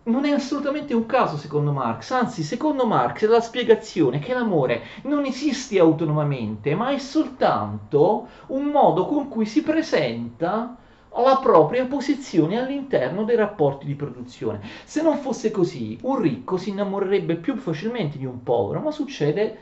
Non 0.05 0.25
è 0.25 0.31
assolutamente 0.31 0.95
un 0.95 1.05
caso 1.05 1.37
secondo 1.37 1.73
Marx, 1.73 2.11
anzi 2.13 2.43
secondo 2.43 2.87
Marx 2.87 3.25
è 3.25 3.27
la 3.27 3.43
spiegazione 3.43 4.19
che 4.19 4.33
l'amore 4.33 4.83
non 5.03 5.27
esiste 5.27 5.79
autonomamente, 5.79 6.75
ma 6.75 6.89
è 6.89 6.97
soltanto 6.97 8.29
un 8.47 8.65
modo 8.65 9.05
con 9.05 9.29
cui 9.29 9.45
si 9.45 9.63
presenta 9.63 10.75
la 11.15 11.39
propria 11.43 11.85
posizione 11.85 12.59
all'interno 12.59 13.25
dei 13.25 13.37
rapporti 13.37 13.85
di 13.85 13.95
produzione. 13.95 14.63
Se 14.85 15.03
non 15.03 15.19
fosse 15.19 15.51
così, 15.51 15.99
un 16.05 16.19
ricco 16.19 16.57
si 16.57 16.71
innamorerebbe 16.71 17.37
più 17.37 17.57
facilmente 17.57 18.17
di 18.17 18.25
un 18.25 18.43
povero, 18.43 18.81
ma 18.81 18.91
succede 18.91 19.59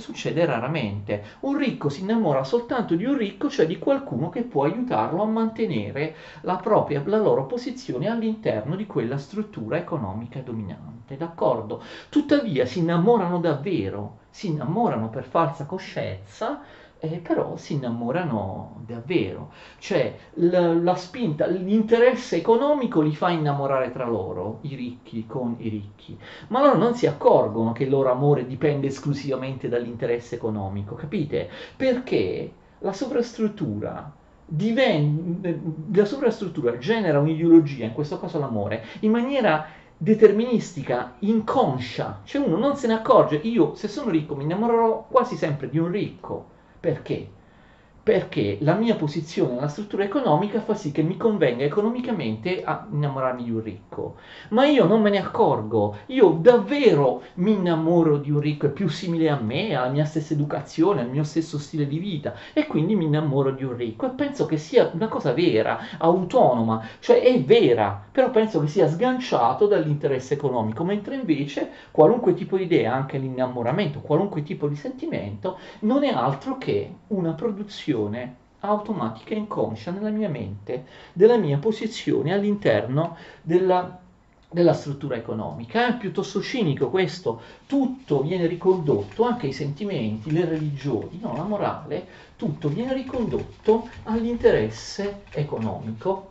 succede 0.00 0.44
raramente. 0.44 1.22
Un 1.40 1.56
ricco 1.56 1.88
si 1.88 2.00
innamora 2.00 2.42
soltanto 2.42 2.94
di 2.96 3.04
un 3.04 3.14
ricco, 3.14 3.48
cioè 3.48 3.66
di 3.66 3.78
qualcuno 3.78 4.28
che 4.28 4.42
può 4.44 4.64
aiutarlo 4.64 5.22
a 5.22 5.26
mantenere 5.26 6.16
la, 6.42 6.56
propria, 6.56 7.00
la 7.04 7.18
loro 7.18 7.44
posizione 7.46 8.08
all'interno 8.08 8.74
di 8.76 8.86
quella 8.86 9.16
struttura 9.16 9.76
economica 9.76 10.40
dominante, 10.40 11.16
d'accordo? 11.16 11.80
Tuttavia 12.08 12.64
si 12.64 12.78
innamorano 12.78 13.38
davvero, 13.38 14.19
si 14.30 14.48
innamorano 14.48 15.08
per 15.10 15.24
falsa 15.24 15.66
coscienza 15.66 16.62
eh, 17.00 17.16
però 17.16 17.56
si 17.56 17.72
innamorano 17.74 18.82
davvero, 18.86 19.52
cioè 19.78 20.14
la, 20.34 20.74
la, 20.74 20.94
spinta, 20.94 21.46
l'interesse 21.46 22.36
economico 22.36 23.00
li 23.00 23.14
fa 23.14 23.30
innamorare 23.30 23.90
tra 23.90 24.06
loro, 24.06 24.58
i 24.62 24.74
ricchi 24.74 25.26
con 25.26 25.56
i 25.58 25.70
ricchi, 25.70 26.16
ma 26.48 26.60
loro 26.60 26.76
non 26.76 26.94
si 26.94 27.06
accorgono 27.06 27.72
che 27.72 27.84
il 27.84 27.90
loro 27.90 28.10
amore 28.10 28.46
dipende 28.46 28.88
esclusivamente 28.88 29.68
dall'interesse 29.68 30.34
economico, 30.34 30.94
capite? 30.94 31.48
Perché 31.74 32.52
la 32.80 32.92
sovrastruttura 32.92 34.12
diven- 34.44 35.88
la 35.94 36.04
sovrastruttura 36.04 36.76
genera 36.76 37.18
un'ideologia, 37.18 37.86
in 37.86 37.94
questo 37.94 38.20
caso 38.20 38.38
l'amore, 38.38 38.84
in 39.00 39.10
maniera 39.10 39.66
deterministica, 40.02 41.16
inconscia, 41.18 42.22
cioè 42.24 42.40
uno 42.42 42.56
non 42.56 42.74
se 42.74 42.86
ne 42.86 42.94
accorge, 42.94 43.36
io 43.36 43.74
se 43.74 43.86
sono 43.86 44.08
ricco 44.10 44.34
mi 44.34 44.44
innamorerò 44.44 45.06
quasi 45.06 45.36
sempre 45.36 45.68
di 45.68 45.76
un 45.78 45.90
ricco, 45.90 46.46
perché? 46.80 47.28
Perché 48.10 48.58
la 48.62 48.74
mia 48.74 48.96
posizione 48.96 49.54
nella 49.54 49.68
struttura 49.68 50.02
economica 50.02 50.60
fa 50.60 50.74
sì 50.74 50.90
che 50.90 51.00
mi 51.00 51.16
convenga 51.16 51.62
economicamente 51.62 52.60
a 52.64 52.84
innamorarmi 52.90 53.44
di 53.44 53.52
un 53.52 53.62
ricco. 53.62 54.16
Ma 54.48 54.66
io 54.66 54.84
non 54.84 55.00
me 55.00 55.10
ne 55.10 55.22
accorgo, 55.22 55.96
io 56.06 56.30
davvero 56.30 57.22
mi 57.34 57.52
innamoro 57.52 58.16
di 58.16 58.32
un 58.32 58.40
ricco, 58.40 58.66
è 58.66 58.70
più 58.70 58.88
simile 58.88 59.30
a 59.30 59.38
me, 59.40 59.76
alla 59.76 59.92
mia 59.92 60.04
stessa 60.04 60.32
educazione, 60.32 61.02
al 61.02 61.08
mio 61.08 61.22
stesso 61.22 61.56
stile 61.56 61.86
di 61.86 62.00
vita 62.00 62.34
e 62.52 62.66
quindi 62.66 62.96
mi 62.96 63.04
innamoro 63.04 63.52
di 63.52 63.62
un 63.62 63.76
ricco 63.76 64.06
e 64.06 64.10
penso 64.10 64.44
che 64.44 64.56
sia 64.56 64.90
una 64.92 65.06
cosa 65.06 65.32
vera, 65.32 65.78
autonoma, 65.98 66.84
cioè 66.98 67.22
è 67.22 67.40
vera, 67.44 68.06
però 68.10 68.30
penso 68.30 68.58
che 68.58 68.66
sia 68.66 68.88
sganciato 68.88 69.68
dall'interesse 69.68 70.34
economico, 70.34 70.82
mentre 70.82 71.14
invece 71.14 71.70
qualunque 71.92 72.34
tipo 72.34 72.56
di 72.56 72.64
idea, 72.64 72.92
anche 72.92 73.18
l'innamoramento, 73.18 74.00
qualunque 74.00 74.42
tipo 74.42 74.66
di 74.66 74.74
sentimento, 74.74 75.58
non 75.82 76.02
è 76.02 76.08
altro 76.08 76.58
che 76.58 76.92
una 77.06 77.34
produzione 77.34 77.98
gestione 78.00 78.36
automatica 78.60 79.34
e 79.34 79.38
inconscia 79.38 79.90
nella 79.90 80.10
mia 80.10 80.28
mente 80.28 80.84
della 81.12 81.36
mia 81.36 81.58
posizione 81.58 82.32
all'interno 82.32 83.16
della, 83.42 83.98
della 84.50 84.74
struttura 84.74 85.16
economica. 85.16 85.86
È 85.86 85.96
piuttosto 85.96 86.42
cinico 86.42 86.90
questo, 86.90 87.40
tutto 87.66 88.22
viene 88.22 88.46
ricondotto, 88.46 89.24
anche 89.24 89.46
i 89.46 89.52
sentimenti, 89.52 90.30
le 90.30 90.44
religioni, 90.44 91.18
no, 91.20 91.36
la 91.36 91.44
morale, 91.44 92.06
tutto 92.36 92.68
viene 92.68 92.92
ricondotto 92.92 93.88
all'interesse 94.04 95.22
economico. 95.30 96.28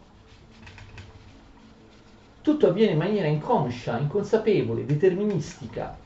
Tutto 2.41 2.67
avviene 2.67 2.93
in 2.93 2.97
maniera 2.97 3.27
inconscia, 3.27 3.97
inconsapevole, 3.97 4.85
deterministica, 4.85 5.97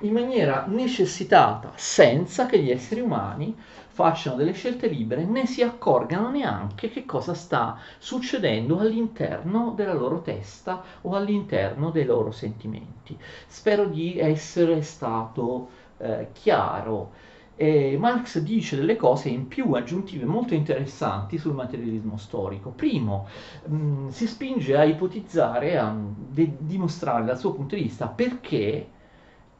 in 0.00 0.12
maniera 0.12 0.64
necessitata, 0.66 1.72
senza 1.76 2.46
che 2.46 2.58
gli 2.58 2.70
esseri 2.70 3.00
umani 3.00 3.56
facciano 3.92 4.36
delle 4.36 4.52
scelte 4.52 4.86
libere 4.86 5.24
né 5.24 5.46
si 5.46 5.62
accorgano 5.62 6.30
neanche 6.30 6.90
che 6.90 7.04
cosa 7.04 7.34
sta 7.34 7.78
succedendo 7.98 8.78
all'interno 8.78 9.72
della 9.76 9.94
loro 9.94 10.20
testa 10.22 10.82
o 11.02 11.14
all'interno 11.14 11.90
dei 11.90 12.04
loro 12.04 12.30
sentimenti. 12.30 13.18
Spero 13.46 13.86
di 13.86 14.18
essere 14.18 14.82
stato 14.82 15.68
eh, 15.98 16.28
chiaro. 16.32 17.28
E 17.56 17.98
Marx 17.98 18.38
dice 18.38 18.76
delle 18.76 18.96
cose 18.96 19.28
in 19.28 19.46
più 19.46 19.72
aggiuntive 19.72 20.24
molto 20.24 20.54
interessanti 20.54 21.36
sul 21.36 21.52
materialismo 21.52 22.16
storico. 22.16 22.70
Primo, 22.70 23.26
mh, 23.66 23.74
mm, 23.74 24.08
si 24.08 24.26
spinge 24.26 24.76
a 24.76 24.84
ipotizzare, 24.84 25.76
a 25.76 25.94
de- 25.94 26.56
dimostrare 26.58 27.24
dal 27.24 27.38
suo 27.38 27.52
punto 27.52 27.74
di 27.74 27.82
vista 27.82 28.06
perché 28.06 28.88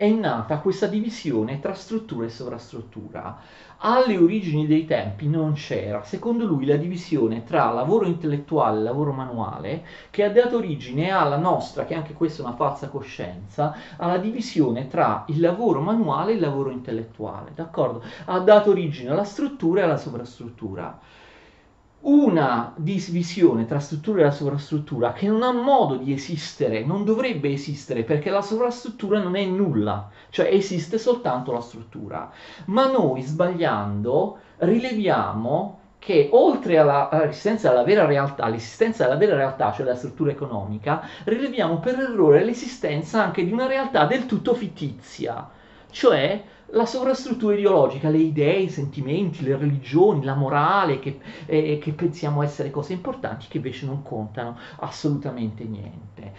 è 0.00 0.08
nata 0.08 0.60
questa 0.60 0.86
divisione 0.86 1.60
tra 1.60 1.74
struttura 1.74 2.24
e 2.24 2.30
sovrastruttura. 2.30 3.38
Alle 3.80 4.16
origini 4.16 4.66
dei 4.66 4.86
tempi 4.86 5.28
non 5.28 5.52
c'era, 5.52 6.02
secondo 6.04 6.46
lui, 6.46 6.64
la 6.64 6.76
divisione 6.76 7.44
tra 7.44 7.70
lavoro 7.70 8.06
intellettuale 8.06 8.78
e 8.78 8.82
lavoro 8.82 9.12
manuale, 9.12 9.84
che 10.08 10.24
ha 10.24 10.30
dato 10.30 10.56
origine 10.56 11.10
alla 11.10 11.36
nostra, 11.36 11.84
che 11.84 11.92
anche 11.94 12.14
questa 12.14 12.42
è 12.42 12.46
una 12.46 12.54
falsa 12.54 12.88
coscienza, 12.88 13.76
alla 13.98 14.16
divisione 14.16 14.88
tra 14.88 15.24
il 15.26 15.38
lavoro 15.38 15.82
manuale 15.82 16.30
e 16.30 16.34
il 16.36 16.40
lavoro 16.40 16.70
intellettuale, 16.70 17.52
d'accordo? 17.54 18.02
Ha 18.24 18.38
dato 18.38 18.70
origine 18.70 19.10
alla 19.10 19.24
struttura 19.24 19.82
e 19.82 19.84
alla 19.84 19.98
sovrastruttura 19.98 20.98
una 22.02 22.72
divisione 22.76 23.66
tra 23.66 23.78
struttura 23.78 24.26
e 24.26 24.30
sovrastruttura 24.30 25.12
che 25.12 25.26
non 25.26 25.42
ha 25.42 25.52
modo 25.52 25.96
di 25.96 26.12
esistere, 26.12 26.84
non 26.84 27.04
dovrebbe 27.04 27.52
esistere 27.52 28.04
perché 28.04 28.30
la 28.30 28.40
sovrastruttura 28.40 29.20
non 29.20 29.36
è 29.36 29.44
nulla, 29.44 30.08
cioè 30.30 30.46
esiste 30.46 30.96
soltanto 30.96 31.52
la 31.52 31.60
struttura. 31.60 32.30
Ma 32.66 32.90
noi 32.90 33.20
sbagliando 33.22 34.38
rileviamo 34.58 35.78
che 35.98 36.30
oltre 36.32 36.78
alla, 36.78 37.10
all'esistenza 37.10 37.68
della 37.68 37.84
vera 37.84 38.06
realtà, 38.06 38.48
l'esistenza 38.48 39.04
della 39.04 39.18
vera 39.18 39.36
realtà, 39.36 39.70
cioè 39.72 39.84
la 39.84 39.94
struttura 39.94 40.30
economica, 40.30 41.06
rileviamo 41.24 41.78
per 41.80 41.98
errore 41.98 42.42
l'esistenza 42.42 43.22
anche 43.22 43.44
di 43.44 43.52
una 43.52 43.66
realtà 43.66 44.06
del 44.06 44.24
tutto 44.24 44.54
fittizia, 44.54 45.46
cioè 45.90 46.42
la 46.72 46.86
sovrastruttura 46.86 47.54
ideologica, 47.54 48.08
le 48.08 48.18
idee, 48.18 48.60
i 48.60 48.68
sentimenti, 48.68 49.42
le 49.42 49.56
religioni, 49.56 50.24
la 50.24 50.34
morale, 50.34 50.98
che, 50.98 51.18
eh, 51.46 51.78
che 51.78 51.92
pensiamo 51.92 52.42
essere 52.42 52.70
cose 52.70 52.92
importanti, 52.92 53.46
che 53.48 53.56
invece 53.56 53.86
non 53.86 54.02
contano 54.02 54.56
assolutamente 54.78 55.64
niente. 55.64 56.32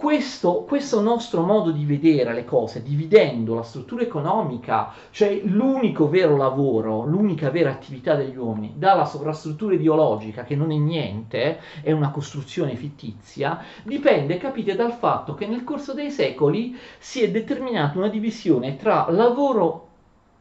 Questo, 0.00 0.64
questo, 0.66 1.02
nostro 1.02 1.42
modo 1.42 1.70
di 1.70 1.84
vedere 1.84 2.32
le 2.32 2.46
cose, 2.46 2.82
dividendo 2.82 3.54
la 3.54 3.62
struttura 3.62 4.02
economica, 4.02 4.94
cioè 5.10 5.42
l'unico 5.44 6.08
vero 6.08 6.38
lavoro, 6.38 7.04
l'unica 7.04 7.50
vera 7.50 7.68
attività 7.68 8.14
degli 8.14 8.34
uomini, 8.34 8.72
dalla 8.76 9.04
sovrastruttura 9.04 9.74
ideologica, 9.74 10.42
che 10.44 10.56
non 10.56 10.72
è 10.72 10.76
niente, 10.76 11.60
è 11.82 11.92
una 11.92 12.10
costruzione 12.10 12.76
fittizia, 12.76 13.62
dipende, 13.82 14.38
capite, 14.38 14.74
dal 14.74 14.94
fatto 14.94 15.34
che 15.34 15.46
nel 15.46 15.64
corso 15.64 15.92
dei 15.92 16.10
secoli 16.10 16.74
si 16.98 17.20
è 17.20 17.30
determinata 17.30 17.98
una 17.98 18.08
divisione 18.08 18.76
tra 18.76 19.04
lavoro 19.10 19.89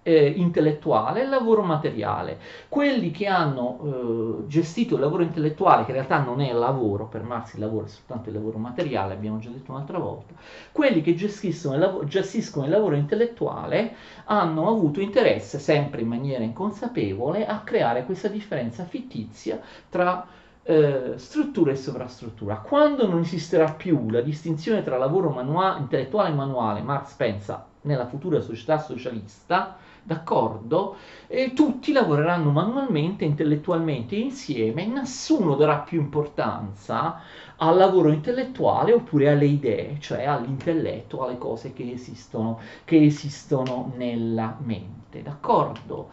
eh, 0.09 0.33
intellettuale 0.35 1.21
e 1.21 1.23
il 1.23 1.29
lavoro 1.29 1.61
materiale. 1.61 2.39
Quelli 2.67 3.11
che 3.11 3.27
hanno 3.27 4.41
eh, 4.43 4.47
gestito 4.47 4.95
il 4.95 5.01
lavoro 5.01 5.21
intellettuale, 5.21 5.83
che 5.83 5.91
in 5.91 5.97
realtà 5.97 6.23
non 6.23 6.41
è 6.41 6.51
lavoro, 6.51 7.05
per 7.05 7.21
Marx 7.21 7.53
il 7.53 7.59
lavoro 7.59 7.85
è 7.85 7.89
soltanto 7.89 8.29
il 8.29 8.35
lavoro 8.35 8.57
materiale, 8.57 9.13
abbiamo 9.13 9.37
già 9.37 9.49
detto 9.49 9.71
un'altra 9.71 9.99
volta, 9.99 10.33
quelli 10.71 11.01
che 11.01 11.13
gestiscono 11.13 11.75
il, 11.75 11.81
lav- 11.81 12.03
gestiscono 12.05 12.65
il 12.65 12.71
lavoro 12.71 12.95
intellettuale 12.95 13.93
hanno 14.25 14.67
avuto 14.67 14.99
interesse, 14.99 15.59
sempre 15.59 16.01
in 16.01 16.07
maniera 16.07 16.43
inconsapevole, 16.43 17.45
a 17.45 17.59
creare 17.59 18.05
questa 18.05 18.29
differenza 18.29 18.85
fittizia 18.85 19.59
tra 19.89 20.25
eh, 20.63 21.13
struttura 21.17 21.71
e 21.71 21.75
sovrastruttura. 21.75 22.57
Quando 22.57 23.07
non 23.07 23.19
esisterà 23.19 23.71
più 23.71 24.09
la 24.09 24.21
distinzione 24.21 24.83
tra 24.83 24.97
lavoro 24.97 25.29
manua- 25.29 25.77
intellettuale 25.77 26.29
e 26.29 26.33
manuale, 26.33 26.81
Marx 26.81 27.13
pensa 27.13 27.67
nella 27.81 28.07
futura 28.07 28.41
società 28.41 28.77
socialista, 28.79 29.77
d'accordo? 30.03 30.95
E 31.27 31.53
tutti 31.53 31.91
lavoreranno 31.91 32.51
manualmente, 32.51 33.25
intellettualmente 33.25 34.15
insieme, 34.15 34.85
nessuno 34.85 35.55
darà 35.55 35.79
più 35.79 35.99
importanza 35.99 37.21
al 37.57 37.77
lavoro 37.77 38.09
intellettuale 38.11 38.93
oppure 38.93 39.29
alle 39.29 39.45
idee, 39.45 39.97
cioè 39.99 40.25
all'intelletto, 40.25 41.23
alle 41.23 41.37
cose 41.37 41.73
che 41.73 41.91
esistono, 41.91 42.59
che 42.85 43.03
esistono 43.03 43.93
nella 43.95 44.57
mente, 44.63 45.21
d'accordo? 45.21 46.09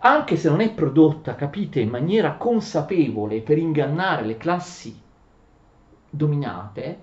Anche 0.00 0.36
se 0.36 0.48
non 0.48 0.60
è 0.60 0.72
prodotta, 0.72 1.34
capite, 1.34 1.80
in 1.80 1.90
maniera 1.90 2.34
consapevole 2.34 3.40
per 3.40 3.58
ingannare 3.58 4.24
le 4.24 4.36
classi 4.36 4.98
dominate, 6.10 7.00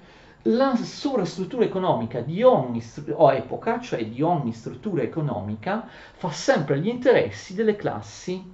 la 0.48 0.76
sovrastruttura 0.76 1.66
economica 1.66 2.22
di 2.22 2.43
ogni 2.43 2.84
o 3.12 3.34
epoca, 3.34 3.80
cioè 3.80 4.06
di 4.08 4.22
ogni 4.22 4.54
struttura 4.54 5.02
economica, 5.02 5.88
fa 6.14 6.30
sempre 6.30 6.80
gli 6.80 6.88
interessi 6.88 7.56
delle 7.56 7.76
classi 7.76 8.54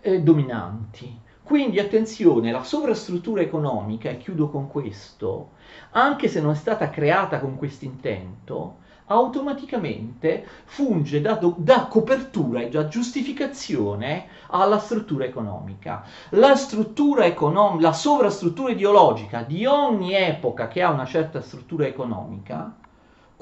eh, 0.00 0.20
dominanti. 0.20 1.20
Quindi 1.42 1.78
attenzione, 1.78 2.50
la 2.50 2.62
sovrastruttura 2.62 3.40
economica, 3.40 4.10
e 4.10 4.18
chiudo 4.18 4.48
con 4.48 4.68
questo, 4.68 5.50
anche 5.90 6.28
se 6.28 6.40
non 6.40 6.52
è 6.52 6.56
stata 6.56 6.88
creata 6.90 7.38
con 7.38 7.56
questo 7.56 7.84
intento, 7.84 8.76
automaticamente 9.12 10.46
funge 10.64 11.20
da, 11.20 11.34
do, 11.34 11.54
da, 11.56 11.86
copertura 11.86 12.62
e 12.62 12.68
da 12.68 12.88
giustificazione 12.88 14.26
alla 14.48 14.78
struttura 14.78 15.24
economica. 15.24 16.04
La 16.30 16.56
struttura 16.56 17.24
economica, 17.24 17.88
la 17.88 17.92
sovrastruttura 17.92 18.72
ideologica 18.72 19.42
di 19.42 19.66
ogni 19.66 20.14
epoca 20.14 20.68
che 20.68 20.82
ha 20.82 20.90
una 20.90 21.06
certa 21.06 21.40
struttura 21.40 21.86
economica 21.86 22.72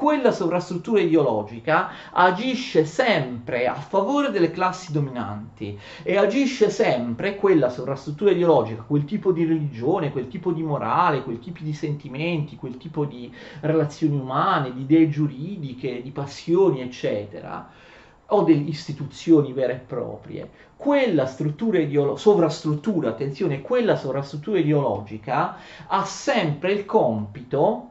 quella 0.00 0.32
sovrastruttura 0.32 1.02
ideologica 1.02 1.90
agisce 2.12 2.86
sempre 2.86 3.66
a 3.66 3.74
favore 3.74 4.30
delle 4.30 4.50
classi 4.50 4.92
dominanti 4.92 5.78
e 6.02 6.16
agisce 6.16 6.70
sempre 6.70 7.34
quella 7.34 7.68
sovrastruttura 7.68 8.30
ideologica, 8.30 8.80
quel 8.80 9.04
tipo 9.04 9.30
di 9.30 9.44
religione, 9.44 10.10
quel 10.10 10.28
tipo 10.28 10.52
di 10.52 10.62
morale, 10.62 11.22
quel 11.22 11.38
tipo 11.38 11.58
di 11.62 11.74
sentimenti, 11.74 12.56
quel 12.56 12.78
tipo 12.78 13.04
di 13.04 13.30
relazioni 13.60 14.16
umane, 14.16 14.72
di 14.72 14.80
idee 14.80 15.10
giuridiche, 15.10 16.00
di 16.00 16.10
passioni, 16.12 16.80
eccetera 16.80 17.68
o 18.32 18.42
delle 18.42 18.62
istituzioni 18.62 19.52
vere 19.52 19.72
e 19.72 19.78
proprie, 19.78 20.48
quella 20.76 21.26
struttura 21.26 21.78
ideolo- 21.78 22.16
sovrastruttura, 22.16 23.10
attenzione, 23.10 23.60
quella 23.60 23.96
sovrastruttura 23.96 24.60
ideologica 24.60 25.56
ha 25.88 26.04
sempre 26.04 26.72
il 26.72 26.86
compito 26.86 27.90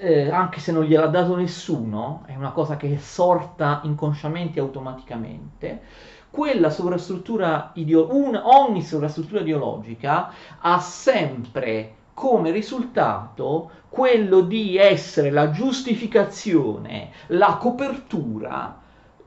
eh, 0.00 0.30
anche 0.30 0.60
se 0.60 0.72
non 0.72 0.84
gliel'ha 0.84 1.08
dato 1.08 1.36
nessuno, 1.36 2.22
è 2.26 2.34
una 2.34 2.52
cosa 2.52 2.76
che 2.76 2.94
è 2.94 2.96
sorta 2.96 3.80
inconsciamente 3.84 4.58
e 4.58 4.62
automaticamente, 4.62 5.82
quella 6.30 6.70
sovrastruttura 6.70 7.72
ideologica, 7.74 8.46
ogni 8.46 8.82
sovrastruttura 8.82 9.40
ideologica 9.40 10.32
ha 10.60 10.78
sempre 10.78 11.96
come 12.14 12.50
risultato 12.50 13.70
quello 13.88 14.40
di 14.40 14.76
essere 14.78 15.30
la 15.30 15.50
giustificazione, 15.50 17.10
la 17.28 17.58
copertura 17.60 18.78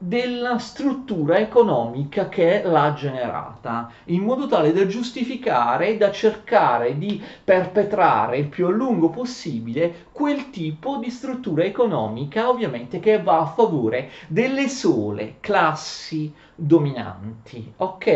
della 0.05 0.57
struttura 0.57 1.37
economica 1.37 2.27
che 2.27 2.61
l'ha 2.61 2.93
generata, 2.93 3.89
in 4.05 4.21
modo 4.21 4.47
tale 4.47 4.73
da 4.73 4.85
giustificare 4.85 5.87
e 5.87 5.97
da 5.97 6.11
cercare 6.11 6.97
di 6.97 7.23
perpetrare 7.41 8.37
il 8.37 8.49
più 8.49 8.67
a 8.67 8.69
lungo 8.69 9.09
possibile 9.09 10.07
quel 10.11 10.49
tipo 10.49 10.97
di 10.97 11.09
struttura 11.09 11.63
economica, 11.63 12.49
ovviamente 12.49 12.99
che 12.99 13.21
va 13.21 13.39
a 13.39 13.45
favore 13.45 14.09
delle 14.27 14.67
sole 14.67 15.35
classi 15.39 16.33
dominanti, 16.55 17.73
ok? 17.77 18.07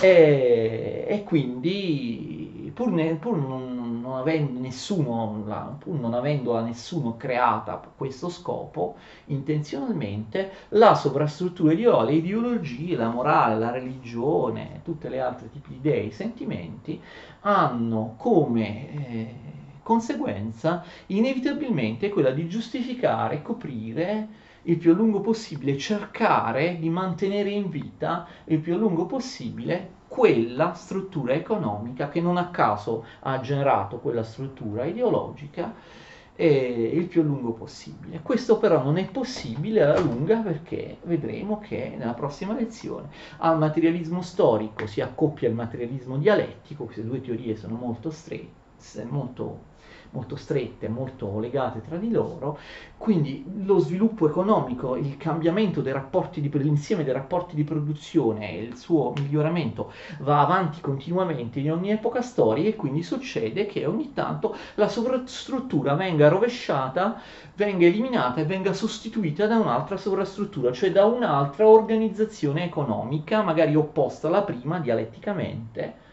E, 0.00 1.04
e 1.08 1.24
quindi 1.24 2.70
pur, 2.74 2.90
ne, 2.90 3.14
pur 3.14 3.36
non, 3.38 4.00
non, 4.02 4.16
avendo 4.16 4.60
nessuno, 4.60 5.42
la, 5.46 5.74
pur 5.78 5.98
non 5.98 6.14
avendola 6.14 6.60
nessuno 6.62 7.16
creata 7.16 7.80
questo 7.96 8.28
scopo, 8.28 8.96
intenzionalmente, 9.26 10.50
la 10.70 10.94
sovrastruttura 10.94 11.72
ideologica, 11.72 12.10
le 12.10 12.16
ideologie, 12.16 12.96
la 12.96 13.08
morale, 13.08 13.58
la 13.58 13.70
religione, 13.70 14.80
tutte 14.84 15.08
le 15.08 15.20
altre 15.20 15.50
tipi 15.50 15.70
di 15.70 15.76
idee, 15.76 16.04
i 16.04 16.12
sentimenti, 16.12 17.00
hanno 17.40 18.14
come... 18.16 19.08
Eh, 19.08 19.34
conseguenza 19.86 20.82
inevitabilmente 21.06 22.08
quella 22.08 22.32
di 22.32 22.48
giustificare, 22.48 23.40
coprire 23.40 24.26
il 24.66 24.76
più 24.78 24.92
a 24.92 24.94
lungo 24.94 25.20
possibile, 25.20 25.76
cercare 25.76 26.78
di 26.78 26.88
mantenere 26.88 27.50
in 27.50 27.68
vita 27.68 28.26
il 28.44 28.58
più 28.58 28.74
a 28.74 28.76
lungo 28.76 29.06
possibile 29.06 29.94
quella 30.08 30.72
struttura 30.74 31.34
economica 31.34 32.08
che 32.08 32.20
non 32.20 32.36
a 32.36 32.50
caso 32.50 33.04
ha 33.20 33.40
generato 33.40 33.98
quella 33.98 34.22
struttura 34.22 34.84
ideologica 34.84 35.74
eh, 36.36 36.90
il 36.94 37.06
più 37.06 37.22
a 37.22 37.24
lungo 37.24 37.52
possibile. 37.52 38.20
Questo 38.22 38.58
però 38.58 38.82
non 38.82 38.98
è 38.98 39.08
possibile 39.08 39.82
alla 39.82 39.98
lunga 39.98 40.38
perché 40.38 40.98
vedremo 41.04 41.58
che 41.58 41.94
nella 41.96 42.14
prossima 42.14 42.54
lezione 42.54 43.08
al 43.38 43.58
materialismo 43.58 44.20
storico 44.20 44.86
si 44.86 45.00
accoppia 45.00 45.48
il 45.48 45.54
materialismo 45.54 46.18
dialettico, 46.18 46.84
queste 46.84 47.04
due 47.04 47.20
teorie 47.20 47.56
sono 47.56 47.76
molto 47.76 48.10
strette, 48.10 49.04
molto 49.08 49.74
molto 50.10 50.36
strette, 50.36 50.88
molto 50.88 51.38
legate 51.38 51.82
tra 51.86 51.96
di 51.96 52.10
loro, 52.10 52.58
quindi 52.96 53.44
lo 53.64 53.78
sviluppo 53.78 54.28
economico, 54.28 54.96
il 54.96 55.16
cambiamento 55.16 55.82
dei 55.82 55.92
rapporti 55.92 56.40
di, 56.40 56.50
l'insieme 56.58 57.04
dei 57.04 57.12
rapporti 57.12 57.54
di 57.54 57.64
produzione 57.64 58.52
e 58.52 58.62
il 58.62 58.76
suo 58.76 59.12
miglioramento 59.16 59.92
va 60.20 60.40
avanti 60.40 60.80
continuamente 60.80 61.60
in 61.60 61.72
ogni 61.72 61.90
epoca 61.90 62.22
storica 62.22 62.68
e 62.68 62.76
quindi 62.76 63.02
succede 63.02 63.66
che 63.66 63.86
ogni 63.86 64.12
tanto 64.12 64.56
la 64.74 64.88
sovrastruttura 64.88 65.94
venga 65.94 66.28
rovesciata, 66.28 67.20
venga 67.54 67.86
eliminata 67.86 68.40
e 68.40 68.44
venga 68.44 68.72
sostituita 68.72 69.46
da 69.46 69.58
un'altra 69.58 69.96
sovrastruttura, 69.96 70.72
cioè 70.72 70.90
da 70.90 71.04
un'altra 71.04 71.68
organizzazione 71.68 72.64
economica, 72.64 73.42
magari 73.42 73.74
opposta 73.74 74.28
alla 74.28 74.42
prima 74.42 74.78
dialetticamente 74.78 76.04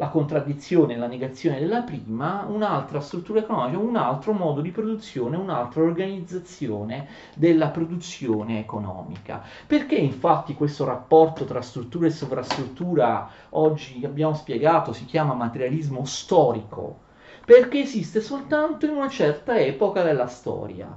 la 0.00 0.08
contraddizione 0.08 0.94
e 0.94 0.96
la 0.96 1.06
negazione 1.06 1.60
della 1.60 1.82
prima, 1.82 2.46
un'altra 2.48 3.00
struttura 3.00 3.40
economica, 3.40 3.76
un 3.76 3.96
altro 3.96 4.32
modo 4.32 4.62
di 4.62 4.70
produzione, 4.70 5.36
un'altra 5.36 5.82
organizzazione 5.82 7.06
della 7.34 7.68
produzione 7.68 8.60
economica. 8.60 9.42
Perché 9.66 9.96
infatti 9.96 10.54
questo 10.54 10.86
rapporto 10.86 11.44
tra 11.44 11.60
struttura 11.60 12.06
e 12.06 12.10
sovrastruttura, 12.10 13.28
oggi 13.50 14.00
abbiamo 14.06 14.32
spiegato, 14.32 14.94
si 14.94 15.04
chiama 15.04 15.34
materialismo 15.34 16.06
storico? 16.06 17.00
Perché 17.44 17.80
esiste 17.80 18.22
soltanto 18.22 18.86
in 18.86 18.92
una 18.92 19.10
certa 19.10 19.60
epoca 19.60 20.02
della 20.02 20.28
storia. 20.28 20.96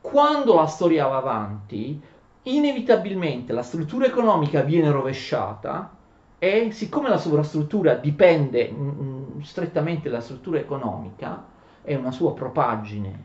Quando 0.00 0.54
la 0.54 0.66
storia 0.66 1.06
va 1.06 1.18
avanti, 1.18 2.00
inevitabilmente 2.44 3.52
la 3.52 3.62
struttura 3.62 4.06
economica 4.06 4.62
viene 4.62 4.90
rovesciata, 4.90 6.00
e 6.44 6.72
siccome 6.72 7.08
la 7.08 7.18
sovrastruttura 7.18 7.94
dipende 7.94 8.68
mh, 8.68 8.82
mm, 8.82 9.00
mm, 9.00 9.40
strettamente 9.42 10.10
dalla 10.10 10.20
struttura 10.20 10.58
economica, 10.58 11.44
è 11.82 11.94
una 11.94 12.10
sua 12.10 12.34
propagine 12.34 13.24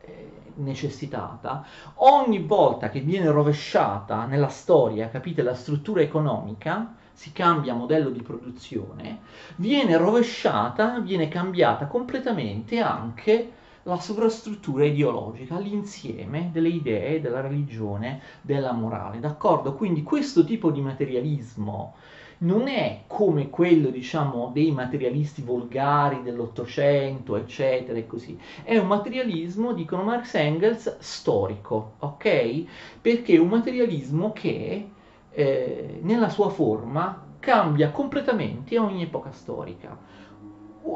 eh, 0.00 0.30
necessitata, 0.54 1.62
ogni 1.96 2.38
volta 2.38 2.88
che 2.88 3.00
viene 3.00 3.30
rovesciata 3.30 4.24
nella 4.24 4.48
storia, 4.48 5.10
capite, 5.10 5.42
la 5.42 5.52
struttura 5.52 6.00
economica, 6.00 6.94
si 7.12 7.32
cambia 7.32 7.74
modello 7.74 8.08
di 8.08 8.22
produzione, 8.22 9.18
viene 9.56 9.98
rovesciata, 9.98 11.00
viene 11.00 11.28
cambiata 11.28 11.86
completamente 11.86 12.80
anche 12.80 13.52
la 13.90 13.98
sovrastruttura 13.98 14.84
ideologica, 14.84 15.58
l'insieme 15.58 16.50
delle 16.52 16.68
idee, 16.68 17.20
della 17.20 17.40
religione, 17.40 18.20
della 18.40 18.72
morale, 18.72 19.18
d'accordo? 19.18 19.74
Quindi 19.74 20.04
questo 20.04 20.44
tipo 20.44 20.70
di 20.70 20.80
materialismo 20.80 21.94
non 22.38 22.68
è 22.68 23.02
come 23.08 23.50
quello, 23.50 23.90
diciamo, 23.90 24.50
dei 24.54 24.70
materialisti 24.70 25.42
volgari 25.42 26.22
dell'Ottocento, 26.22 27.34
eccetera, 27.34 27.98
e 27.98 28.06
così. 28.06 28.38
È 28.62 28.78
un 28.78 28.86
materialismo, 28.86 29.72
dicono 29.72 30.04
Marx 30.04 30.34
e 30.34 30.40
Engels, 30.40 30.98
storico, 31.00 31.94
ok? 31.98 32.64
Perché 33.00 33.34
è 33.34 33.38
un 33.38 33.48
materialismo 33.48 34.32
che 34.32 34.88
eh, 35.32 35.98
nella 36.02 36.28
sua 36.28 36.48
forma 36.48 37.26
cambia 37.40 37.90
completamente 37.90 38.78
ogni 38.78 39.02
epoca 39.02 39.32
storica 39.32 39.96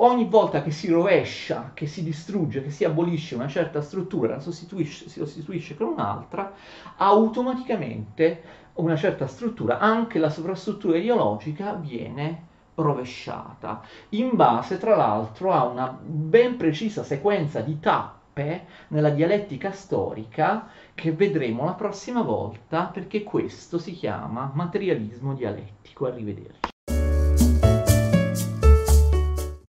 ogni 0.02 0.26
volta 0.26 0.62
che 0.62 0.70
si 0.70 0.90
rovescia, 0.90 1.70
che 1.74 1.86
si 1.86 2.02
distrugge, 2.02 2.62
che 2.62 2.70
si 2.70 2.84
abolisce 2.84 3.34
una 3.34 3.48
certa 3.48 3.80
struttura, 3.80 4.34
la 4.34 4.40
sostituisce, 4.40 5.08
si 5.08 5.18
sostituisce 5.18 5.76
con 5.76 5.88
un'altra, 5.88 6.52
automaticamente 6.96 8.42
una 8.74 8.96
certa 8.96 9.26
struttura, 9.26 9.78
anche 9.78 10.18
la 10.18 10.30
sovrastruttura 10.30 10.98
ideologica, 10.98 11.74
viene 11.74 12.52
rovesciata, 12.74 13.82
in 14.10 14.30
base 14.34 14.78
tra 14.78 14.96
l'altro 14.96 15.52
a 15.52 15.64
una 15.64 15.96
ben 16.00 16.56
precisa 16.56 17.04
sequenza 17.04 17.60
di 17.60 17.78
tappe 17.78 18.66
nella 18.88 19.10
dialettica 19.10 19.70
storica 19.70 20.68
che 20.92 21.12
vedremo 21.12 21.64
la 21.64 21.74
prossima 21.74 22.22
volta 22.22 22.86
perché 22.86 23.22
questo 23.22 23.78
si 23.78 23.92
chiama 23.92 24.50
materialismo 24.54 25.34
dialettico. 25.34 26.06
Arrivederci. 26.06 26.73